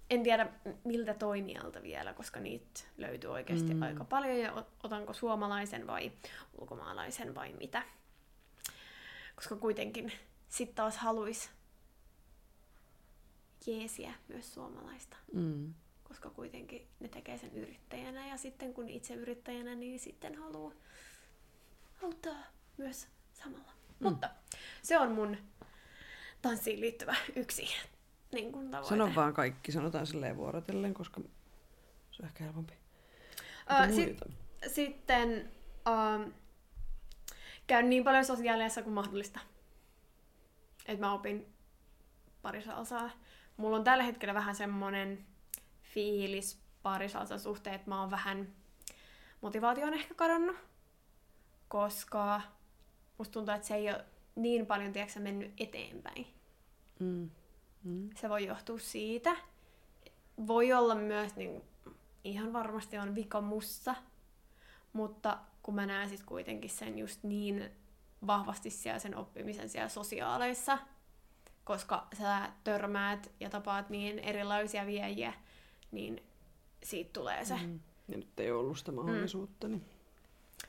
En 0.09 0.23
tiedä 0.23 0.47
miltä 0.83 1.13
toimijalta 1.13 1.81
vielä, 1.83 2.13
koska 2.13 2.39
niitä 2.39 2.81
löytyy 2.97 3.29
oikeasti 3.31 3.73
Mm. 3.73 3.81
aika 3.81 4.05
paljon 4.05 4.39
ja 4.39 4.51
ot- 4.53 4.65
otanko 4.83 5.13
suomalaisen 5.13 5.87
vai 5.87 6.11
ulkomaalaisen 6.61 7.35
vai 7.35 7.53
mitä. 7.53 7.83
Koska 9.35 9.55
kuitenkin 9.55 10.11
sit 10.55 10.75
taas 10.75 10.97
haluis 10.97 11.49
jeesiä 13.65 14.13
myös 14.27 14.53
suomalaista, 14.53 15.17
Mm. 15.33 15.73
koska 16.03 16.29
kuitenkin 16.29 16.87
ne 16.99 17.07
tekee 17.07 17.37
sen 17.37 17.53
yrittäjänä 17.55 18.27
ja 18.27 18.37
sitten 18.37 18.73
kun 18.73 18.89
itse 18.89 19.13
yrittäjänä, 19.13 19.75
niin 19.75 19.99
sitten 19.99 20.35
haluaa 20.35 20.71
auttaa 22.03 22.37
myös 22.77 23.07
samalla. 23.33 23.71
Mm. 23.99 24.07
Mutta 24.09 24.29
se 24.81 24.99
on 24.99 25.11
mun 25.11 25.37
tanssiin 26.41 26.79
liittyvä 26.81 27.15
yksi 27.35 27.67
niin 28.31 28.51
kuin 28.51 28.71
tavoite. 28.71 28.89
Sano 28.89 29.15
vaan 29.15 29.33
kaikki, 29.33 29.71
sanotaan 29.71 30.07
silleen 30.07 30.37
vuorotellen, 30.37 30.93
koska 30.93 31.21
se 32.11 32.23
on 32.23 32.27
ehkä 32.27 32.43
helpompi. 32.43 32.73
Sit, 33.95 34.05
muita? 34.05 34.25
sitten 34.67 35.51
ähm, 35.87 36.29
käyn 37.67 37.89
niin 37.89 38.03
paljon 38.03 38.25
sosiaalisessa 38.25 38.81
kuin 38.81 38.93
mahdollista. 38.93 39.39
Et 40.85 40.99
mä 40.99 41.13
opin 41.13 41.53
parisalsaa. 42.41 43.09
Mulla 43.57 43.77
on 43.77 43.83
tällä 43.83 44.03
hetkellä 44.03 44.33
vähän 44.33 44.55
semmonen 44.55 45.25
fiilis 45.81 46.59
parisalsan 46.83 47.39
suhteen, 47.39 47.75
että 47.75 47.89
mä 47.89 48.01
oon 48.01 48.11
vähän 48.11 48.47
motivaatio 49.41 49.87
on 49.87 49.93
ehkä 49.93 50.13
kadonnut, 50.13 50.55
koska 51.67 52.41
musta 53.17 53.33
tuntuu, 53.33 53.55
että 53.55 53.67
se 53.67 53.75
ei 53.75 53.89
ole 53.89 54.05
niin 54.35 54.65
paljon 54.65 54.93
tiedätkö, 54.93 55.19
mennyt 55.19 55.53
eteenpäin. 55.57 56.27
Mm. 56.99 57.29
Mm. 57.83 58.09
Se 58.15 58.29
voi 58.29 58.45
johtua 58.45 58.79
siitä. 58.79 59.35
Voi 60.47 60.73
olla 60.73 60.95
myös, 60.95 61.35
niin, 61.35 61.61
ihan 62.23 62.53
varmasti 62.53 62.97
on 62.97 63.15
vika 63.15 63.41
mussa, 63.41 63.95
mutta 64.93 65.37
kun 65.63 65.75
mä 65.75 65.85
näen 65.85 66.09
sit 66.09 66.23
kuitenkin 66.23 66.69
sen 66.69 66.97
just 66.99 67.23
niin 67.23 67.71
vahvasti 68.27 68.69
siellä 68.69 68.99
sen 68.99 69.15
oppimisen 69.17 69.69
siellä 69.69 69.89
sosiaaleissa, 69.89 70.77
koska 71.63 72.07
sä 72.17 72.51
törmäät 72.63 73.31
ja 73.39 73.49
tapaat 73.49 73.89
niin 73.89 74.19
erilaisia 74.19 74.85
viejiä, 74.85 75.33
niin 75.91 76.23
siitä 76.83 77.09
tulee 77.13 77.45
se. 77.45 77.55
Mm. 77.55 77.79
Ja 78.07 78.17
nyt 78.17 78.39
ei 78.39 78.51
ollut 78.51 78.77
sitä 78.77 78.91
mahdollisuutta, 78.91 79.67
niin 79.67 79.85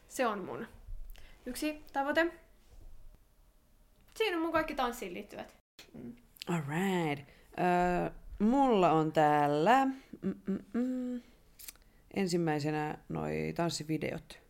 Se 0.09 0.27
on 0.27 0.45
mun 0.45 0.67
yksi 1.47 1.85
tavoite. 1.93 2.33
Siinä 4.15 4.37
on 4.37 4.43
mun 4.43 4.53
kaikki 4.53 4.75
tanssiin 4.75 5.15
liittyvät. 5.15 5.55
Mm. 5.95 6.17
Alright. 6.49 7.29
Öö, 7.59 8.11
mulla 8.39 8.93
on 8.93 9.13
täällä 9.13 9.87
mm-mm-mm. 10.23 11.23
ensimmäisenä 12.15 12.99
noi 13.09 13.53
tanssivideot. 13.57 14.46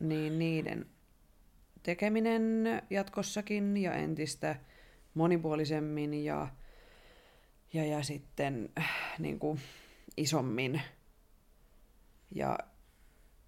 Niin 0.00 0.38
niiden 0.38 0.86
tekeminen 1.82 2.64
jatkossakin 2.90 3.76
ja 3.76 3.94
entistä 3.94 4.56
monipuolisemmin 5.14 6.24
ja, 6.24 6.48
ja, 7.72 7.84
ja 7.84 8.02
sitten 8.02 8.68
äh, 8.78 8.90
niin 9.18 9.38
kuin 9.38 9.60
isommin. 10.16 10.82
Ja 12.34 12.58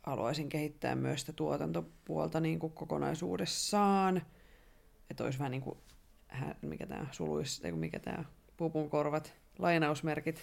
haluaisin 0.02 0.48
kehittää 0.48 0.94
myös 0.94 1.20
sitä 1.20 1.32
tuotantopuolta 1.32 2.40
niin 2.40 2.58
kuin 2.58 2.72
kokonaisuudessaan. 2.72 4.22
Että 5.10 5.24
olisi 5.24 5.38
vähän 5.38 5.50
niin 5.50 5.62
kuin, 5.62 5.78
mikä 6.62 6.86
tämä 6.86 7.06
suluis, 7.10 7.62
mikä 7.72 7.98
tämä 7.98 8.24
pupun 8.56 8.90
korvat, 8.90 9.34
lainausmerkit, 9.58 10.40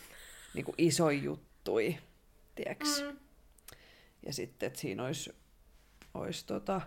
niin 0.54 0.66
kuin 0.66 0.76
iso 0.78 1.10
juttui, 1.10 1.98
tiedäks? 2.56 3.04
Mm. 3.04 3.18
Ja 4.26 4.34
sitten, 4.34 4.68
että 4.68 4.80
siinä 4.80 5.04
olisi, 5.04 5.34
olisi, 6.14 6.46
tota, 6.46 6.82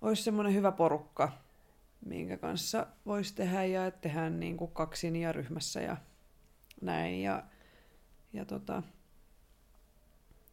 olisi 0.00 0.22
semmoinen 0.22 0.54
hyvä 0.54 0.72
porukka, 0.72 1.32
minkä 2.06 2.36
kanssa 2.36 2.86
voisi 3.06 3.34
tehdä 3.34 3.64
ja 3.64 3.90
tehdään 3.90 4.40
niin 4.40 4.56
kuin 4.56 4.70
kaksin 4.70 5.16
ja 5.16 5.32
ryhmässä 5.32 5.80
ja 5.80 5.96
näin. 6.80 7.22
Ja, 7.22 7.42
ja 8.32 8.44
tota, 8.44 8.82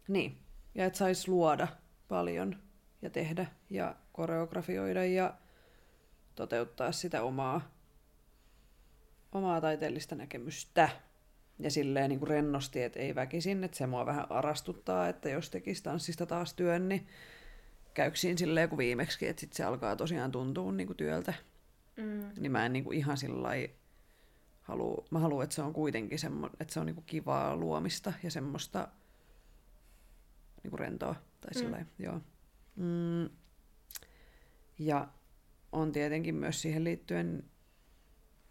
niin. 0.07 0.37
Ja 0.75 0.85
että 0.85 0.99
saisi 0.99 1.31
luoda 1.31 1.67
paljon 2.07 2.55
ja 3.01 3.09
tehdä 3.09 3.45
ja 3.69 3.95
koreografioida 4.11 5.05
ja 5.05 5.33
toteuttaa 6.35 6.91
sitä 6.91 7.23
omaa, 7.23 7.61
omaa 9.31 9.61
taiteellista 9.61 10.15
näkemystä. 10.15 10.89
Ja 11.59 11.71
silleen 11.71 12.09
niin 12.09 12.19
kuin 12.19 12.29
rennosti, 12.29 12.83
että 12.83 12.99
ei 12.99 13.15
väkisin, 13.15 13.63
että 13.63 13.77
se 13.77 13.87
mua 13.87 14.05
vähän 14.05 14.31
arastuttaa, 14.31 15.07
että 15.07 15.29
jos 15.29 15.49
tekisi 15.49 15.83
tanssista 15.83 16.25
taas 16.25 16.53
työn, 16.53 16.89
niin 16.89 17.07
käyksiin 17.93 18.37
silleen 18.37 18.69
kuin 18.69 18.77
viimeksi, 18.77 19.27
että 19.27 19.39
sit 19.39 19.53
se 19.53 19.63
alkaa 19.63 19.95
tosiaan 19.95 20.31
tuntua 20.31 20.71
niin 20.71 20.87
kuin 20.87 20.97
työltä. 20.97 21.33
Mm. 21.97 22.29
Niin 22.39 22.51
mä 22.51 22.65
en 22.65 22.73
niin 22.73 22.83
kuin 22.83 22.97
ihan 22.97 23.17
sillä 23.17 23.49
halua, 24.61 25.05
mä 25.11 25.19
haluan, 25.19 25.43
että 25.43 25.55
se 25.55 25.61
on 25.61 25.73
kuitenkin 25.73 26.19
semmo, 26.19 26.49
että 26.59 26.73
se 26.73 26.79
on 26.79 26.85
niin 26.85 26.95
kuin 26.95 27.05
kivaa 27.05 27.55
luomista 27.55 28.13
ja 28.23 28.31
semmoista 28.31 28.87
niin 30.63 30.69
kuin 30.69 30.79
rentoa. 30.79 31.15
Tai 31.41 31.51
Mm. 31.55 31.59
sillä 31.59 31.77
mm. 31.77 31.85
joo. 31.99 32.21
Mm. 32.75 33.29
Ja 34.79 35.07
on 35.71 35.91
tietenkin 35.91 36.35
myös 36.35 36.61
siihen 36.61 36.83
liittyen 36.83 37.43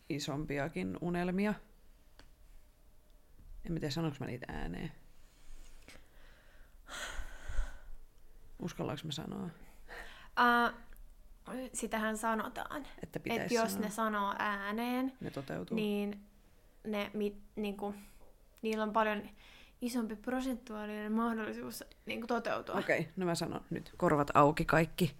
isompiakin 0.08 0.98
unelmia. 1.00 1.54
En 3.66 3.72
mä 3.72 3.80
tiedä, 3.80 3.90
sanoinko 3.94 4.16
mä 4.20 4.26
niitä 4.26 4.46
ääneen. 4.48 4.92
Uskallanko 8.58 9.02
mä 9.04 9.12
sanoa, 9.12 9.48
Uh, 10.40 10.74
sitähän 11.72 12.16
sanotaan, 12.16 12.86
että 13.02 13.20
pitäisi 13.20 13.54
jos 13.54 13.72
sanoa? 13.72 13.84
ne 13.84 13.90
sanoo 13.90 14.34
ääneen, 14.38 15.12
ne 15.20 15.30
toteutuu? 15.30 15.74
niin 15.76 16.20
ne, 16.84 17.10
mit, 17.14 17.36
niinku, 17.56 17.94
niillä 18.62 18.84
on 18.84 18.92
paljon 18.92 19.22
isompi 19.80 20.16
prosentuaalinen 20.16 21.12
mahdollisuus 21.12 21.84
niinku, 22.06 22.26
toteutua. 22.26 22.74
Okei, 22.74 23.00
okay, 23.00 23.12
no 23.16 23.26
mä 23.26 23.34
sanon 23.34 23.60
nyt. 23.70 23.92
Korvat 23.96 24.30
auki 24.34 24.64
kaikki. 24.64 25.16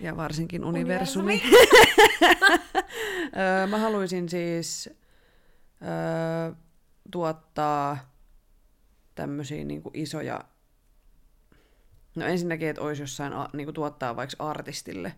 Ja 0.00 0.16
varsinkin 0.16 0.64
universumi. 0.64 1.42
Öö, 3.36 3.66
mä 3.70 3.78
haluaisin 3.78 4.28
siis 4.28 4.90
öö, 5.82 6.54
tuottaa 7.10 7.98
tämmöisiä 9.14 9.64
niinku 9.64 9.90
isoja... 9.94 10.40
No 12.14 12.26
ensinnäkin, 12.26 12.68
että 12.68 12.82
olisi 12.82 13.02
jossain 13.02 13.32
a, 13.32 13.48
niinku 13.52 13.72
tuottaa 13.72 14.16
vaikka 14.16 14.48
artistille 14.48 15.14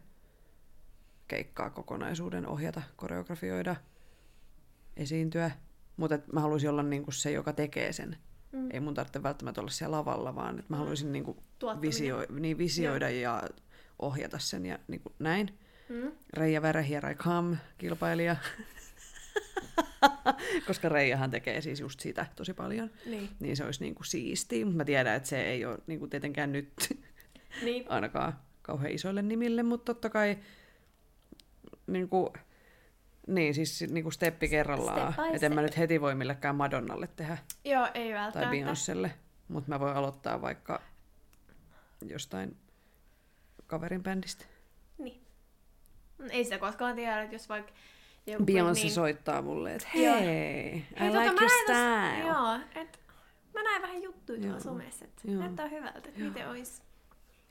keikkaa 1.29 1.71
kokonaisuuden, 1.71 2.47
ohjata, 2.47 2.83
koreografioida, 2.97 3.77
esiintyä. 4.97 5.51
Mutta 5.97 6.19
mä 6.33 6.41
haluaisin 6.41 6.71
olla 6.71 6.83
niinku 6.83 7.11
se, 7.11 7.31
joka 7.31 7.53
tekee 7.53 7.93
sen. 7.93 8.17
Mm. 8.53 8.69
Ei 8.73 8.81
mun 8.81 8.95
tarvitse 8.95 9.23
välttämättä 9.23 9.61
olla 9.61 9.71
siellä 9.71 9.97
lavalla, 9.97 10.35
vaan 10.35 10.59
että 10.59 10.67
mä 10.69 10.77
Mm. 10.77 10.79
haluaisin 10.79 11.13
niinku 11.13 11.43
Tuottaminen. 11.59 11.89
visio, 11.89 12.27
niin 12.31 12.59
visioida 12.59 13.11
ja 13.11 13.43
ohjata 13.99 14.39
sen 14.39 14.67
ja 14.67 14.79
niinku 14.89 15.15
näin. 15.19 15.59
Mm. 15.89 16.13
Reija 16.35 16.61
I 17.11 17.15
come, 17.15 17.57
kilpailija. 17.79 18.37
koska 20.66 20.89
Reijahan 20.89 21.30
tekee 21.30 21.61
siis 21.61 21.80
just 21.80 22.01
sitä 22.01 22.26
tosi 22.37 22.55
paljon. 22.55 22.91
Niin. 23.07 23.28
Niin 23.41 23.57
se 23.57 23.64
olisi 23.64 23.84
niinku 23.84 24.03
siistiä, 24.03 24.64
mutta 24.64 24.76
mä 24.76 24.84
tiedän, 24.84 25.16
että 25.16 25.28
se 25.28 25.43
ei 25.43 25.64
ole 25.64 25.78
niinku 25.87 26.07
tietenkään 26.07 26.53
nyt 26.53 26.72
Niin. 27.62 27.84
ainakaan 27.93 28.39
kauhean 28.62 28.93
isoille 28.93 29.22
nimille, 29.22 29.62
mutta 29.62 29.95
totta 29.95 30.11
kai 30.11 30.39
niinku, 31.87 32.32
niin 33.26 33.55
siis 33.55 33.84
niinku 33.91 34.11
steppi 34.11 34.49
kerrallaan. 34.49 35.12
Step 35.12 35.34
Että 35.34 35.47
en 35.47 35.55
mä 35.55 35.62
nyt 35.62 35.78
heti 35.78 36.01
voi 36.01 36.14
millekään 36.14 36.57
Madonnalle 36.57 37.09
tehdä 37.16 37.39
Joo, 37.64 37.89
ei 37.95 38.12
tai 38.12 38.20
välttämättä. 38.20 38.51
Beyoncélle, 38.51 39.11
mutta 39.49 39.68
mä 39.68 39.80
voin 39.80 39.97
aloittaa 39.97 40.43
vaikka 40.43 40.82
jostain 42.07 42.57
kaverin 43.66 44.03
bändistä. 44.03 44.45
Niin. 44.99 45.26
Ei 46.30 46.45
sitä 46.45 46.59
koskaan 46.59 46.97
tiedä, 46.97 47.22
että 47.22 47.34
jos 47.34 47.49
vaikka 47.49 47.72
Beyoncé 48.45 48.83
niin... 48.83 48.91
soittaa 48.91 49.43
mulle, 49.43 49.74
että 49.74 49.89
Joo. 49.95 50.14
hei, 50.14 50.77
I 50.77 50.87
Hei, 51.01 51.09
tota, 51.09 51.20
like 51.20 51.35
mä 51.35 51.41
your 51.41 51.41
näin 51.41 51.51
style. 51.51 52.33
Tossa, 52.33 52.39
joo, 52.39 52.83
et 52.83 53.01
mä 53.55 53.62
näin 53.62 53.83
vähän 53.83 54.03
juttuja 54.03 54.41
tuolla 54.41 54.61
somessa, 54.61 55.05
että 55.05 55.29
näyttää 55.29 55.68
hyvältä, 55.68 55.99
että 55.99 56.20
miten 56.20 56.49
ois. 56.49 56.83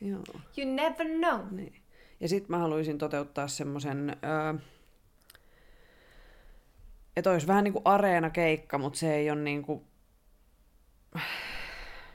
Joo. 0.02 0.24
You 0.58 0.76
never 0.76 1.08
know. 1.08 1.42
Niin. 1.52 1.82
Ja 2.20 2.30
sitten 2.30 2.52
mä 2.52 2.58
haluaisin 2.58 2.98
toteuttaa 2.98 3.48
semmoisen, 3.48 4.18
öö, 4.24 4.54
että 7.16 7.32
olisi 7.32 7.48
vähän 7.48 7.64
niin 7.64 7.74
kuin 7.74 7.86
areena-keikka, 7.86 8.78
mutta 8.78 9.00
se 9.00 9.16
ei 9.16 9.32
ole 9.32 9.42
niin 9.42 9.64
kuin, 9.64 9.84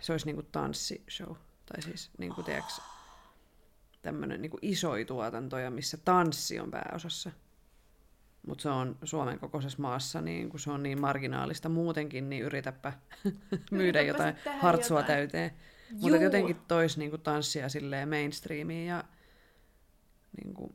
se 0.00 0.12
olisi 0.12 0.26
niin 0.26 0.36
kuin 0.36 0.48
tanssishow. 0.52 1.36
Tai 1.66 1.82
siis 1.82 2.11
niin 2.18 2.34
kuin, 2.34 2.44
tiedätkö, 2.44 2.72
tämmöinen 4.02 4.42
niin 4.42 4.50
kuin 4.50 4.61
isoja 4.62 5.04
tuotantoja, 5.04 5.70
missä 5.70 5.96
tanssi 5.96 6.61
on 6.61 6.70
pääosassa. 6.70 7.30
Mutta 8.47 8.62
se 8.62 8.68
on 8.68 8.99
Suomen 9.05 9.38
kokoisessa 9.38 9.82
maassa, 9.82 10.20
niin 10.20 10.51
kun 10.51 10.61
se 10.61 10.70
on 10.70 10.82
niin 10.82 11.01
marginaalista 11.01 11.68
muutenkin, 11.68 12.30
niin 12.30 12.43
yritäpä 12.43 12.93
myydä 13.70 14.01
Yritäpä 14.01 14.01
jotain 14.03 14.34
tehdä 14.34 14.59
hartsua 14.59 14.99
jotain. 15.01 15.07
täyteen. 15.16 15.51
Mutta 15.93 16.09
Juu. 16.16 16.24
jotenkin 16.24 16.57
tois 16.68 16.99
niinku 16.99 17.18
tanssia 17.18 17.68
silleen 17.68 18.09
mainstreamiin 18.09 18.86
ja 18.86 19.05
niinku, 20.45 20.74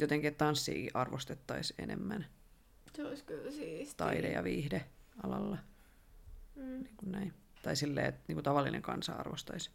jotenkin 0.00 0.28
että 0.28 0.44
tanssia 0.44 0.90
arvostettaisiin 0.94 1.82
enemmän 1.84 2.26
Se 2.96 3.04
olisi 3.06 3.24
kyllä 3.24 3.50
siistiä. 3.50 3.94
taide- 3.96 4.32
ja 4.32 4.44
viihdealalla. 4.44 5.58
Mm. 6.56 6.62
Niin 6.82 6.96
kuin 6.96 7.12
näin. 7.12 7.32
Tai 7.62 7.76
silleen, 7.76 8.06
että 8.06 8.20
niinku 8.28 8.42
tavallinen 8.42 8.82
kansa 8.82 9.12
arvostaisi 9.12 9.70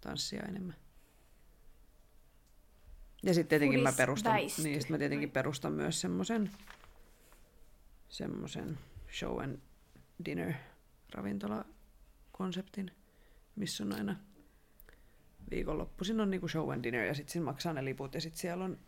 tanssia 0.00 0.42
enemmän. 0.48 0.76
Ja 3.26 3.34
sitten 3.34 3.48
tietenkin 3.48 3.82
mä 3.82 3.92
perustan, 3.92 4.36
niin 4.62 4.80
sit 4.80 4.90
mä 4.90 4.98
tietenkin 4.98 5.30
perustan 5.30 5.72
myös 5.72 6.00
semmoisen 6.00 6.50
semmoisen 8.08 8.78
show 9.18 9.42
and 9.42 9.58
dinner 10.24 10.52
ravintolakonseptin, 11.14 12.90
missä 13.56 13.84
on 13.84 13.92
aina 13.92 14.16
viikonloppuisin 15.50 16.20
on 16.20 16.30
niinku 16.30 16.48
show 16.48 16.72
and 16.72 16.84
dinner 16.84 17.04
ja 17.04 17.14
sitten 17.14 17.42
maksaa 17.42 17.72
ne 17.72 17.84
liput 17.84 18.14
ja 18.14 18.20
sitten 18.20 18.40
siellä 18.40 18.64
on 18.64 18.78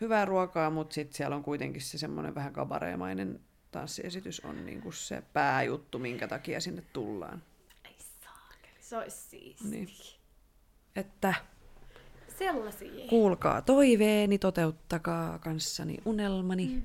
hyvää 0.00 0.24
ruokaa, 0.24 0.70
mutta 0.70 0.94
sitten 0.94 1.16
siellä 1.16 1.36
on 1.36 1.42
kuitenkin 1.42 1.82
se 1.82 1.98
semmoinen 1.98 2.34
vähän 2.34 2.52
kabareemainen 2.52 3.40
tanssiesitys 3.70 4.40
on 4.40 4.66
niinku 4.66 4.92
se 4.92 5.22
pääjuttu, 5.32 5.98
minkä 5.98 6.28
takia 6.28 6.60
sinne 6.60 6.82
tullaan. 6.92 7.42
Ei 7.84 7.96
saakeli, 8.24 8.76
se 8.80 8.96
olisi 8.96 9.16
siistiä. 9.16 9.70
Niin. 9.70 9.88
Että 10.96 11.34
Sellaisia. 12.38 13.08
kuulkaa 13.08 13.62
toiveeni, 13.62 14.38
toteuttakaa 14.38 15.38
kanssani 15.38 15.96
unelmani. 16.04 16.66
Mm. 16.66 16.82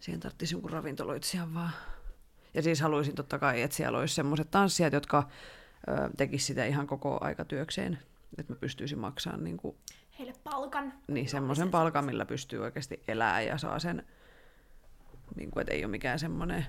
Siihen 0.00 0.20
tarvitsisi 0.20 0.54
jonkun 0.54 0.70
ravintoloitsijan 0.70 1.54
vaan. 1.54 1.70
Ja 2.54 2.62
siis 2.62 2.80
haluaisin 2.80 3.14
totta 3.14 3.38
kai, 3.38 3.62
että 3.62 3.76
siellä 3.76 3.98
olisi 3.98 4.14
semmoiset 4.14 4.50
tanssijat, 4.50 4.92
jotka 4.92 5.28
ö, 5.88 6.10
tekisivät 6.16 6.46
sitä 6.46 6.64
ihan 6.64 6.86
koko 6.86 7.18
aikatyökseen. 7.20 7.98
Että 8.38 8.52
mä 8.52 8.58
pystyisin 8.58 8.98
maksamaan 8.98 9.44
niin, 9.44 9.56
kuin, 9.56 9.76
Heille 10.18 10.34
palkan. 10.44 10.92
niin 11.08 11.28
semmoisen 11.28 11.70
palkan, 11.70 12.04
millä 12.04 12.24
pystyy 12.24 12.58
oikeasti 12.58 13.02
elämään 13.08 13.46
ja 13.46 13.58
saa 13.58 13.78
sen, 13.78 14.06
niin 15.36 15.50
kuin, 15.50 15.60
että 15.60 15.74
ei 15.74 15.84
ole 15.84 15.90
mikään 15.90 16.18
semmoinen 16.18 16.66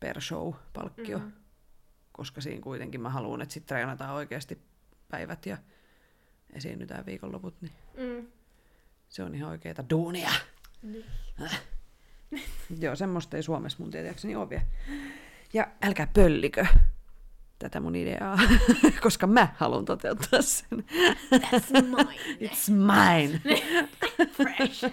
per 0.00 0.20
show 0.20 0.52
palkkio. 0.72 1.18
Mm. 1.18 1.24
Mm. 1.24 1.32
Koska 2.12 2.40
siinä 2.40 2.60
kuitenkin 2.62 3.00
mä 3.00 3.10
haluan, 3.10 3.42
että 3.42 3.52
sitten 3.52 3.68
treenataan 3.76 4.14
oikeasti 4.14 4.62
päivät 5.10 5.46
ja 5.46 5.56
esiinnytään 6.54 7.06
viikonloput, 7.06 7.54
niin 7.60 7.72
Mm. 7.96 8.26
se 9.08 9.22
on 9.22 9.34
ihan 9.34 9.50
oikeeta 9.50 9.84
duunia. 9.90 10.30
Niin. 10.82 11.04
Joo, 12.80 12.96
semmoista 12.96 13.36
ei 13.36 13.42
Suomessa 13.42 13.78
mun 13.80 13.90
tietääkseni 13.90 14.36
ole 14.36 14.50
vielä. 14.50 14.62
Ja 15.52 15.66
älkää 15.82 16.06
pöllikö 16.06 16.66
tätä 17.58 17.80
mun 17.80 17.96
ideaa, 17.96 18.38
koska 19.02 19.26
mä 19.26 19.48
haluan 19.56 19.84
toteuttaa 19.84 20.42
sen. 20.42 20.84
That's 21.34 21.82
mine. 21.82 22.18
It's 22.40 22.70
mine. 22.70 23.40
Precious. 24.36 24.92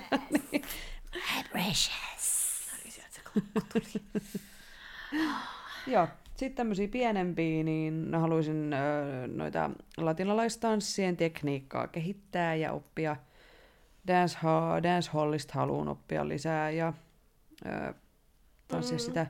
Precious. 1.51 2.71
Niin 2.83 2.91
sieltä 2.91 3.09
se 3.11 3.21
kokku 3.23 3.61
tuli. 3.73 4.03
Joo, 5.87 6.07
sitten 6.41 6.55
tämmöisiä 6.55 6.87
pienempiä, 6.87 7.63
niin 7.63 8.15
haluaisin 8.19 8.69
noita 9.27 9.69
latinalaistanssien 9.97 11.17
tekniikkaa 11.17 11.87
kehittää 11.87 12.55
ja 12.55 12.71
oppia. 12.71 13.15
Dance, 14.07 14.37
ha- 14.37 14.83
dancehallista 14.83 15.53
haluan 15.53 15.87
oppia 15.87 16.27
lisää 16.27 16.69
ja 16.69 16.93
ö, 17.65 17.93
tanssia 18.67 18.97
Mm. 18.97 18.99
sitä. 18.99 19.27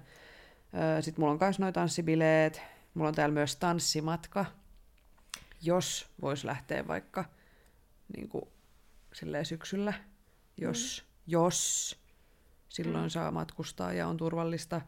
Sitten 1.01 1.21
mulla 1.21 1.31
on 1.33 1.37
myös 1.41 1.59
noita 1.59 1.79
tanssibileet. 1.79 2.61
Mulla 2.93 3.07
on 3.07 3.15
täällä 3.15 3.33
myös 3.33 3.55
tanssimatka. 3.55 4.45
Jos 5.61 6.07
vois 6.21 6.43
lähteä 6.43 6.87
vaikka 6.87 7.25
niin 8.17 8.29
kuin, 8.29 8.45
silleen 9.13 9.45
syksyllä, 9.45 9.93
jos, 10.57 11.03
mm. 11.05 11.31
jos 11.31 11.95
silloin 12.69 13.05
mm. 13.05 13.09
saa 13.09 13.31
matkustaa 13.31 13.93
ja 13.93 14.07
on 14.07 14.17
turvallista, 14.17 14.81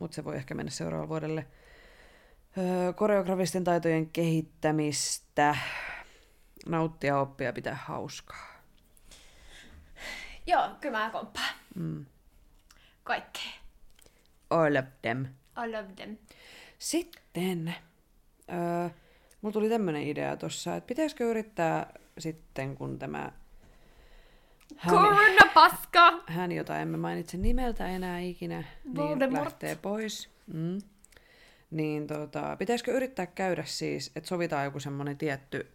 mutta 0.00 0.14
se 0.14 0.24
voi 0.24 0.36
ehkä 0.36 0.54
mennä 0.54 0.70
seuraavalle 0.70 1.08
vuodelle. 1.08 1.46
Öö, 2.58 2.92
koreografisten 2.92 3.64
taitojen 3.64 4.10
kehittämistä, 4.10 5.56
nauttia, 6.66 7.20
oppia, 7.20 7.52
pitää 7.52 7.74
hauskaa. 7.74 8.56
Joo, 10.46 10.68
kyllä 10.80 10.98
mä 10.98 11.10
komppaan. 11.10 11.54
Mm. 11.74 12.06
Kaikkea. 13.04 13.52
All 14.50 14.76
of 14.76 14.84
them. 15.02 15.24
I 15.64 15.72
love 15.72 15.88
them. 15.96 16.16
Sitten, 16.78 17.74
öö, 18.52 18.88
mulla 19.40 19.52
tuli 19.52 19.68
tämmönen 19.68 20.02
idea 20.02 20.36
tossa, 20.36 20.76
että 20.76 20.88
pitäisikö 20.88 21.30
yrittää 21.30 21.92
sitten, 22.18 22.76
kun 22.76 22.98
tämä 22.98 23.32
hän, 24.78 24.94
Koronapaska! 24.94 26.22
hän, 26.26 26.52
jota 26.52 26.78
emme 26.78 26.96
mainitse 26.96 27.36
nimeltä 27.36 27.86
enää 27.88 28.18
ikinä, 28.18 28.64
niin 28.84 28.96
Voldemort. 28.96 29.44
lähtee 29.44 29.76
pois. 29.76 30.30
Mm. 30.46 30.78
Niin 31.70 32.06
tota, 32.06 32.56
pitäisikö 32.56 32.92
yrittää 32.92 33.26
käydä 33.26 33.64
siis, 33.66 34.12
että 34.16 34.28
sovitaan 34.28 34.64
joku 34.64 34.80
semmoinen 34.80 35.18
tietty 35.18 35.72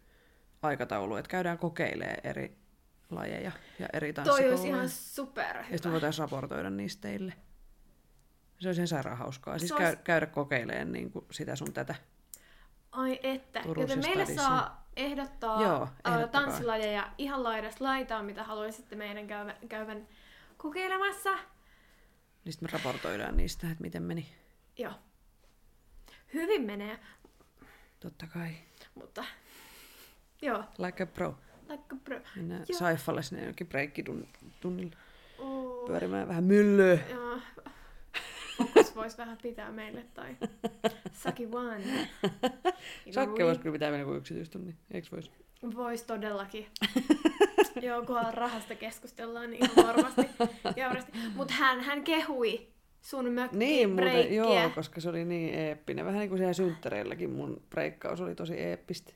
aikataulu, 0.62 1.16
että 1.16 1.28
käydään 1.28 1.58
kokeilemaan 1.58 2.16
eri 2.24 2.56
lajeja 3.10 3.52
ja 3.78 3.88
eri 3.92 4.12
Toi 4.12 4.24
tanssikouluja. 4.24 4.50
olisi 4.56 4.68
ihan 4.68 4.88
super 4.88 5.56
Ja 5.56 5.64
sitten 5.72 5.92
voitaisiin 5.92 6.20
raportoida 6.24 6.70
niistä 6.70 7.00
teille. 7.08 7.32
Se 8.58 8.68
olisi 8.68 8.80
ihan 8.80 8.88
sairaan 8.88 9.18
hauskaa. 9.18 9.58
Siis 9.58 9.72
olisi- 9.72 9.96
käydä 10.04 10.26
kokeilemaan 10.26 10.92
niin 10.92 11.10
kuin 11.10 11.24
sitä 11.30 11.56
sun 11.56 11.72
tätä. 11.72 11.94
Ai 12.92 13.20
että. 13.22 13.60
Joten 13.66 13.98
meille 13.98 14.24
stadissa. 14.24 14.42
saa 14.48 14.86
ehdottaa 14.96 15.62
Joo, 15.62 15.88
tanssilajeja 16.32 17.12
ihan 17.18 17.42
laidasta 17.44 17.84
laitaan, 17.84 18.24
mitä 18.24 18.44
haluaisitte 18.44 18.96
meidän 18.96 19.26
käyvän, 19.26 19.56
käyvän 19.68 20.08
kokeilemassa. 20.56 21.32
Niin 22.44 22.52
sitten 22.52 22.68
me 22.72 22.78
raportoidaan 22.78 23.36
niistä, 23.36 23.66
että 23.70 23.82
miten 23.82 24.02
meni. 24.02 24.28
Joo. 24.78 24.92
Hyvin 26.34 26.62
menee, 26.62 26.98
Totta 28.00 28.26
kai. 28.26 28.50
mutta 28.94 29.24
joo, 30.42 30.64
Like 30.78 31.02
a 31.02 31.06
pro. 31.06 31.34
like 31.68 31.84
a 31.92 31.96
pro. 32.04 32.20
Mennään 32.36 32.64
Joo. 32.68 32.78
Saifalle 32.78 33.22
sinne 33.22 33.44
jonkin 33.44 33.66
breikkitunnille 33.66 34.96
Oh, 35.38 35.86
pyörimään 35.86 36.28
vähän 36.28 36.44
myllyä. 36.44 36.98
joo. 37.10 37.38
Voisi 38.94 39.18
vähän 39.18 39.38
pitää 39.42 39.72
meille 39.72 40.04
tai 40.14 40.36
Saki 41.12 41.48
One. 41.52 42.08
Sakke 43.10 43.44
voisi 43.44 43.60
kyllä 43.60 43.72
pitää 43.72 43.90
mennä 43.90 44.04
kuin 44.04 44.18
yksityistunnin, 44.18 44.76
eikö 44.90 45.08
vois? 45.12 45.30
Voisi 45.74 46.06
todellakin. 46.06 46.66
Joo, 47.82 48.02
kunhan 48.06 48.34
rahasta 48.34 48.74
keskustellaan, 48.74 49.50
niin 49.50 49.64
ihan 49.64 49.86
varmasti. 49.86 50.22
Ja 50.76 50.88
varmasti. 50.88 51.12
Mutta 51.34 51.54
hän, 51.54 51.80
hän 51.80 52.04
kehui 52.04 52.66
sun 53.00 53.32
mökki 53.32 53.56
Niin, 53.56 53.90
muuten, 53.90 54.34
joo, 54.34 54.70
koska 54.74 55.00
se 55.00 55.08
oli 55.08 55.24
niin 55.24 55.54
eeppinen. 55.54 56.06
Vähän 56.06 56.18
niin 56.18 56.28
kuin 56.28 56.38
siellä 56.38 56.52
synttäreilläkin 56.52 57.30
mun 57.30 57.62
breikkaus 57.70 58.20
oli 58.20 58.34
tosi 58.34 58.54
eeppistä. 58.54 59.12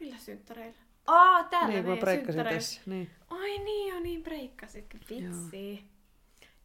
Millä 0.00 0.16
synttäreillä? 0.18 0.78
Aa, 1.06 1.44
täällä 1.44 1.68
niin, 1.68 1.86
meidän 1.86 2.08
synttäreillä. 2.08 2.50
tässä. 2.50 2.80
Niin. 2.86 3.10
Ai 3.30 3.58
niin, 3.58 3.88
joo, 3.88 4.00
niin 4.00 4.22
breikkasit. 4.22 4.94
Vitsi. 5.10 5.84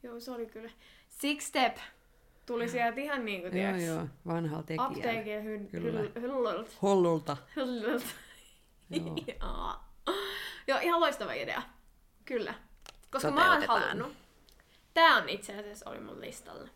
Joo, 0.04 0.20
se 0.20 0.32
oli 0.32 0.46
kyllä. 0.46 0.72
Six 1.10 1.44
Step 1.44 1.78
tuli 2.46 2.70
sieltä 2.70 3.02
ihan 3.02 3.26
niin 3.26 3.42
kuin, 3.42 3.58
Joo, 3.58 3.72
tiiäks, 3.74 3.84
joo, 3.84 4.08
vanhalla 4.28 4.64
tekijällä. 4.64 4.88
apteekin 4.88 5.42
hy- 5.44 5.70
hyll- 5.74 6.22
hyllyltä. 6.22 6.72
Hollulta. 6.82 7.38
Hyllyltä. 7.56 8.06
Joo. 8.90 9.16
Joo. 9.28 9.76
Joo, 10.68 10.80
ihan 10.82 11.00
loistava 11.00 11.34
idea. 11.34 11.62
Kyllä. 12.26 12.54
Koska 13.12 13.32
mä 13.32 13.54
oon 13.54 13.68
halunnut. 13.68 14.14
Tää 14.94 15.16
on 15.18 15.30
itse 15.30 15.54
asiassa 15.60 15.90
oli 15.90 16.00
mun 16.00 16.22
listalla. 16.22 16.70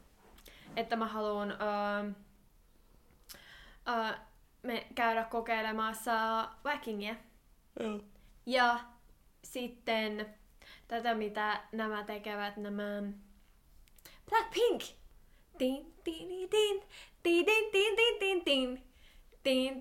Että 0.75 0.95
mä 0.95 1.07
haluan 1.07 1.51
öö, 1.51 2.11
öö, 3.87 4.13
me 4.63 4.87
käydä 4.95 5.23
kokeilemassa 5.23 6.47
Wackingia. 6.65 7.15
Joo. 7.79 7.99
Ja 8.45 8.79
sitten 9.43 10.35
tätä, 10.87 11.15
mitä 11.15 11.61
nämä 11.71 12.03
tekevät, 12.03 12.57
nämä 12.57 12.83
Blackpink. 14.29 14.83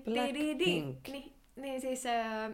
Blackpink. 0.03 1.07
Niin, 1.07 1.33
niin 1.55 1.81
siis, 1.81 2.05
äh, 2.05 2.51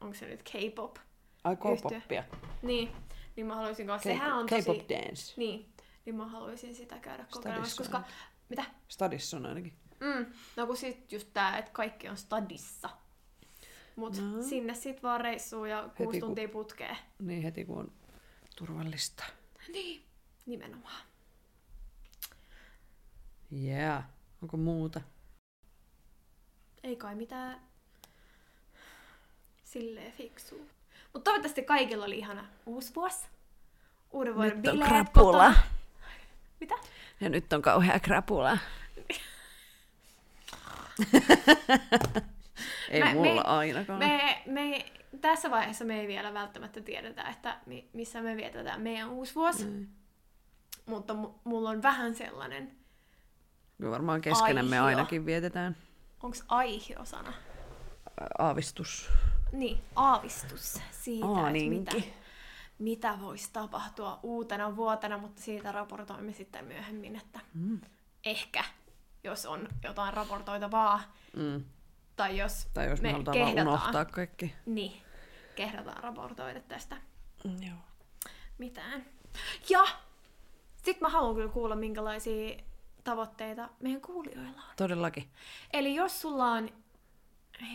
onko 0.00 0.14
se 0.14 0.26
nyt 0.26 0.42
K-pop? 0.42 0.96
Ai. 1.44 1.56
K-popia. 1.56 2.24
Niin, 2.62 2.90
niin 3.36 3.46
mä 3.46 3.54
haluaisin 3.54 3.86
kanssa, 3.86 4.08
K- 4.08 4.12
sehän 4.12 4.32
on 4.32 4.46
K-pop 4.46 4.76
tosi... 4.76 4.88
dance. 4.88 5.34
Niin, 5.36 5.72
niin 6.04 6.14
mä 6.16 6.26
haluaisin 6.26 6.74
sitä 6.74 6.98
käydä 6.98 7.24
kokeilemassa, 7.30 7.76
koska... 7.76 8.02
Mitä? 8.48 8.64
Stadissa 8.88 9.36
on 9.36 9.46
ainakin. 9.46 9.72
Mm, 10.00 10.26
no 10.56 10.66
kun 10.66 10.76
sit 10.76 11.12
just 11.12 11.28
tää, 11.32 11.58
että 11.58 11.70
kaikki 11.70 12.08
on 12.08 12.16
stadissa. 12.16 12.90
Mut 13.96 14.16
No. 14.16 14.42
sinne 14.42 14.74
sit 14.74 15.02
vaan 15.02 15.20
reissuu 15.20 15.64
ja 15.64 15.88
kuusi 15.96 16.16
Heti 16.16 16.20
tuntia 16.20 16.48
putkeen. 16.48 16.96
Niin 17.18 17.42
heti 17.42 17.64
kun 17.64 17.78
on 17.78 17.92
turvallista. 18.56 19.24
Niin, 19.72 20.02
nimenomaan. 20.46 21.02
Yeah. 23.52 24.04
Onko 24.42 24.56
muuta? 24.56 25.00
Ei 26.84 26.96
kai 26.96 27.14
mitään 27.14 27.60
silleen 29.64 30.12
fiksua. 30.12 30.58
Mutta 31.12 31.24
toivottavasti 31.30 31.62
kaikilla 31.62 32.04
oli 32.04 32.18
ihana 32.18 32.44
uusi 32.66 32.94
vuosi. 32.94 33.26
Uuden 34.10 34.34
vuoden 34.34 34.56
Nyt 34.62 34.66
on 34.72 34.80
krapula. 34.80 35.32
kotona. 35.48 35.54
Mitä? 36.60 36.74
Ja 37.20 37.28
nyt 37.28 37.52
on 37.52 37.62
kauhea 37.62 38.00
krapula. 38.00 38.58
ei 42.90 43.02
Mä- 43.02 43.12
mulla 43.14 43.34
me- 43.42 43.48
ainakaan. 43.48 43.98
Me, 43.98 44.42
me, 44.46 44.84
tässä 45.20 45.50
vaiheessa 45.50 45.84
me 45.84 46.00
ei 46.00 46.08
vielä 46.08 46.34
välttämättä 46.34 46.80
tiedetä, 46.80 47.22
että 47.22 47.58
mi, 47.66 47.88
missä 47.92 48.20
me 48.22 48.36
vietetään 48.36 48.80
meidän 48.80 49.10
uusi 49.10 49.34
vuosi. 49.34 49.64
Mm. 49.64 49.86
Mutta 50.86 51.14
mu, 51.14 51.30
mulla 51.44 51.70
on 51.70 51.82
vähän 51.82 52.14
sellainen, 52.14 52.76
Me 53.82 53.90
varmaan 53.90 54.20
keskenämme 54.20 54.78
Aihio. 54.78 54.86
ainakin 54.86 55.26
vietetään 55.26 55.76
onko 56.22 56.36
aihiosana? 56.48 57.28
ä, 57.28 58.26
aavistus. 58.38 59.10
Niin, 59.52 59.82
aavistus 59.96 60.80
siitä, 60.90 61.26
Aaninki. 61.26 61.78
että 61.78 61.94
mitä, 61.96 62.08
mitä 62.78 63.18
voisi 63.20 63.50
tapahtua 63.52 64.20
uutena 64.22 64.76
vuotena, 64.76 65.18
mutta 65.18 65.42
siitä 65.42 65.72
raportoimme 65.72 66.32
sitten 66.32 66.64
myöhemmin, 66.64 67.16
että 67.16 67.40
Mm. 67.54 67.80
ehkä, 68.24 68.64
jos 69.24 69.46
on 69.46 69.68
jotain 69.84 70.14
raportoitavaa, 70.14 71.00
Mm. 71.36 71.64
tai 72.16 72.38
jos, 72.38 72.66
Tai 72.74 72.88
jos 72.90 73.00
me, 73.00 73.08
me 73.08 73.12
halutaan 73.12 73.36
kehdataan, 73.36 73.68
unohtaa 73.68 74.04
kaikki. 74.04 74.54
niin, 74.66 75.02
kehdataan 75.56 76.02
raportoida 76.02 76.60
tästä 76.60 76.96
Mm, 77.44 77.62
Joo. 77.62 77.76
mitään. 78.58 79.04
Ja 79.70 79.84
sitten 80.76 81.00
mä 81.00 81.08
haluan 81.08 81.34
kyllä 81.34 81.48
kuulla, 81.52 81.76
minkälaisia 81.76 82.56
tavoitteita 83.04 83.68
meidän 83.80 84.00
kuulijoilla 84.00 84.62
on. 84.68 84.74
Todellakin. 84.76 85.28
Eli 85.72 85.94
jos 85.94 86.20
sulla 86.20 86.52
on 86.52 86.68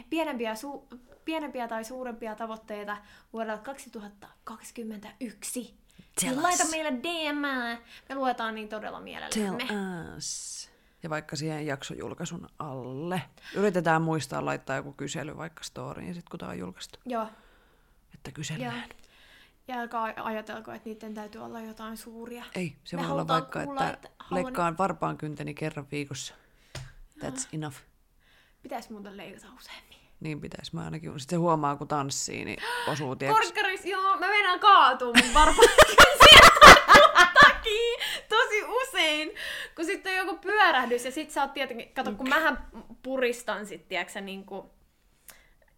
pienempiä, 0.10 0.54
su- 0.54 0.98
pienempiä 1.26 1.68
tai 1.68 1.84
suurempia 1.84 2.36
tavoitteita 2.36 2.98
vuodelle 3.34 3.58
2021, 3.58 5.74
Tell 6.22 6.32
niin 6.32 6.44
laita 6.44 6.64
us. 6.64 6.72
meille 6.72 6.92
DM. 6.92 7.38
Me 8.10 8.16
luetaan 8.16 8.56
niin 8.56 8.70
todella 8.70 8.98
Tell 8.98 9.04
mielellämme. 9.04 9.64
us. 10.18 10.70
Ja 11.04 11.10
vaikka 11.10 11.36
siihen 11.36 11.66
jaksojulkaisun 11.66 12.50
alle. 12.60 13.22
Yritetään 13.56 14.02
muistaa 14.02 14.46
laittaa 14.46 14.76
joku 14.76 14.94
kysely 14.94 15.38
vaikka 15.38 15.64
storyin, 15.64 16.16
sit 16.16 16.30
kun 16.30 16.40
tää 16.40 16.50
on 16.50 16.60
julkaistu. 16.60 17.00
Joo. 17.06 17.28
Että 18.14 18.32
kysellään. 18.32 18.90
Ja 19.68 19.76
älkää 19.80 20.14
ajatelko, 20.18 20.72
että 20.72 20.90
niiden 20.90 21.14
täytyy 21.14 21.42
olla 21.42 21.62
jotain 21.62 21.98
suuria. 21.98 22.44
Ei, 22.56 22.76
se 22.84 22.96
Me 22.96 23.02
voi 23.04 23.12
olla 23.12 23.28
vaikka, 23.28 23.64
kuulla, 23.64 23.90
että, 23.90 23.94
että 24.08 24.24
haluan- 24.24 24.46
leikkaan 24.46 24.78
varpaan 24.78 25.18
kynteni 25.18 25.54
kerran 25.54 25.88
viikossa. 25.92 26.34
That's 27.20 27.48
enough. 27.54 27.76
Pitäisi 28.62 28.92
muuten 28.92 29.18
leikata 29.18 29.48
useammin. 29.58 29.98
Niin 30.20 30.42
pitäisi 30.42 30.76
mä 30.76 30.84
ainakin. 30.86 31.20
Sitten 31.20 31.38
se 31.38 31.40
huomaa, 31.40 31.76
kun 31.76 31.88
tanssii, 31.88 32.46
niin 32.46 32.60
osuu, 32.88 33.16
Korkkaris, 33.28 33.86
joo, 33.86 34.18
mä 34.18 34.28
meinaan 34.28 34.60
kaatua 34.60 35.14
mun 35.24 35.34
varmaan 35.34 35.70
takia 37.44 37.98
tosi 38.30 38.64
usein, 38.64 39.32
kun 39.76 39.86
sitten 39.86 40.12
on 40.12 40.28
joku 40.28 40.38
pyörähdys 40.42 41.06
ja 41.06 41.12
sit 41.12 41.32
sä 41.32 41.42
oot 41.42 41.54
tietenkin, 41.54 41.94
kato 41.94 42.12
kun 42.12 42.30
mähän 42.30 42.68
puristan 43.04 43.66
sit, 43.66 43.88
tiiäksä, 43.88 44.22
niin 44.22 44.46
kuin, 44.46 44.68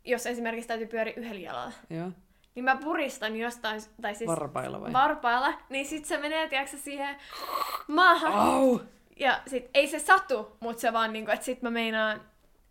jos 0.05 0.25
esimerkiksi 0.25 0.67
täytyy 0.67 0.87
pyöriä 0.87 1.13
yhdellä 1.17 1.39
jalalla, 1.41 1.73
Joo. 1.89 2.11
Niin 2.59 2.65
mä 2.65 2.75
puristan 2.75 3.35
jostain, 3.35 3.81
tai 4.01 4.15
siis 4.15 4.27
Varpailla 4.27 4.81
vai? 4.81 4.93
varpailla, 4.93 5.53
niin 5.69 5.85
sit 5.85 6.05
se 6.05 6.17
menee, 6.17 6.47
tiiäksä, 6.47 6.77
siihen 6.77 7.15
maahan. 7.87 8.33
Au! 8.33 8.79
Ja 9.19 9.41
sit 9.47 9.69
ei 9.73 9.87
se 9.87 9.99
satu, 9.99 10.57
mutta 10.59 10.81
se 10.81 10.93
vaan 10.93 11.13
niinku, 11.13 11.31
että 11.31 11.45
sit 11.45 11.61
mä 11.61 11.69
meinaan 11.69 12.21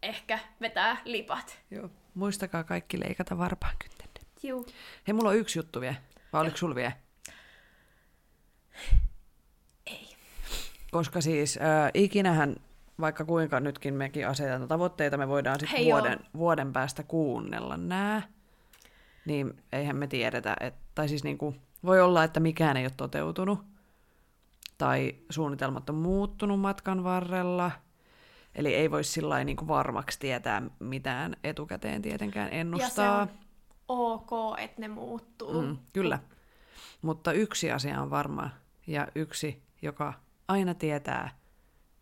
ehkä 0.02 0.38
vetää 0.60 0.96
lipat. 1.04 1.58
Joo. 1.70 1.90
Muistakaa 2.14 2.64
kaikki 2.64 3.00
leikata 3.00 3.38
varpaan 3.38 3.74
kynteni. 3.78 4.26
Juu. 4.42 4.66
Hei, 5.06 5.12
mulla 5.12 5.28
on 5.28 5.36
yksi 5.36 5.58
juttu 5.58 5.80
vielä. 5.80 5.96
Vai 6.32 6.42
oliko 6.42 6.56
sul 6.56 6.74
vielä? 6.74 6.92
Ei. 9.86 10.16
Koska 10.90 11.20
siis 11.20 11.56
äh, 11.56 11.90
ikinähän, 11.94 12.56
vaikka 13.00 13.24
kuinka 13.24 13.60
nytkin 13.60 13.94
mekin 13.94 14.28
asetetaan 14.28 14.68
tavoitteita, 14.68 15.16
me 15.16 15.28
voidaan 15.28 15.60
sitten 15.60 15.86
joo. 15.86 15.98
vuoden, 16.00 16.18
vuoden 16.36 16.72
päästä 16.72 17.02
kuunnella 17.02 17.76
nämä. 17.76 18.37
Niin 19.28 19.62
eihän 19.72 19.96
me 19.96 20.06
tiedetä, 20.06 20.56
että, 20.60 20.80
tai 20.94 21.08
siis 21.08 21.24
niinku, 21.24 21.54
voi 21.84 22.00
olla, 22.00 22.24
että 22.24 22.40
mikään 22.40 22.76
ei 22.76 22.84
ole 22.84 22.92
toteutunut. 22.96 23.60
Tai 24.78 25.14
suunnitelmat 25.30 25.90
on 25.90 25.96
muuttunut 25.96 26.60
matkan 26.60 27.04
varrella. 27.04 27.70
Eli 28.54 28.74
ei 28.74 28.90
voi 28.90 29.04
sillä 29.04 29.44
niinku 29.44 29.68
varmaksi 29.68 30.18
tietää 30.18 30.62
mitään 30.78 31.36
etukäteen 31.44 32.02
tietenkään 32.02 32.52
ennustaa. 32.52 33.20
Ja 33.20 33.26
se 33.26 33.32
on 33.32 33.38
ok, 33.88 34.58
että 34.58 34.80
ne 34.80 34.88
muuttuu. 34.88 35.62
Mm, 35.62 35.76
kyllä. 35.92 36.18
Mutta 37.02 37.32
yksi 37.32 37.72
asia 37.72 38.02
on 38.02 38.10
varma, 38.10 38.50
ja 38.86 39.08
yksi, 39.14 39.62
joka 39.82 40.12
aina 40.48 40.74
tietää 40.74 41.38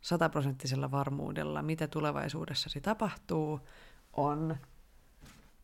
sataprosenttisella 0.01 0.91
varmuudella, 0.91 1.63
mitä 1.63 1.89
tulevaisuudessasi 1.89 2.81
tapahtuu, 2.81 3.61
on 4.13 4.57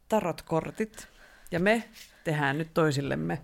tarotkortit. 0.08 1.08
Ja 1.53 1.61
me 1.61 1.88
tehdään 2.24 2.59
nyt 2.59 2.74
toisillemme 2.74 3.42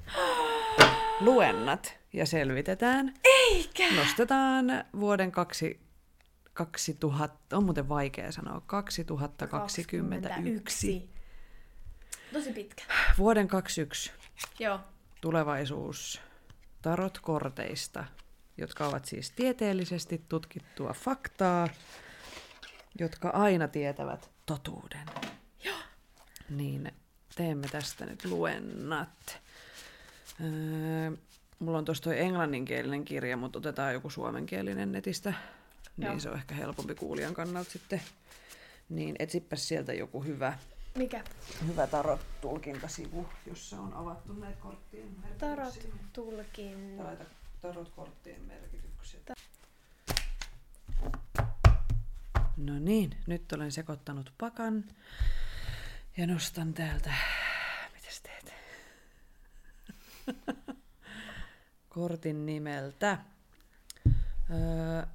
luennat 1.21 1.99
ja 2.13 2.27
selvitetään. 2.27 3.15
Eikä! 3.25 3.95
Nostetaan 3.97 4.67
vuoden 5.01 5.33
kaksi, 5.33 5.81
2000, 6.53 7.57
on 7.57 7.65
muuten 7.65 7.89
vaikea 7.89 8.33
sanoa, 8.33 8.63
2021. 8.67 11.11
Tosi 12.33 12.53
pitkä. 12.53 12.85
Vuoden 13.19 13.49
21 13.49 14.13
Joo. 14.59 14.81
tulevaisuus 15.21 16.21
tarotkorteista, 16.83 18.05
jotka 18.57 18.87
ovat 18.87 19.05
siis 19.05 19.31
tieteellisesti 19.31 20.23
tutkittua 20.29 20.93
faktaa, 20.93 21.69
jotka 22.99 23.29
aina 23.29 23.69
tietävät 23.69 24.31
totuuden. 24.47 25.07
Joo. 25.65 25.79
Niin 26.51 26.93
teemme 27.39 27.68
tästä 27.68 28.07
nyt 28.07 28.24
luennat. 28.24 29.41
Öö, 30.41 31.11
mulla 31.59 31.78
on 31.78 31.84
tuossa 31.84 32.05
toi 32.05 32.20
englanninkielinen 32.20 33.05
kirja, 33.05 33.36
mutta 33.36 33.59
otetaan 33.59 33.93
joku 33.93 34.11
suomenkielinen 34.11 34.93
netistä. 34.93 35.34
Niin 35.97 36.07
Joo. 36.07 36.20
se 36.20 36.30
on 36.30 36.36
ehkä 36.36 36.55
helpompi 36.55 36.95
kuulijan 36.95 37.34
kannalta 37.34 37.70
sitten. 37.70 38.03
Niin 38.89 39.16
etsipäs 39.18 39.68
sieltä 39.68 39.93
joku 39.93 40.22
hyvä, 40.22 40.59
Mikä? 40.95 41.24
hyvä 41.66 41.86
tarot-tulkintasivu, 41.86 43.26
jossa 43.47 43.80
on 43.80 43.95
avattu 43.95 44.32
näitä 44.32 44.61
korttien 44.61 45.09
merkityksiä. 45.09 45.39
Tarot 45.49 45.89
tulkin. 46.12 47.01
Tarot-korttien 47.61 48.41
merkitykset. 48.47 49.32
No 52.57 52.78
niin, 52.78 53.11
nyt 53.26 53.53
olen 53.53 53.72
sekoittanut 53.72 54.32
pakan 54.39 54.84
ja 56.19 56.27
nostan 56.27 56.75
täältä, 56.75 57.14
mitäs 57.95 58.21
teet? 58.21 58.55
kortin 61.95 62.47
nimeltä. 62.47 63.19
Öö, 64.51 65.07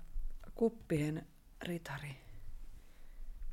kuppien 0.55 1.27
ritari. 1.61 2.17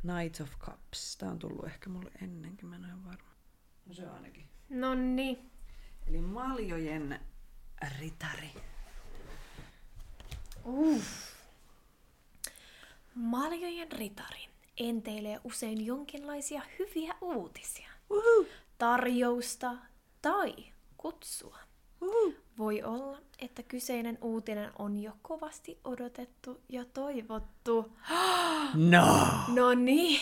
Knights 0.00 0.40
of 0.40 0.58
Cups. 0.58 1.16
Tää 1.16 1.30
on 1.30 1.38
tullut 1.38 1.66
ehkä 1.66 1.90
mulle 1.90 2.10
ennenkin, 2.22 2.68
mä 2.68 2.76
en 2.76 2.84
ole 2.84 3.04
varma. 3.04 3.30
No 3.86 3.94
se 3.94 4.06
on 4.06 4.14
ainakin. 4.14 4.48
No 4.68 4.94
niin. 4.94 5.50
Eli 6.06 6.20
maljojen 6.20 7.20
ritari. 7.98 8.50
Uh. 10.64 11.02
Maljojen 13.14 13.92
ritari 13.92 14.49
enteilee 14.88 15.40
usein 15.44 15.86
jonkinlaisia 15.86 16.62
hyviä 16.78 17.14
uutisia, 17.20 17.90
Uhu. 18.10 18.46
tarjousta 18.78 19.72
tai 20.22 20.54
kutsua. 20.96 21.58
Uhu. 22.00 22.34
Voi 22.58 22.82
olla, 22.82 23.18
että 23.38 23.62
kyseinen 23.62 24.18
uutinen 24.22 24.70
on 24.78 24.98
jo 24.98 25.12
kovasti 25.22 25.78
odotettu 25.84 26.60
ja 26.68 26.84
toivottu. 26.84 27.92
No! 28.74 29.28
No 29.54 29.74
niin! 29.74 30.20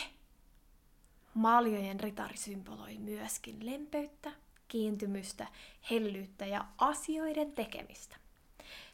Maljojen 1.35 2.01
ritari 2.01 2.37
symboloi 2.37 2.99
myöskin 2.99 3.67
lempeyttä, 3.67 4.33
kiintymystä, 4.69 5.47
hellyyttä 5.91 6.47
ja 6.47 6.65
asioiden 6.79 7.53
tekemistä. 7.53 8.17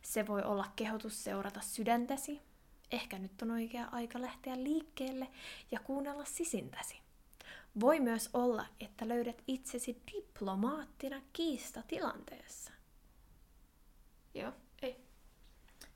Se 0.02 0.26
voi 0.26 0.42
olla 0.42 0.64
kehotus 0.76 1.24
seurata 1.24 1.60
sydäntäsi. 1.60 2.40
Ehkä 2.94 3.18
nyt 3.18 3.42
on 3.42 3.50
oikea 3.50 3.88
aika 3.92 4.20
lähteä 4.20 4.56
liikkeelle 4.56 5.28
ja 5.70 5.80
kuunnella 5.80 6.24
sisintäsi. 6.24 7.00
Voi 7.80 8.00
myös 8.00 8.30
olla, 8.32 8.66
että 8.80 9.08
löydät 9.08 9.42
itsesi 9.46 10.02
diplomaattina 10.12 11.20
kiistatilanteessa. 11.32 12.72
Joo, 14.34 14.52
ei. 14.82 14.96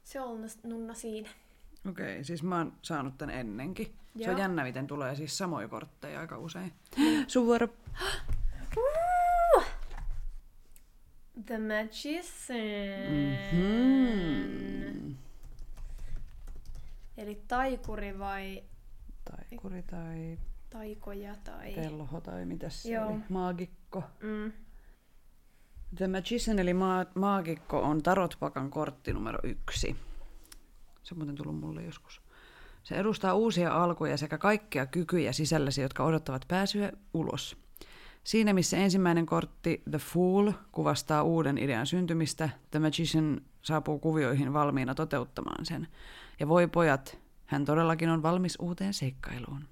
Se 0.05 0.20
on 0.20 0.49
nunna 0.62 0.94
siinä. 0.94 1.28
Okei, 1.88 2.12
okay, 2.12 2.24
siis 2.24 2.42
mä 2.42 2.59
oon 2.59 2.72
saanut 2.82 3.18
tän 3.18 3.30
ennenkin. 3.30 3.94
Joo. 4.14 4.24
Se 4.24 4.30
on 4.30 4.38
jännä, 4.38 4.64
miten 4.64 4.86
tulee 4.86 5.14
siis 5.14 5.38
samoja 5.38 5.68
kortteja 5.68 6.20
aika 6.20 6.38
usein. 6.38 6.72
Sun 7.26 7.46
vuoro. 7.46 7.68
The 11.46 11.59
Magician. 11.59 12.59
Mm-hmm. 13.11 14.88
Eli 17.19 17.43
taikuri 17.49 18.19
vai 18.19 18.64
Taikuri 19.25 19.83
tai 19.83 20.39
taikoja 20.71 21.35
tai... 21.45 21.77
velho 21.77 22.21
tai 22.21 22.45
mitäs 22.45 22.83
se 22.83 22.91
Joo. 22.91 23.07
oli? 23.07 23.19
Maagikko. 23.29 24.03
Mm. 24.23 24.53
The 25.97 26.09
Magician 26.09 26.59
eli 26.59 26.75
ma- 26.75 27.07
maagikko 27.14 27.81
on 27.81 28.03
tarotpakan 28.03 28.71
kortti 28.71 29.12
numero 29.12 29.39
yksi. 29.43 29.97
Se 31.03 31.14
on 31.14 31.19
muuten 31.19 31.35
tullut 31.35 31.61
mulle 31.61 31.83
joskus. 31.83 32.23
Se 32.83 32.95
edustaa 32.95 33.35
uusia 33.35 33.83
alkuja 33.83 34.16
sekä 34.16 34.39
kaikkia 34.39 34.87
kykyjä 34.87 35.33
sisälläsi, 35.33 35.81
jotka 35.83 36.05
odottavat 36.05 36.45
pääsyä 36.49 36.93
ulos. 37.14 37.57
Siinä 38.29 38.53
missä 38.53 38.76
ensimmäinen 38.76 39.26
kortti, 39.26 39.83
The 39.91 39.99
Fool, 39.99 40.53
kuvastaa 40.72 41.22
uuden 41.22 41.59
idean 41.59 41.87
syntymistä, 41.87 42.51
The 42.70 42.79
Magician 42.79 43.41
saapuu 43.62 43.99
kuvioihin 43.99 44.53
valmiina 44.53 44.95
toteuttamaan 44.95 45.66
sen. 45.66 45.89
Ja 46.41 46.49
voi 46.49 46.66
pojat, 46.66 47.18
hän 47.47 47.64
todellakin 47.64 48.09
on 48.09 48.22
valmis 48.22 48.59
uuteen 48.61 48.95
seikkailuun. 48.95 49.64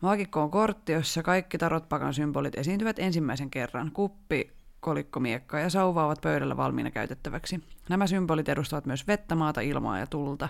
Maagikko 0.00 0.42
on 0.42 0.50
kortti, 0.50 0.92
jossa 0.92 1.22
kaikki 1.22 1.58
tarotpakan 1.58 2.14
symbolit 2.14 2.58
esiintyvät 2.58 2.98
ensimmäisen 2.98 3.50
kerran. 3.50 3.90
Kuppi, 3.92 4.52
kolikko, 4.80 5.20
miekka 5.20 5.58
ja 5.58 5.70
sauva 5.70 6.06
ovat 6.06 6.20
pöydällä 6.20 6.56
valmiina 6.56 6.90
käytettäväksi. 6.90 7.60
Nämä 7.88 8.06
symbolit 8.06 8.48
edustavat 8.48 8.86
myös 8.86 9.06
vettä, 9.06 9.34
maata, 9.34 9.60
ilmaa 9.60 9.98
ja 9.98 10.06
tulta. 10.06 10.48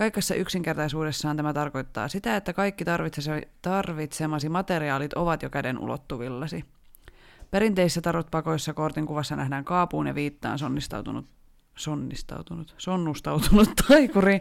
Kaikessa 0.00 0.34
yksinkertaisuudessaan 0.34 1.36
tämä 1.36 1.52
tarkoittaa 1.52 2.08
sitä, 2.08 2.36
että 2.36 2.52
kaikki 2.52 2.84
tarvitsemasi 3.62 4.48
materiaalit 4.48 5.12
ovat 5.12 5.42
jo 5.42 5.50
käden 5.50 5.78
ulottuvillasi. 5.78 6.64
Perinteisissä 7.50 8.00
tarotpakoissa 8.00 8.74
kortin 8.74 9.06
kuvassa 9.06 9.36
nähdään 9.36 9.64
kaapuun 9.64 10.06
ja 10.06 10.14
viittaan 10.14 10.58
sonnistautunut 10.58 11.26
sonnistautunut, 11.76 12.74
sonnustautunut 12.78 13.68
taikuri, 13.88 14.40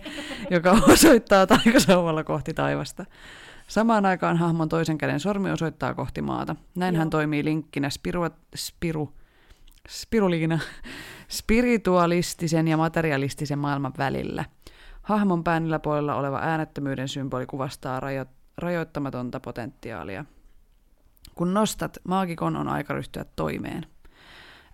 joka 0.49 0.71
osoittaa 0.71 1.47
taikasauvalla 1.47 2.23
kohti 2.23 2.53
taivasta. 2.53 3.05
Samaan 3.67 4.05
aikaan 4.05 4.37
hahmon 4.37 4.69
toisen 4.69 4.97
käden 4.97 5.19
sormi 5.19 5.51
osoittaa 5.51 5.93
kohti 5.93 6.21
maata. 6.21 6.55
Näin 6.75 6.95
Joo. 6.95 6.99
hän 6.99 7.09
toimii 7.09 7.43
linkkinä 7.43 7.89
spirua, 7.89 8.31
spiru, 8.55 9.13
spiruliina, 9.89 10.59
spiritualistisen 11.39 12.67
ja 12.67 12.77
materialistisen 12.77 13.59
maailman 13.59 13.93
välillä. 13.97 14.45
Hahmon 15.09 15.43
pään 15.43 15.65
yläpuolella 15.65 16.15
oleva 16.15 16.39
äänettömyyden 16.39 17.07
symboli 17.07 17.45
kuvastaa 17.45 17.99
rajo, 17.99 18.25
rajoittamatonta 18.57 19.39
potentiaalia. 19.39 20.25
Kun 21.35 21.53
nostat, 21.53 21.97
maagikon 22.03 22.55
on 22.55 22.67
aika 22.67 22.93
ryhtyä 22.93 23.25
toimeen. 23.35 23.85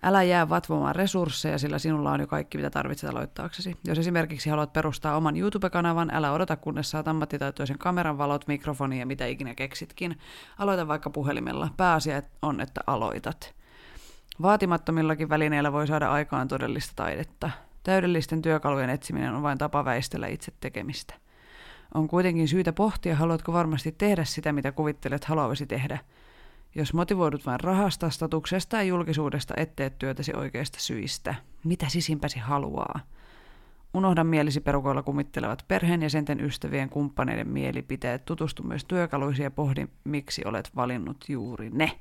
Älä 0.02 0.22
jää 0.22 0.48
vatvomaan 0.48 0.96
resursseja, 0.96 1.58
sillä 1.58 1.78
sinulla 1.78 2.12
on 2.12 2.20
jo 2.20 2.26
kaikki, 2.26 2.58
mitä 2.58 2.70
tarvitset 2.70 3.10
aloittaaksesi. 3.10 3.76
Jos 3.84 3.98
esimerkiksi 3.98 4.50
haluat 4.50 4.72
perustaa 4.72 5.16
oman 5.16 5.36
YouTube-kanavan, 5.36 6.10
älä 6.14 6.32
odota, 6.32 6.56
kunnes 6.56 6.90
saat 6.90 7.08
ammattitaitoisen 7.08 7.78
kameran, 7.78 8.18
valot, 8.18 8.46
mikrofonin 8.46 8.98
ja 8.98 9.06
mitä 9.06 9.26
ikinä 9.26 9.54
keksitkin. 9.54 10.18
Aloita 10.58 10.88
vaikka 10.88 11.10
puhelimella. 11.10 11.68
Pääasia 11.76 12.22
on, 12.42 12.60
että 12.60 12.80
aloitat. 12.86 13.54
Vaatimattomillakin 14.42 15.28
välineillä 15.28 15.72
voi 15.72 15.86
saada 15.86 16.12
aikaan 16.12 16.48
todellista 16.48 16.92
taidetta. 16.96 17.50
Täydellisten 17.86 18.42
työkalujen 18.42 18.90
etsiminen 18.90 19.34
on 19.34 19.42
vain 19.42 19.58
tapa 19.58 19.84
väistellä 19.84 20.26
itse 20.26 20.52
tekemistä. 20.60 21.14
On 21.94 22.08
kuitenkin 22.08 22.48
syytä 22.48 22.72
pohtia, 22.72 23.16
haluatko 23.16 23.52
varmasti 23.52 23.92
tehdä 23.92 24.24
sitä, 24.24 24.52
mitä 24.52 24.72
kuvittelet 24.72 25.24
haluavasi 25.24 25.66
tehdä. 25.66 25.98
Jos 26.74 26.94
motivoidut 26.94 27.46
vain 27.46 27.60
rahasta, 27.60 28.10
statuksesta 28.10 28.76
ja 28.76 28.82
julkisuudesta, 28.82 29.54
et 29.56 29.76
tee 29.76 29.90
työtäsi 29.90 30.32
oikeista 30.36 30.80
syistä. 30.80 31.34
Mitä 31.64 31.88
sisimpäsi 31.88 32.38
haluaa? 32.38 33.00
Unohda 33.94 34.24
mielisi 34.24 34.60
perukoilla 34.60 35.02
kumittelevat 35.02 35.64
perheenjäsenten, 35.68 36.40
ystävien, 36.40 36.88
kumppaneiden 36.88 37.48
mielipiteet. 37.48 38.24
Tutustu 38.24 38.62
myös 38.62 38.84
työkaluisiin 38.84 39.44
ja 39.44 39.50
pohdi, 39.50 39.86
miksi 40.04 40.42
olet 40.44 40.70
valinnut 40.76 41.24
juuri 41.28 41.70
ne. 41.70 42.00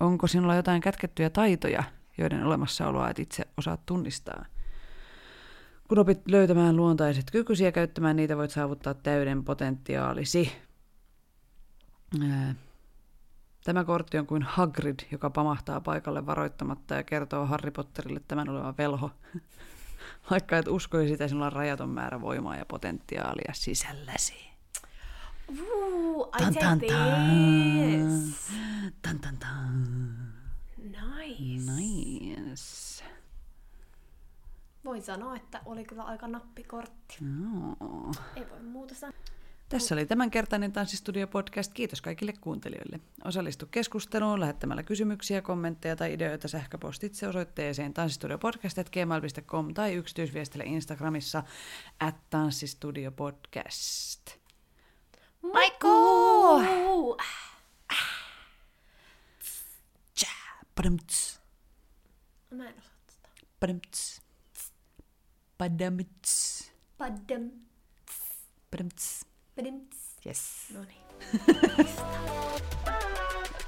Onko 0.00 0.26
sinulla 0.26 0.54
jotain 0.54 0.80
kätkettyjä 0.80 1.30
taitoja, 1.30 1.84
joiden 2.18 2.44
olemassaoloa 2.44 3.10
et 3.10 3.18
itse 3.18 3.46
osaa 3.56 3.76
tunnistaa? 3.76 4.44
Kun 5.88 5.98
opit 5.98 6.28
löytämään 6.28 6.76
luontaiset 6.76 7.30
kykysi 7.30 7.64
ja 7.64 7.72
käyttämään 7.72 8.16
niitä, 8.16 8.36
voit 8.36 8.50
saavuttaa 8.50 8.94
täyden 8.94 9.44
potentiaalisi. 9.44 10.52
Tämä 13.64 13.84
kortti 13.84 14.18
on 14.18 14.26
kuin 14.26 14.42
Hagrid, 14.42 15.00
joka 15.12 15.30
pamahtaa 15.30 15.80
paikalle 15.80 16.26
varoittamatta 16.26 16.94
ja 16.94 17.02
kertoo 17.02 17.46
Harry 17.46 17.70
Potterille 17.70 18.20
tämän 18.28 18.48
olevan 18.48 18.74
velho. 18.78 19.10
Vaikka 20.30 20.58
et 20.58 20.68
uskoisi 20.68 21.12
sitä, 21.12 21.28
sinulla 21.28 21.46
on 21.46 21.52
rajaton 21.52 21.88
määrä 21.88 22.20
voimaa 22.20 22.56
ja 22.56 22.66
potentiaalia 22.66 23.52
sisälläsi. 23.54 24.46
Ooh, 25.48 26.28
I 26.28 26.42
Tan, 26.42 26.54
take 26.54 26.66
tan, 26.66 26.80
tan. 26.80 27.30
this. 27.30 28.50
Tan, 29.02 29.18
tan, 29.18 29.36
tan. 29.36 30.35
Nice. 30.86 31.72
Nice. 31.72 33.04
Voin 34.84 35.02
sanoa, 35.02 35.36
että 35.36 35.60
oli 35.64 35.84
kyllä 35.84 36.02
aika 36.02 36.28
nappikortti. 36.28 37.16
No. 37.20 37.76
Ei 38.36 38.50
voi 38.50 38.62
muuta 38.62 38.94
sanoa. 38.94 39.16
Tässä 39.68 39.94
oli 39.94 40.06
tämänkertainen 40.06 40.72
Tanssistudio-podcast. 40.72 41.72
Kiitos 41.74 42.02
kaikille 42.02 42.32
kuuntelijoille. 42.40 43.00
Osallistu 43.24 43.66
keskusteluun 43.70 44.40
lähettämällä 44.40 44.82
kysymyksiä, 44.82 45.42
kommentteja 45.42 45.96
tai 45.96 46.12
ideoita 46.12 46.48
sähköpostitse 46.48 47.28
osoitteeseen 47.28 47.94
tanssistudiopodcast.gmail.com 47.94 49.74
tai 49.74 49.94
yksityisviestille 49.94 50.64
Instagramissa 50.64 51.42
at 52.00 52.16
tanssistudiopodcast. 52.30 54.36
Maikoo! 55.52 56.62
Tja, 56.62 57.24
padamts, 60.76 61.40
Mä 62.50 62.68
en 62.68 62.74
osaa 62.78 62.94
tätä. 63.06 63.28
padamts, 63.60 64.20
padamts, 65.58 66.70
Paddam. 66.98 67.50
padamts. 68.70 69.24
Padim. 69.56 69.80
Yes. 70.26 70.40
No 70.74 70.84
niin. 70.84 71.02